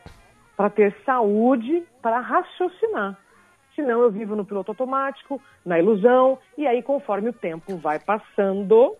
para 0.56 0.68
ter 0.68 0.92
saúde 1.04 1.84
para 2.02 2.18
raciocinar. 2.18 3.16
Senão 3.76 4.02
eu 4.02 4.10
vivo 4.10 4.34
no 4.34 4.44
piloto 4.44 4.72
automático, 4.72 5.40
na 5.64 5.78
ilusão, 5.78 6.36
e 6.58 6.66
aí 6.66 6.82
conforme 6.82 7.28
o 7.28 7.32
tempo 7.32 7.76
vai 7.76 8.00
passando, 8.00 8.96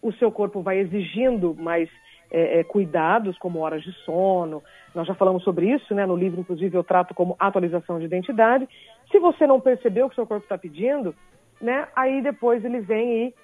o 0.00 0.12
seu 0.12 0.30
corpo 0.30 0.62
vai 0.62 0.78
exigindo 0.78 1.52
mais 1.54 1.90
é, 2.30 2.60
é, 2.60 2.64
cuidados, 2.64 3.38
como 3.38 3.60
horas 3.60 3.82
de 3.82 3.92
sono. 4.04 4.62
Nós 4.94 5.06
já 5.06 5.14
falamos 5.14 5.42
sobre 5.42 5.70
isso, 5.70 5.94
né? 5.94 6.06
No 6.06 6.16
livro, 6.16 6.40
inclusive, 6.40 6.76
eu 6.76 6.84
trato 6.84 7.14
como 7.14 7.36
atualização 7.38 7.98
de 7.98 8.04
identidade. 8.04 8.68
Se 9.10 9.18
você 9.18 9.46
não 9.46 9.60
percebeu 9.60 10.06
o 10.06 10.08
que 10.08 10.14
seu 10.14 10.26
corpo 10.26 10.44
está 10.44 10.58
pedindo, 10.58 11.14
né? 11.60 11.88
Aí 11.94 12.22
depois 12.22 12.64
ele 12.64 12.80
vem 12.80 13.26
e 13.26 13.34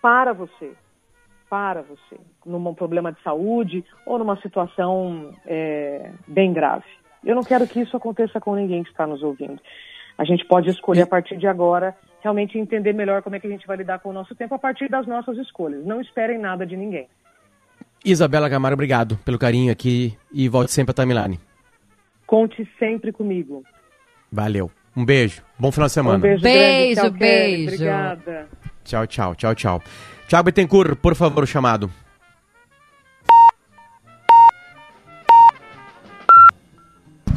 para 0.00 0.32
você, 0.32 0.72
para 1.48 1.82
você, 1.82 2.16
num 2.44 2.74
problema 2.74 3.12
de 3.12 3.20
saúde 3.22 3.84
ou 4.04 4.18
numa 4.18 4.36
situação 4.40 5.32
é, 5.46 6.10
bem 6.26 6.52
grave. 6.52 6.86
Eu 7.24 7.34
não 7.34 7.42
quero 7.42 7.66
que 7.66 7.80
isso 7.80 7.96
aconteça 7.96 8.40
com 8.40 8.54
ninguém 8.54 8.82
que 8.82 8.90
está 8.90 9.06
nos 9.06 9.22
ouvindo. 9.22 9.60
A 10.18 10.24
gente 10.24 10.44
pode 10.46 10.70
escolher 10.70 11.02
a 11.02 11.06
partir 11.06 11.36
de 11.36 11.46
agora 11.46 11.96
realmente 12.20 12.58
entender 12.58 12.92
melhor 12.92 13.22
como 13.22 13.36
é 13.36 13.40
que 13.40 13.46
a 13.46 13.50
gente 13.50 13.66
vai 13.66 13.76
lidar 13.76 13.98
com 13.98 14.08
o 14.08 14.12
nosso 14.12 14.34
tempo 14.34 14.54
a 14.54 14.58
partir 14.58 14.88
das 14.88 15.06
nossas 15.06 15.36
escolhas. 15.38 15.84
Não 15.84 16.00
esperem 16.00 16.38
nada 16.38 16.66
de 16.66 16.76
ninguém. 16.76 17.08
Isabela 18.06 18.48
Camargo, 18.48 18.74
obrigado 18.74 19.18
pelo 19.24 19.36
carinho 19.36 19.72
aqui 19.72 20.16
e 20.32 20.48
volte 20.48 20.72
sempre 20.72 20.92
a 20.92 20.94
timeline. 20.94 21.40
Conte 22.24 22.68
sempre 22.78 23.10
comigo. 23.10 23.64
Valeu. 24.30 24.70
Um 24.96 25.04
beijo. 25.04 25.42
Bom 25.58 25.72
final 25.72 25.88
de 25.88 25.92
semana. 25.92 26.18
Um 26.18 26.20
beijo, 26.20 26.42
Beijo. 26.42 27.00
Tchau, 27.00 27.10
beijo. 27.10 27.74
Obrigada. 27.74 28.48
Tchau, 28.84 29.06
tchau, 29.08 29.34
tchau, 29.34 29.54
tchau. 29.56 29.82
Tiago 30.28 30.44
Bittencourt, 30.44 30.94
por 30.96 31.16
favor, 31.16 31.42
o 31.42 31.46
chamado. 31.46 31.90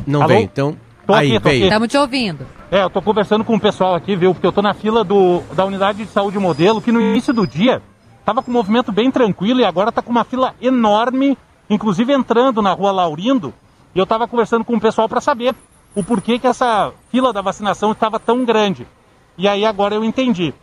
Não 0.06 0.22
Alô? 0.22 0.28
veio, 0.30 0.44
então. 0.44 0.78
Tô 1.08 1.14
Aí, 1.16 1.36
aqui, 1.36 1.48
aqui. 1.48 1.64
Estamos 1.64 1.88
te 1.88 1.98
ouvindo. 1.98 2.46
É, 2.72 2.84
eu 2.84 2.90
tô 2.92 3.02
conversando 3.02 3.44
com 3.44 3.56
o 3.56 3.60
pessoal 3.60 3.96
aqui, 3.96 4.16
viu? 4.16 4.34
Porque 4.36 4.46
eu 4.46 4.52
tô 4.52 4.62
na 4.62 4.76
fila 4.76 5.04
do, 5.04 5.42
da 5.56 5.66
unidade 5.66 6.04
de 6.04 6.10
saúde 6.12 6.38
modelo, 6.38 6.80
que 6.80 6.92
no 6.92 7.02
início 7.02 7.34
do 7.34 7.48
dia 7.48 7.82
tava 8.30 8.44
com 8.44 8.52
um 8.52 8.54
movimento 8.54 8.92
bem 8.92 9.10
tranquilo 9.10 9.60
e 9.60 9.66
agora 9.66 9.92
tá 9.92 10.04
com 10.04 10.12
uma 10.12 10.24
fila 10.24 10.54
enorme, 10.62 11.36
inclusive 11.68 12.14
entrando 12.14 12.62
na 12.62 12.74
rua 12.74 12.92
Laurindo. 12.92 13.52
E 13.96 13.98
eu 13.98 14.06
tava 14.06 14.28
conversando 14.28 14.64
com 14.64 14.76
o 14.76 14.80
pessoal 14.80 15.10
para 15.10 15.20
saber 15.20 15.56
o 15.96 16.04
porquê 16.04 16.38
que 16.38 16.46
essa 16.46 16.94
fila 17.10 17.34
da 17.34 17.42
vacinação 17.42 17.92
estava 17.92 18.20
tão 18.20 18.46
grande. 18.46 18.86
E 19.36 19.48
aí 19.48 19.66
agora 19.66 19.96
eu 19.96 20.04
entendi. 20.04 20.54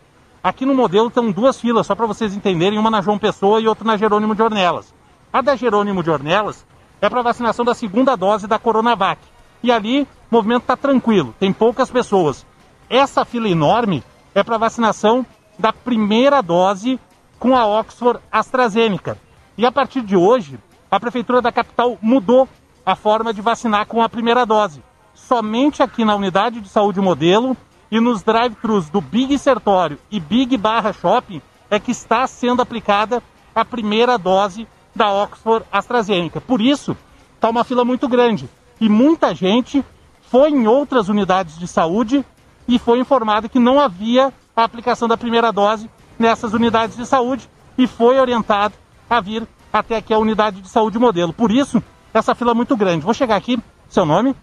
Aqui 0.41 0.65
no 0.65 0.73
modelo 0.73 1.09
estão 1.09 1.29
duas 1.29 1.59
filas, 1.59 1.85
só 1.85 1.93
para 1.93 2.05
vocês 2.05 2.33
entenderem, 2.33 2.79
uma 2.79 2.89
na 2.89 3.01
João 3.01 3.19
Pessoa 3.19 3.59
e 3.59 3.67
outra 3.67 3.83
na 3.83 3.97
Jerônimo 3.97 4.33
de 4.33 4.41
Ornelas. 4.41 4.93
A 5.33 5.41
da 5.41 5.57
Jerônimo 5.57 6.01
de 6.01 6.09
Ornelas 6.09 6.65
é 7.01 7.09
para 7.09 7.21
vacinação 7.21 7.65
da 7.65 7.73
segunda 7.73 8.15
dose 8.15 8.47
da 8.47 8.57
Coronavac. 8.57 9.19
E 9.61 9.73
ali 9.73 10.03
o 10.03 10.07
movimento 10.31 10.61
está 10.61 10.77
tranquilo, 10.77 11.35
tem 11.37 11.51
poucas 11.51 11.91
pessoas. 11.91 12.45
Essa 12.89 13.25
fila 13.25 13.49
enorme 13.49 14.05
é 14.33 14.41
para 14.41 14.57
vacinação 14.57 15.25
da 15.59 15.73
primeira 15.73 16.41
dose 16.41 16.97
com 17.39 17.55
a 17.55 17.65
Oxford 17.65 18.19
AstraZeneca. 18.31 19.17
E 19.57 19.65
a 19.65 19.71
partir 19.71 20.01
de 20.01 20.15
hoje, 20.15 20.59
a 20.89 20.99
Prefeitura 20.99 21.41
da 21.41 21.51
capital 21.51 21.97
mudou 22.01 22.47
a 22.85 22.95
forma 22.95 23.33
de 23.33 23.41
vacinar 23.41 23.85
com 23.85 24.01
a 24.01 24.09
primeira 24.09 24.45
dose. 24.45 24.81
Somente 25.13 25.83
aqui 25.83 26.05
na 26.05 26.15
unidade 26.15 26.61
de 26.61 26.69
saúde 26.69 27.01
modelo 27.01 27.57
e 27.91 27.99
nos 27.99 28.23
drive-thrus 28.23 28.89
do 28.89 29.01
Big 29.01 29.37
Sertório 29.37 29.99
e 30.11 30.19
Big 30.19 30.55
Barra 30.57 30.93
Shopping 30.93 31.41
é 31.69 31.79
que 31.79 31.91
está 31.91 32.25
sendo 32.27 32.61
aplicada 32.61 33.21
a 33.53 33.65
primeira 33.65 34.17
dose 34.17 34.67
da 34.95 35.11
Oxford 35.11 35.65
AstraZeneca. 35.71 36.39
Por 36.39 36.61
isso, 36.61 36.95
está 37.35 37.49
uma 37.49 37.63
fila 37.63 37.83
muito 37.83 38.07
grande. 38.07 38.49
E 38.79 38.87
muita 38.87 39.33
gente 39.33 39.83
foi 40.21 40.49
em 40.49 40.67
outras 40.67 41.09
unidades 41.09 41.57
de 41.57 41.67
saúde 41.67 42.23
e 42.67 42.77
foi 42.77 42.99
informado 42.99 43.49
que 43.49 43.59
não 43.59 43.79
havia 43.79 44.33
a 44.55 44.63
aplicação 44.63 45.07
da 45.07 45.17
primeira 45.17 45.51
dose 45.51 45.89
nessas 46.17 46.53
unidades 46.53 46.95
de 46.97 47.05
saúde 47.05 47.49
e 47.77 47.87
foi 47.87 48.19
orientado 48.19 48.75
a 49.09 49.21
vir 49.21 49.47
até 49.71 49.97
aqui 49.97 50.13
a 50.13 50.17
unidade 50.17 50.61
de 50.61 50.69
saúde 50.69 50.97
modelo. 50.97 51.33
Por 51.33 51.51
isso, 51.51 51.81
essa 52.13 52.33
fila 52.33 52.51
é 52.51 52.53
muito 52.53 52.75
grande. 52.75 53.05
Vou 53.05 53.13
chegar 53.13 53.35
aqui, 53.35 53.59
seu 53.89 54.05
nome? 54.05 54.35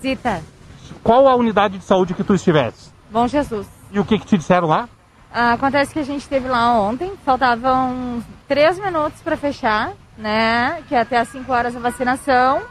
Zita, 0.00 0.42
Qual 1.02 1.28
a 1.28 1.34
unidade 1.34 1.78
de 1.78 1.84
saúde 1.84 2.14
que 2.14 2.24
tu 2.24 2.34
estivesse? 2.34 2.90
Bom 3.10 3.26
Jesus. 3.26 3.66
E 3.92 3.98
o 3.98 4.04
que, 4.04 4.18
que 4.18 4.26
te 4.26 4.38
disseram 4.38 4.68
lá? 4.68 4.88
Ah, 5.32 5.52
acontece 5.52 5.92
que 5.92 5.98
a 5.98 6.04
gente 6.04 6.22
esteve 6.22 6.48
lá 6.48 6.72
ontem, 6.72 7.12
faltavam 7.24 8.22
três 8.48 8.78
minutos 8.78 9.20
para 9.22 9.36
fechar, 9.36 9.92
né? 10.18 10.82
Que 10.88 10.94
é 10.94 11.00
até 11.00 11.18
às 11.18 11.28
5 11.28 11.52
horas 11.52 11.76
a 11.76 11.80
vacinação. 11.80 12.62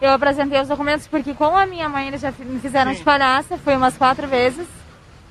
Eu 0.00 0.12
apresentei 0.12 0.60
os 0.60 0.68
documentos 0.68 1.06
porque, 1.06 1.34
como 1.34 1.56
a 1.56 1.66
minha 1.66 1.88
mãe, 1.88 2.08
eles 2.08 2.20
já 2.20 2.32
me 2.38 2.58
fizeram 2.58 2.92
de 2.92 3.02
palhaça, 3.02 3.58
foi 3.58 3.76
umas 3.76 3.96
quatro 3.96 4.26
vezes, 4.26 4.66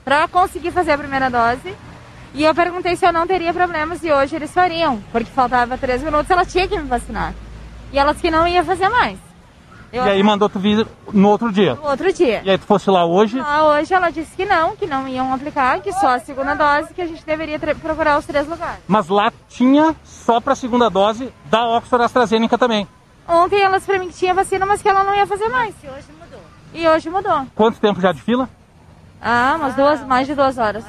para 0.06 0.28
conseguir 0.28 0.72
fazer 0.72 0.92
a 0.92 0.98
primeira 0.98 1.30
dose. 1.30 1.76
E 2.34 2.44
eu 2.44 2.54
perguntei 2.54 2.96
se 2.96 3.06
eu 3.06 3.12
não 3.12 3.26
teria 3.26 3.54
problemas 3.54 4.04
e 4.04 4.12
hoje 4.12 4.36
eles 4.36 4.54
fariam, 4.54 5.02
porque 5.12 5.30
faltava 5.32 5.78
três 5.78 6.04
minutos, 6.04 6.30
ela 6.30 6.46
tinha 6.46 6.68
que 6.68 6.78
me 6.78 6.88
vacinar. 6.88 7.34
E 7.92 7.98
elas 7.98 8.18
que 8.22 8.30
não 8.30 8.48
ia 8.48 8.64
fazer 8.64 8.88
mais. 8.90 9.18
Eu 9.92 10.06
E 10.06 10.10
aí 10.10 10.22
mandou 10.22 10.48
tu 10.48 10.60
vir 10.60 10.86
no 11.12 11.30
outro 11.30 11.52
dia. 11.52 11.74
no 11.74 11.88
outro 11.90 12.14
dia. 12.14 12.42
E 12.46 12.52
aí 12.52 12.58
tu 12.60 12.66
fosse 12.66 12.88
lá 12.92 13.04
hoje, 13.06 13.40
Ah, 13.44 13.66
hoje 13.66 13.92
ela 13.92 14.12
disse 14.12 14.36
que 14.36 14.46
não, 14.46 14.76
que 14.76 14.86
não 14.86 15.08
iam 15.08 15.34
aplicar, 15.34 15.80
que 15.82 15.92
só 15.94 16.10
a 16.10 16.20
segunda 16.20 16.54
dose, 16.54 16.94
que 16.94 17.02
a 17.02 17.08
gente 17.08 17.26
deveria 17.26 17.58
procurar 17.58 18.20
os 18.20 18.26
três 18.28 18.48
lugares. 18.48 18.80
mas 18.88 19.08
lá 19.08 19.34
tinha 19.50 19.96
só 20.04 20.40
para 20.40 20.54
a 20.54 20.56
segunda 20.56 20.88
dose 20.90 21.34
da 21.46 21.68
Oxford 21.68 22.06
AstraZeneca 22.06 22.56
também. 22.56 22.88
Ontem 23.28 23.60
elas 23.62 23.84
pra 23.84 23.98
mim 23.98 24.10
que 24.10 24.14
tinha 24.14 24.34
vacina, 24.36 24.64
mas 24.68 24.80
que 24.82 24.88
ela 24.90 25.04
não 25.04 25.16
ia 25.16 25.26
fazer 25.26 25.50
mais. 25.50 25.74
E 25.84 25.88
hoje 25.88 26.06
mudou. 26.20 26.42
E 26.76 26.88
hoje 26.88 27.10
mudou. 27.10 27.48
Quanto 27.56 27.80
tempo 27.80 28.00
já 28.00 28.12
de 28.12 28.22
fila? 28.22 28.48
Ah, 29.20 29.56
umas 29.58 29.74
duas, 29.76 30.06
mais 30.06 30.28
de 30.28 30.36
duas 30.36 30.58
horas. 30.60 30.86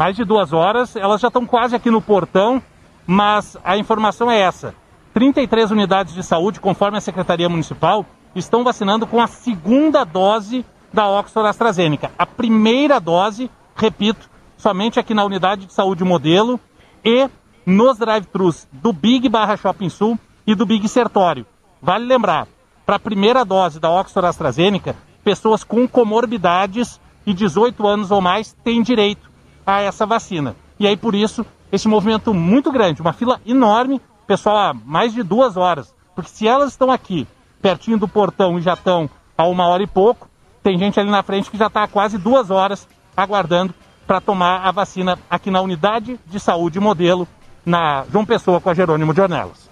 Mais 0.00 0.16
de 0.16 0.24
duas 0.24 0.54
horas. 0.54 0.96
Elas 0.96 1.20
já 1.20 1.28
estão 1.28 1.44
quase 1.44 1.76
aqui 1.76 1.90
no 1.90 2.00
portão, 2.00 2.62
mas 3.06 3.58
a 3.62 3.76
informação 3.76 4.30
é 4.30 4.40
essa: 4.40 4.74
33 5.12 5.70
unidades 5.70 6.14
de 6.14 6.22
saúde, 6.22 6.58
conforme 6.58 6.96
a 6.96 7.02
Secretaria 7.02 7.50
Municipal, 7.50 8.06
estão 8.34 8.64
vacinando 8.64 9.06
com 9.06 9.20
a 9.20 9.26
segunda 9.26 10.02
dose 10.02 10.64
da 10.90 11.06
Oxford 11.06 11.50
AstraZeneca. 11.50 12.10
A 12.18 12.24
primeira 12.24 12.98
dose, 12.98 13.50
repito, 13.76 14.30
somente 14.56 14.98
aqui 14.98 15.12
na 15.12 15.22
unidade 15.22 15.66
de 15.66 15.72
saúde 15.74 16.02
modelo 16.02 16.58
e 17.04 17.28
nos 17.66 17.98
drive-thrus 17.98 18.66
do 18.72 18.94
Big 18.94 19.28
Barra 19.28 19.58
Shopping 19.58 19.90
Sul 19.90 20.18
e 20.46 20.54
do 20.54 20.64
Big 20.64 20.88
Sertório. 20.88 21.44
Vale 21.82 22.06
lembrar, 22.06 22.48
para 22.86 22.96
a 22.96 22.98
primeira 22.98 23.44
dose 23.44 23.78
da 23.78 23.90
Oxford 23.90 24.26
AstraZeneca, 24.26 24.96
pessoas 25.22 25.62
com 25.62 25.86
comorbidades 25.86 26.98
e 27.26 27.34
18 27.34 27.86
anos 27.86 28.10
ou 28.10 28.22
mais 28.22 28.54
têm 28.64 28.82
direito. 28.82 29.29
A 29.76 29.82
essa 29.82 30.06
vacina. 30.06 30.56
E 30.78 30.86
aí, 30.86 30.96
por 30.96 31.14
isso, 31.14 31.44
esse 31.70 31.88
movimento 31.88 32.32
muito 32.34 32.72
grande, 32.72 33.00
uma 33.00 33.12
fila 33.12 33.40
enorme, 33.46 34.00
pessoal 34.26 34.56
há 34.56 34.74
mais 34.74 35.12
de 35.12 35.22
duas 35.22 35.56
horas. 35.56 35.94
Porque 36.14 36.30
se 36.30 36.46
elas 36.46 36.70
estão 36.70 36.90
aqui, 36.90 37.26
pertinho 37.60 37.98
do 37.98 38.08
portão 38.08 38.58
e 38.58 38.62
já 38.62 38.74
estão 38.74 39.08
a 39.36 39.44
uma 39.46 39.66
hora 39.66 39.82
e 39.82 39.86
pouco, 39.86 40.28
tem 40.62 40.78
gente 40.78 41.00
ali 41.00 41.10
na 41.10 41.22
frente 41.22 41.50
que 41.50 41.56
já 41.56 41.66
está 41.66 41.82
há 41.82 41.88
quase 41.88 42.18
duas 42.18 42.50
horas 42.50 42.86
aguardando 43.16 43.74
para 44.06 44.20
tomar 44.20 44.66
a 44.66 44.70
vacina 44.70 45.18
aqui 45.28 45.50
na 45.50 45.60
unidade 45.60 46.18
de 46.26 46.40
saúde 46.40 46.80
modelo 46.80 47.26
na 47.64 48.04
João 48.10 48.26
Pessoa 48.26 48.60
com 48.60 48.68
a 48.68 48.74
Jerônimo 48.74 49.14
de 49.14 49.20
Ornelas. 49.20 49.69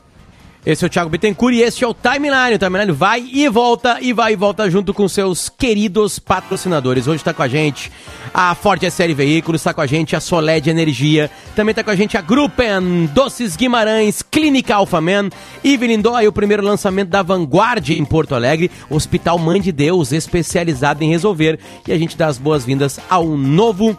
Esse 0.68 0.84
é 0.84 0.86
o 0.86 0.90
Thiago 0.90 1.08
Bittencourt 1.08 1.54
e 1.54 1.62
este 1.62 1.82
é 1.82 1.88
o 1.88 1.94
Timeline. 1.94 2.56
O 2.56 2.58
Timeline 2.58 2.92
vai 2.92 3.26
e 3.32 3.48
volta 3.48 3.96
e 4.02 4.12
vai 4.12 4.34
e 4.34 4.36
volta 4.36 4.70
junto 4.70 4.92
com 4.92 5.08
seus 5.08 5.48
queridos 5.48 6.18
patrocinadores. 6.18 7.06
Hoje 7.06 7.22
está 7.22 7.32
com 7.32 7.42
a 7.42 7.48
gente 7.48 7.90
a 8.34 8.54
Ford 8.54 8.82
SL 8.82 9.14
Veículos, 9.14 9.62
está 9.62 9.72
com 9.72 9.80
a 9.80 9.86
gente 9.86 10.14
a 10.14 10.20
Soled 10.20 10.68
Energia, 10.68 11.30
também 11.56 11.70
está 11.70 11.82
com 11.82 11.90
a 11.90 11.96
gente 11.96 12.18
a 12.18 12.20
Gruppen, 12.20 13.06
Doces 13.14 13.56
Guimarães, 13.56 14.20
Clínica 14.20 14.74
Alfaman, 14.74 15.30
Evelyn 15.64 16.02
Dói, 16.02 16.28
o 16.28 16.32
primeiro 16.32 16.62
lançamento 16.62 17.08
da 17.08 17.22
Vanguard 17.22 17.88
em 17.88 18.04
Porto 18.04 18.34
Alegre, 18.34 18.70
Hospital 18.90 19.38
Mãe 19.38 19.62
de 19.62 19.72
Deus, 19.72 20.12
especializado 20.12 21.02
em 21.02 21.08
resolver. 21.08 21.58
E 21.86 21.92
a 21.94 21.98
gente 21.98 22.14
dá 22.14 22.26
as 22.26 22.36
boas-vindas 22.36 23.00
ao 23.08 23.24
novo 23.24 23.98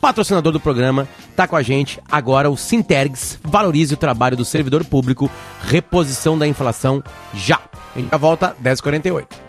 patrocinador 0.00 0.52
do 0.52 0.60
programa, 0.60 1.08
tá 1.36 1.46
com 1.46 1.56
a 1.56 1.62
gente 1.62 2.00
agora 2.10 2.50
o 2.50 2.56
Sintergs. 2.56 3.38
Valorize 3.42 3.94
o 3.94 3.96
trabalho 3.96 4.36
do 4.36 4.44
servidor 4.44 4.84
público, 4.84 5.30
reposição 5.62 6.38
da 6.38 6.46
inflação 6.46 7.02
já. 7.34 7.60
A 7.94 7.98
gente 7.98 8.10
já 8.10 8.16
volta 8.16 8.56
10h48. 8.62 9.47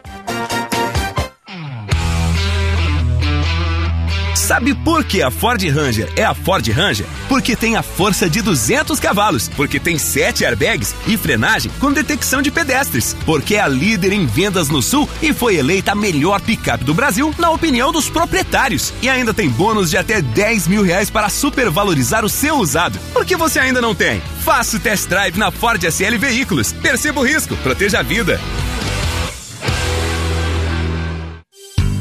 Sabe 4.49 4.73
por 4.73 5.03
que 5.03 5.21
a 5.21 5.29
Ford 5.29 5.61
Ranger 5.63 6.11
é 6.15 6.23
a 6.23 6.33
Ford 6.33 6.67
Ranger? 6.67 7.05
Porque 7.27 7.55
tem 7.55 7.75
a 7.75 7.83
força 7.83 8.27
de 8.27 8.41
200 8.41 8.99
cavalos, 8.99 9.47
porque 9.49 9.79
tem 9.79 9.99
7 9.99 10.43
airbags 10.43 10.95
e 11.05 11.15
frenagem 11.17 11.71
com 11.79 11.93
detecção 11.93 12.41
de 12.41 12.49
pedestres, 12.49 13.15
porque 13.27 13.57
é 13.57 13.61
a 13.61 13.67
líder 13.67 14.11
em 14.11 14.25
vendas 14.25 14.67
no 14.69 14.81
Sul 14.81 15.07
e 15.21 15.33
foi 15.33 15.57
eleita 15.57 15.91
a 15.91 15.95
melhor 15.95 16.41
picape 16.41 16.83
do 16.83 16.95
Brasil 16.95 17.31
na 17.37 17.51
opinião 17.51 17.91
dos 17.91 18.09
proprietários. 18.09 18.91
E 19.03 19.07
ainda 19.07 19.35
tem 19.35 19.47
bônus 19.47 19.91
de 19.91 19.97
até 19.97 20.19
10 20.19 20.67
mil 20.67 20.81
reais 20.81 21.11
para 21.11 21.29
supervalorizar 21.29 22.25
o 22.25 22.29
seu 22.29 22.55
usado. 22.55 22.97
Por 23.13 23.27
que 23.27 23.35
você 23.35 23.59
ainda 23.59 23.79
não 23.79 23.93
tem? 23.93 24.19
Faça 24.43 24.77
o 24.77 24.79
test 24.79 25.07
drive 25.07 25.37
na 25.37 25.51
Ford 25.51 25.83
SL 25.83 26.17
Veículos. 26.17 26.71
Perceba 26.73 27.19
o 27.19 27.23
risco, 27.23 27.55
proteja 27.57 27.99
a 27.99 28.01
vida. 28.01 28.41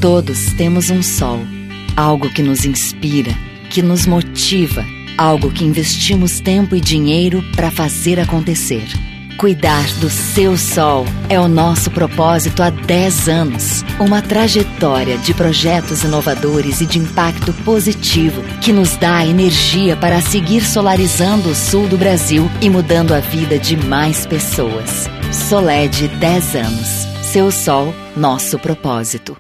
Todos 0.01 0.47
temos 0.57 0.89
um 0.89 1.03
sol 1.03 1.43
algo 1.99 2.31
que 2.31 2.45
nos 2.45 2.65
inspira, 2.65 3.33
que 3.71 3.83
nos 3.83 4.07
motiva, 4.07 4.85
algo 5.19 5.51
que 5.51 5.65
investimos 5.65 6.39
tempo 6.39 6.77
e 6.77 6.81
dinheiro 6.81 7.43
para 7.57 7.73
fazer 7.73 8.21
acontecer. 8.21 8.87
Cuidar 9.37 9.85
do 9.95 10.09
seu 10.09 10.57
sol 10.57 11.05
é 11.29 11.39
o 11.41 11.49
nosso 11.49 11.91
propósito 11.91 12.63
há 12.63 12.71
10 12.71 13.29
anos. 13.29 13.85
Uma 13.99 14.23
trajetória 14.23 15.19
de 15.19 15.35
projetos 15.35 16.05
inovadores 16.05 16.81
e 16.81 16.87
de 16.87 17.01
impacto 17.01 17.53
positivo 17.65 18.43
que 18.61 18.73
nos 18.73 18.97
dá 18.97 19.27
energia 19.27 19.97
para 19.97 20.21
seguir 20.21 20.65
solarizando 20.65 21.51
o 21.51 21.55
sul 21.55 21.89
do 21.89 21.99
Brasil 21.99 22.49
e 22.61 22.71
mudando 22.71 23.13
a 23.13 23.19
vida 23.19 23.59
de 23.59 23.77
mais 23.77 24.25
pessoas. 24.25 25.09
Soled 25.33 26.09
10 26.09 26.55
anos. 26.55 26.89
Seu 27.23 27.51
sol, 27.51 27.93
nosso 28.17 28.59
propósito. 28.59 29.37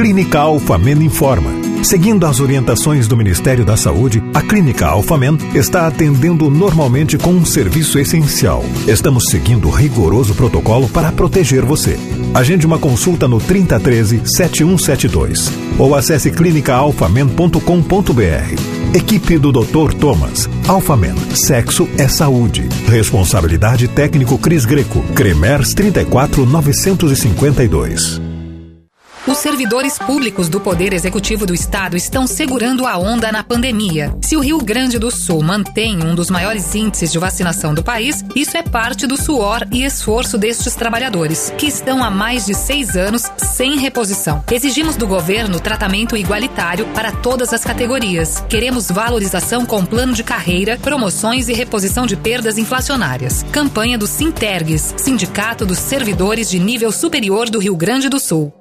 Clínica 0.00 0.40
Alfamen 0.40 1.04
informa. 1.04 1.50
Seguindo 1.84 2.24
as 2.24 2.40
orientações 2.40 3.06
do 3.06 3.14
Ministério 3.14 3.66
da 3.66 3.76
Saúde, 3.76 4.24
a 4.32 4.40
Clínica 4.40 4.86
Alfamen 4.86 5.36
está 5.54 5.86
atendendo 5.86 6.48
normalmente 6.48 7.18
com 7.18 7.32
um 7.32 7.44
serviço 7.44 7.98
essencial. 7.98 8.64
Estamos 8.88 9.24
seguindo 9.28 9.68
rigoroso 9.68 10.34
protocolo 10.34 10.88
para 10.88 11.12
proteger 11.12 11.66
você. 11.66 11.98
Agende 12.32 12.64
uma 12.64 12.78
consulta 12.78 13.28
no 13.28 13.38
3013 13.38 14.22
7172 14.24 15.52
ou 15.78 15.94
acesse 15.94 16.30
clinicaalfamen.com.br. 16.30 18.96
Equipe 18.96 19.36
do 19.36 19.52
Dr. 19.52 19.92
Thomas. 20.00 20.48
Alfamen. 20.66 21.14
Sexo 21.34 21.86
é 21.98 22.08
saúde. 22.08 22.66
Responsabilidade 22.88 23.86
técnico 23.86 24.38
Cris 24.38 24.64
Greco. 24.64 25.02
Cremers 25.14 25.74
34952. 25.74 28.29
Os 29.26 29.36
servidores 29.36 29.98
públicos 29.98 30.48
do 30.48 30.58
Poder 30.58 30.94
Executivo 30.94 31.44
do 31.44 31.54
Estado 31.54 31.94
estão 31.94 32.26
segurando 32.26 32.86
a 32.86 32.96
onda 32.96 33.30
na 33.30 33.44
pandemia. 33.44 34.16
Se 34.22 34.34
o 34.34 34.40
Rio 34.40 34.58
Grande 34.58 34.98
do 34.98 35.10
Sul 35.10 35.42
mantém 35.42 36.02
um 36.02 36.14
dos 36.14 36.30
maiores 36.30 36.74
índices 36.74 37.12
de 37.12 37.18
vacinação 37.18 37.74
do 37.74 37.82
país, 37.82 38.24
isso 38.34 38.56
é 38.56 38.62
parte 38.62 39.06
do 39.06 39.18
suor 39.18 39.66
e 39.70 39.84
esforço 39.84 40.38
destes 40.38 40.74
trabalhadores, 40.74 41.52
que 41.58 41.66
estão 41.66 42.02
há 42.02 42.10
mais 42.10 42.46
de 42.46 42.54
seis 42.54 42.96
anos 42.96 43.30
sem 43.36 43.76
reposição. 43.78 44.42
Exigimos 44.50 44.96
do 44.96 45.06
governo 45.06 45.60
tratamento 45.60 46.16
igualitário 46.16 46.86
para 46.94 47.12
todas 47.12 47.52
as 47.52 47.62
categorias. 47.62 48.42
Queremos 48.48 48.90
valorização 48.90 49.66
com 49.66 49.84
plano 49.84 50.14
de 50.14 50.24
carreira, 50.24 50.78
promoções 50.78 51.46
e 51.50 51.52
reposição 51.52 52.06
de 52.06 52.16
perdas 52.16 52.56
inflacionárias. 52.56 53.44
Campanha 53.52 53.98
do 53.98 54.06
Sintergues, 54.06 54.94
Sindicato 54.96 55.66
dos 55.66 55.78
Servidores 55.78 56.48
de 56.48 56.58
Nível 56.58 56.90
Superior 56.90 57.50
do 57.50 57.58
Rio 57.58 57.76
Grande 57.76 58.08
do 58.08 58.18
Sul. 58.18 58.59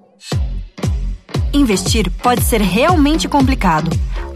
Investir 1.52 2.12
pode 2.22 2.44
ser 2.44 2.62
realmente 2.62 3.28
complicado, 3.28 3.90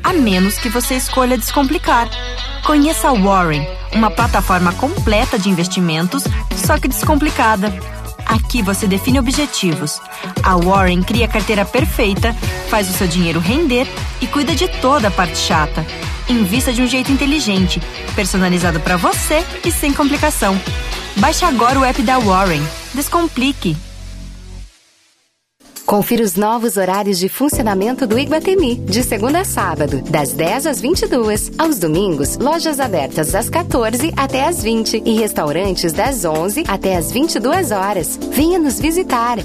a 0.03 0.13
menos 0.13 0.57
que 0.57 0.69
você 0.69 0.95
escolha 0.95 1.37
descomplicar. 1.37 2.09
Conheça 2.65 3.09
a 3.09 3.13
Warren, 3.13 3.67
uma 3.93 4.09
plataforma 4.09 4.73
completa 4.73 5.37
de 5.37 5.49
investimentos, 5.49 6.23
só 6.55 6.77
que 6.77 6.87
descomplicada. 6.87 7.71
Aqui 8.25 8.63
você 8.63 8.87
define 8.87 9.19
objetivos. 9.19 10.01
A 10.41 10.55
Warren 10.55 11.03
cria 11.03 11.25
a 11.25 11.27
carteira 11.27 11.65
perfeita, 11.65 12.33
faz 12.69 12.89
o 12.89 12.93
seu 12.93 13.07
dinheiro 13.07 13.39
render 13.39 13.87
e 14.19 14.25
cuida 14.25 14.55
de 14.55 14.67
toda 14.67 15.09
a 15.09 15.11
parte 15.11 15.37
chata. 15.37 15.85
Invista 16.27 16.73
de 16.73 16.81
um 16.81 16.87
jeito 16.87 17.11
inteligente, 17.11 17.81
personalizado 18.15 18.79
para 18.79 18.97
você 18.97 19.45
e 19.63 19.71
sem 19.71 19.93
complicação. 19.93 20.59
Baixe 21.17 21.45
agora 21.45 21.79
o 21.79 21.85
app 21.85 22.01
da 22.01 22.17
Warren. 22.17 22.63
Descomplique. 22.93 23.77
Confira 25.85 26.23
os 26.23 26.35
novos 26.35 26.77
horários 26.77 27.19
de 27.19 27.27
funcionamento 27.27 28.07
do 28.07 28.17
Iguatemi, 28.17 28.75
de 28.75 29.03
segunda 29.03 29.41
a 29.41 29.45
sábado, 29.45 30.01
das 30.01 30.31
10 30.31 30.67
às 30.67 30.79
22. 30.79 31.51
Aos 31.57 31.77
domingos, 31.77 32.37
lojas 32.37 32.79
abertas 32.79 33.31
das 33.31 33.49
14 33.49 34.13
até 34.15 34.45
às 34.45 34.63
20 34.63 35.03
e 35.05 35.13
restaurantes 35.15 35.91
das 35.91 36.23
11 36.23 36.63
até 36.67 36.95
às 36.95 37.11
22 37.11 37.71
horas. 37.71 38.17
Venha 38.31 38.57
nos 38.57 38.79
visitar. 38.79 39.37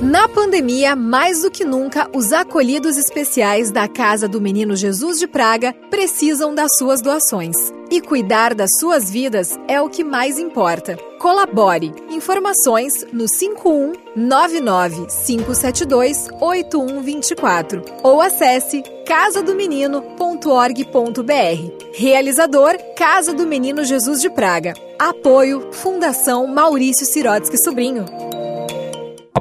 Na 0.00 0.28
pandemia, 0.28 0.94
mais 0.94 1.42
do 1.42 1.50
que 1.50 1.64
nunca, 1.64 2.08
os 2.14 2.32
acolhidos 2.32 2.96
especiais 2.96 3.72
da 3.72 3.88
Casa 3.88 4.28
do 4.28 4.40
Menino 4.40 4.76
Jesus 4.76 5.18
de 5.18 5.26
Praga 5.26 5.74
precisam 5.90 6.54
das 6.54 6.76
suas 6.78 7.02
doações. 7.02 7.56
E 7.90 8.00
cuidar 8.00 8.54
das 8.54 8.70
suas 8.78 9.10
vidas 9.10 9.58
é 9.66 9.80
o 9.80 9.88
que 9.88 10.04
mais 10.04 10.38
importa. 10.38 10.96
Colabore. 11.18 11.92
Informações 12.10 13.06
no 13.12 13.28
51 13.28 13.92
99 14.14 15.06
572 15.06 16.28
8124 16.40 17.82
ou 18.02 18.20
acesse 18.20 18.82
casadomenino.org.br. 19.06 21.94
Realizador 21.94 22.76
Casa 22.96 23.32
do 23.32 23.46
Menino 23.46 23.84
Jesus 23.84 24.20
de 24.20 24.28
Praga. 24.28 24.74
Apoio 24.98 25.72
Fundação 25.72 26.46
Maurício 26.46 27.06
Sirotsky 27.06 27.56
Sobrinho. 27.62 28.04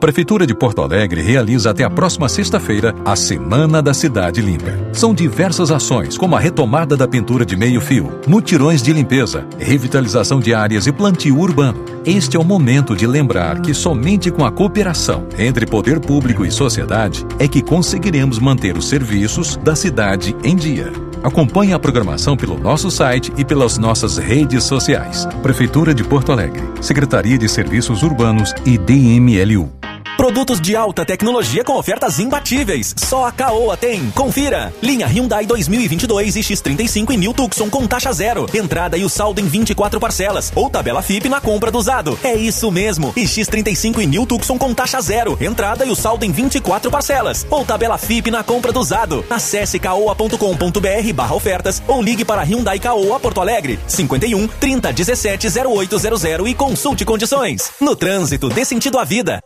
Prefeitura 0.06 0.46
de 0.46 0.54
Porto 0.54 0.84
Alegre 0.84 1.20
realiza 1.20 1.72
até 1.72 1.84
a 1.84 1.90
próxima 1.90 2.30
sexta-feira 2.30 2.94
a 3.04 3.16
Semana 3.16 3.82
da 3.82 3.92
Cidade 3.92 4.40
Limpa. 4.40 4.72
São 4.94 5.16
diversas 5.16 5.72
ações, 5.72 6.16
como 6.16 6.36
a 6.36 6.40
retomada 6.40 6.96
da 6.96 7.08
pintura 7.08 7.44
de 7.44 7.56
meio-fio, 7.56 8.20
mutirões 8.28 8.84
de 8.84 8.94
limpeza, 8.94 9.48
revitalização 9.58 10.40
de 10.40 10.54
áreas 10.54 10.86
e 10.86 10.92
plantio 10.92 11.40
urbano. 11.40 11.84
Este 12.06 12.38
é 12.38 12.40
o 12.40 12.44
momento 12.44 12.96
de 12.96 13.08
lembrar 13.08 13.62
que 13.62 13.74
somente 13.74 14.30
com 14.30 14.46
a 14.46 14.52
cooperação 14.52 15.28
entre 15.40 15.66
poder 15.66 16.00
público 16.00 16.46
e 16.46 16.52
sociedade 16.52 17.26
é 17.40 17.48
que 17.48 17.64
conseguiremos 17.64 18.38
manter 18.38 18.78
os 18.78 18.88
serviços 18.88 19.58
da 19.58 19.76
cidade 19.76 20.36
em 20.44 20.56
dia. 20.56 20.94
Acompanhe 21.24 21.74
a 21.74 21.80
programação 21.80 22.38
pelo 22.38 22.60
nosso 22.60 22.92
site 22.92 23.34
e 23.38 23.44
pelas 23.44 23.80
nossas 23.80 24.20
redes 24.20 24.66
sociais. 24.66 25.26
Prefeitura 25.42 25.96
de 25.96 26.04
Porto 26.04 26.32
Alegre, 26.32 26.62
Secretaria 26.80 27.40
de 27.40 27.50
Serviços 27.50 28.04
Urbanos 28.04 28.54
e 28.64 28.78
DMLU. 28.78 29.95
Produtos 30.18 30.62
de 30.62 30.76
alta 30.78 31.06
tecnologia 31.06 31.64
com 31.64 31.74
ofertas 31.74 32.20
imbatíveis. 32.20 32.96
Só 32.98 33.26
a 33.26 33.32
Caoa 33.34 33.76
tem. 33.76 34.10
Confira. 34.12 34.74
Linha 34.82 35.06
Hyundai 35.08 35.46
2022 35.46 36.38
e 36.38 36.40
X35 36.40 37.12
em 37.12 37.18
New 37.18 37.34
Tucson 37.34 37.70
com 37.70 37.86
taxa 37.86 38.14
zero. 38.14 38.46
Entrada 38.54 38.98
e 38.98 39.04
o 39.04 39.10
saldo 39.10 39.42
em 39.42 39.46
24 39.46 40.00
parcelas. 40.00 40.54
Ou 40.56 40.70
tabela 40.70 41.02
FIP 41.02 41.28
na 41.28 41.42
compra 41.42 41.70
do 41.70 41.78
usado. 41.78 42.18
É 42.24 42.34
isso 42.34 42.72
mesmo. 42.72 43.14
E 43.16 43.26
X35 43.26 44.00
em 44.00 44.08
New 44.08 44.26
Tucson 44.26 44.58
com 44.58 44.74
taxa 44.74 45.02
zero. 45.02 45.38
Entrada 45.42 45.86
e 45.86 45.92
o 45.92 45.96
saldo 45.96 46.24
em 46.24 46.32
24 46.32 46.90
parcelas. 46.90 47.46
Ou 47.50 47.66
tabela 47.66 47.98
FIP 47.98 48.32
na 48.32 48.44
compra 48.44 48.72
do 48.72 48.80
usado. 48.80 49.24
Acesse 49.30 49.78
caoa.com.br 49.80 51.14
barra 51.14 51.36
ofertas 51.36 51.84
ou 51.88 52.02
ligue 52.02 52.24
para 52.24 52.42
Hyundai 52.42 52.80
Caoa 52.80 53.20
Porto 53.20 53.42
Alegre. 53.42 53.78
51 53.86 54.48
30 54.48 54.94
17 54.94 55.48
0800 55.48 56.24
e 56.48 56.54
consulte 56.54 57.04
condições. 57.04 57.72
No 57.82 57.98
trânsito, 57.98 58.48
dê 58.48 58.64
sentido 58.64 58.98
à 58.98 59.04
vida. 59.04 59.42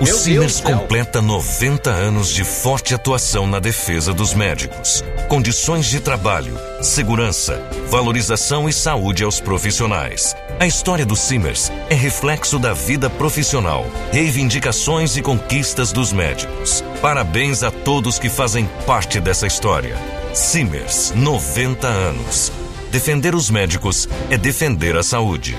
O 0.00 0.06
Simers 0.06 0.60
completa 0.60 1.20
90 1.20 1.90
anos 1.90 2.32
de 2.32 2.44
forte 2.44 2.94
atuação 2.94 3.48
na 3.48 3.58
defesa 3.58 4.14
dos 4.14 4.32
médicos. 4.32 5.02
Condições 5.28 5.86
de 5.86 5.98
trabalho, 5.98 6.56
segurança, 6.80 7.60
valorização 7.90 8.68
e 8.68 8.72
saúde 8.72 9.24
aos 9.24 9.40
profissionais. 9.40 10.36
A 10.60 10.68
história 10.68 11.04
do 11.04 11.16
Simers 11.16 11.72
é 11.90 11.94
reflexo 11.94 12.60
da 12.60 12.72
vida 12.72 13.10
profissional, 13.10 13.84
reivindicações 14.12 15.16
e 15.16 15.22
conquistas 15.22 15.90
dos 15.90 16.12
médicos. 16.12 16.84
Parabéns 17.02 17.64
a 17.64 17.70
todos 17.72 18.20
que 18.20 18.28
fazem 18.28 18.70
parte 18.86 19.18
dessa 19.18 19.48
história. 19.48 19.96
Simers, 20.32 21.12
90 21.16 21.88
anos. 21.88 22.52
Defender 22.92 23.34
os 23.34 23.50
médicos 23.50 24.08
é 24.30 24.38
defender 24.38 24.96
a 24.96 25.02
saúde. 25.02 25.56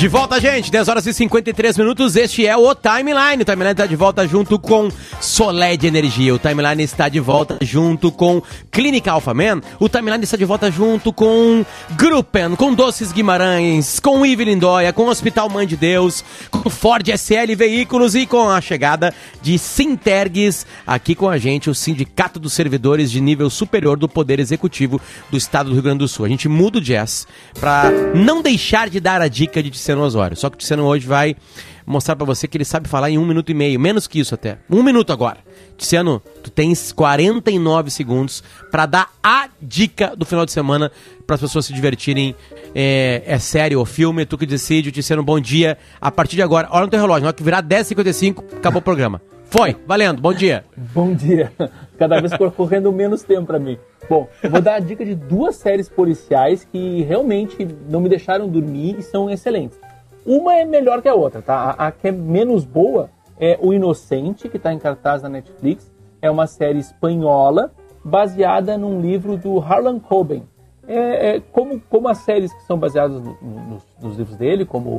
De 0.00 0.08
volta, 0.08 0.40
gente, 0.40 0.70
10 0.70 0.88
horas 0.88 1.06
e 1.06 1.12
53 1.12 1.76
minutos. 1.76 2.16
Este 2.16 2.46
é 2.46 2.56
o 2.56 2.74
Timeline. 2.74 3.42
O 3.42 3.44
Timeline 3.44 3.72
está 3.72 3.84
de 3.84 3.96
volta 3.96 4.26
junto 4.26 4.58
com 4.58 4.88
Solé 5.20 5.76
de 5.76 5.88
Energia. 5.88 6.34
O 6.34 6.38
Timeline 6.38 6.82
está 6.82 7.06
de 7.10 7.20
volta 7.20 7.58
junto 7.60 8.10
com 8.10 8.42
Clínica 8.70 9.12
Alpha 9.12 9.34
Man. 9.34 9.60
O 9.78 9.90
Timeline 9.90 10.24
está 10.24 10.38
de 10.38 10.46
volta 10.46 10.70
junto 10.70 11.12
com 11.12 11.66
Gruppen, 11.98 12.56
com 12.56 12.72
Doces 12.72 13.12
Guimarães, 13.12 14.00
com 14.00 14.24
Ive 14.24 14.44
Lindóia, 14.44 14.90
com 14.90 15.06
Hospital 15.06 15.50
Mãe 15.50 15.66
de 15.66 15.76
Deus, 15.76 16.24
com 16.50 16.70
Ford 16.70 17.06
SL 17.06 17.54
Veículos 17.54 18.14
e 18.14 18.24
com 18.24 18.48
a 18.48 18.58
chegada 18.62 19.12
de 19.42 19.58
Sintergues 19.58 20.64
aqui 20.86 21.14
com 21.14 21.28
a 21.28 21.36
gente, 21.36 21.68
o 21.68 21.74
Sindicato 21.74 22.40
dos 22.40 22.54
Servidores 22.54 23.10
de 23.10 23.20
Nível 23.20 23.50
Superior 23.50 23.98
do 23.98 24.08
Poder 24.08 24.40
Executivo 24.40 24.98
do 25.30 25.36
Estado 25.36 25.68
do 25.68 25.74
Rio 25.74 25.82
Grande 25.82 25.98
do 25.98 26.08
Sul. 26.08 26.24
A 26.24 26.28
gente 26.30 26.48
muda 26.48 26.78
o 26.78 26.80
jazz 26.80 27.26
para 27.60 27.90
não 28.14 28.40
deixar 28.40 28.88
de 28.88 28.98
dar 28.98 29.20
a 29.20 29.28
dica 29.28 29.62
de 29.62 29.68
Tiziano 29.90 30.02
Osório. 30.02 30.36
Só 30.36 30.48
que 30.48 30.56
o 30.56 30.58
Tiziano 30.58 30.84
hoje 30.84 31.06
vai 31.06 31.36
mostrar 31.84 32.14
para 32.14 32.24
você 32.24 32.46
que 32.46 32.56
ele 32.56 32.64
sabe 32.64 32.88
falar 32.88 33.10
em 33.10 33.18
um 33.18 33.26
minuto 33.26 33.50
e 33.50 33.54
meio, 33.54 33.80
menos 33.80 34.06
que 34.06 34.20
isso 34.20 34.34
até. 34.34 34.58
Um 34.70 34.82
minuto 34.82 35.12
agora. 35.12 35.38
Tiziano, 35.76 36.22
tu 36.42 36.50
tens 36.50 36.92
49 36.92 37.90
segundos 37.90 38.42
para 38.70 38.86
dar 38.86 39.10
a 39.22 39.48
dica 39.60 40.14
do 40.16 40.24
final 40.24 40.46
de 40.46 40.52
semana 40.52 40.92
para 41.26 41.34
as 41.34 41.40
pessoas 41.40 41.66
se 41.66 41.72
divertirem. 41.72 42.34
É, 42.74 43.22
é 43.26 43.76
ou 43.76 43.84
filme, 43.84 44.24
tu 44.24 44.38
que 44.38 44.46
decide. 44.46 44.92
Tiziano, 44.92 45.22
bom 45.22 45.40
dia. 45.40 45.76
A 46.00 46.10
partir 46.10 46.36
de 46.36 46.42
agora, 46.42 46.68
olha 46.70 46.84
no 46.84 46.90
teu 46.90 47.00
relógio, 47.00 47.22
na 47.22 47.28
hora 47.28 47.36
que 47.36 47.42
virar 47.42 47.62
10h55, 47.62 48.44
acabou 48.56 48.80
o 48.80 48.82
programa. 48.82 49.20
Foi, 49.50 49.76
valendo, 49.84 50.22
bom 50.22 50.32
dia. 50.32 50.64
Bom 50.94 51.12
dia. 51.12 51.50
Cada 51.98 52.20
vez 52.20 52.32
correndo 52.56 52.92
menos 52.92 53.24
tempo 53.24 53.48
para 53.48 53.58
mim. 53.58 53.76
Bom, 54.08 54.28
eu 54.44 54.48
vou 54.48 54.60
dar 54.60 54.76
a 54.76 54.78
dica 54.78 55.04
de 55.04 55.16
duas 55.16 55.56
séries 55.56 55.88
policiais 55.88 56.62
que 56.62 57.02
realmente 57.02 57.66
não 57.88 58.00
me 58.00 58.08
deixaram 58.08 58.48
dormir 58.48 58.96
e 58.96 59.02
são 59.02 59.28
excelentes. 59.28 59.76
Uma 60.24 60.54
é 60.54 60.64
melhor 60.64 61.02
que 61.02 61.08
a 61.08 61.14
outra, 61.14 61.42
tá? 61.42 61.74
A, 61.76 61.88
a 61.88 61.92
que 61.92 62.06
é 62.06 62.12
menos 62.12 62.64
boa 62.64 63.10
é 63.40 63.58
O 63.60 63.72
Inocente, 63.72 64.48
que 64.48 64.56
está 64.56 64.72
em 64.72 64.78
cartaz 64.78 65.22
na 65.22 65.28
Netflix. 65.28 65.90
É 66.22 66.30
uma 66.30 66.46
série 66.46 66.78
espanhola 66.78 67.72
baseada 68.04 68.78
num 68.78 69.00
livro 69.00 69.36
do 69.36 69.58
Harlan 69.58 69.98
Coben. 69.98 70.44
É, 70.86 71.36
é 71.36 71.40
como, 71.40 71.80
como 71.90 72.08
as 72.08 72.18
séries 72.18 72.52
que 72.52 72.62
são 72.62 72.78
baseadas 72.78 73.20
no, 73.20 73.36
no, 73.42 73.78
nos 74.00 74.16
livros 74.16 74.36
dele, 74.36 74.64
como 74.64 74.90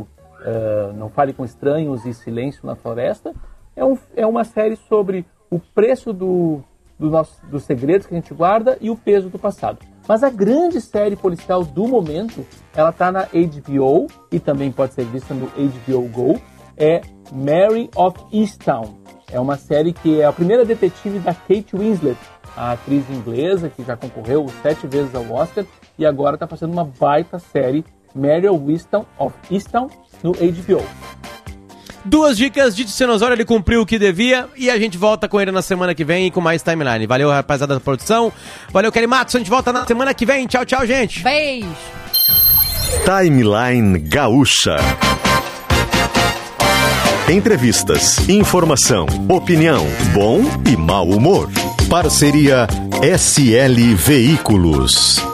uh, 0.41 0.93
Não 0.97 1.10
Fale 1.10 1.32
com 1.32 1.45
Estranhos 1.45 2.06
e 2.06 2.14
Silêncio 2.14 2.66
na 2.66 2.76
Floresta, 2.76 3.34
é, 3.82 3.86
um, 3.86 3.98
é 4.16 4.28
uma 4.28 4.44
série 4.44 4.76
sobre 4.76 5.26
o 5.50 5.60
preço 5.60 6.14
do, 6.14 6.62
do 7.00 7.10
nosso, 7.10 7.44
dos 7.48 7.64
segredos 7.64 8.06
que 8.06 8.14
a 8.14 8.18
gente 8.18 8.34
guarda 8.34 8.78
e 8.80 8.92
o 8.92 8.96
peso 8.96 9.28
do 9.28 9.40
passado. 9.40 9.80
Mas 10.08 10.24
a 10.24 10.30
grande 10.30 10.80
série 10.80 11.16
policial 11.16 11.64
do 11.64 11.88
momento, 11.88 12.46
ela 12.76 12.92
está 12.92 13.12
na 13.12 13.24
HBO 13.24 14.08
e 14.32 14.40
também 14.40 14.72
pode 14.72 14.94
ser 14.94 15.06
vista 15.06 15.34
no 15.34 15.48
HBO 15.48 16.08
Go, 16.10 16.42
é 16.78 17.02
Mary 17.32 17.90
of 17.96 18.20
Easttown. 18.32 18.96
É 19.32 19.40
uma 19.40 19.58
série 19.58 19.94
que 19.94 20.22
é 20.22 20.26
a 20.26 20.34
primeira 20.34 20.64
detetive 20.64 21.20
da 21.20 21.34
Kate 21.34 21.76
Winslet, 21.76 22.18
a 22.56 22.74
atriz 22.74 23.10
inglesa 23.10 23.70
que 23.70 23.84
já 23.84 23.96
concorreu 23.96 24.46
sete 24.62 24.86
vezes 24.86 25.16
ao 25.16 25.24
Oscar 25.32 25.66
e 25.98 26.06
agora 26.06 26.36
está 26.36 26.46
fazendo 26.46 26.74
uma 26.74 26.86
baita 26.86 27.40
série 27.40 27.84
Mary 28.14 28.48
of 28.48 28.70
Easttown, 28.70 29.06
of 29.18 29.34
Easttown 29.50 29.88
no 30.22 30.34
HBO. 30.34 30.84
Duas 32.04 32.38
dicas 32.38 32.76
de 32.76 32.84
Osório, 33.06 33.36
ele 33.36 33.45
cumpriu 33.45 33.82
o 33.82 33.86
que 33.86 33.99
devia 33.99 34.47
e 34.56 34.70
a 34.70 34.78
gente 34.80 34.97
volta 34.97 35.28
com 35.28 35.39
ele 35.39 35.52
na 35.52 35.62
semana 35.62 35.93
que 35.93 36.04
vem 36.04 36.32
com 36.32 36.41
mais 36.41 36.64
timeline. 36.64 37.06
Valeu, 37.06 37.30
rapaziada 37.30 37.76
da 37.76 37.80
produção. 37.80 38.32
Valeu, 38.72 38.91
Kelly 38.91 39.08
Matos. 39.08 39.36
A 39.36 39.39
gente 39.39 39.49
volta 39.49 39.72
na 39.72 39.86
semana 39.86 40.14
que 40.14 40.26
vem. 40.26 40.47
Tchau, 40.47 40.66
tchau, 40.66 40.86
gente. 40.86 41.24
Beijo. 41.24 41.68
Timeline 43.06 43.99
Gaúcha. 43.99 44.78
Entrevistas, 47.30 48.28
informação, 48.28 49.06
opinião, 49.30 49.86
bom 50.14 50.41
e 50.70 50.76
mau 50.76 51.08
humor. 51.08 51.49
Parceria 51.89 52.68
SL 53.02 53.95
Veículos. 53.95 55.31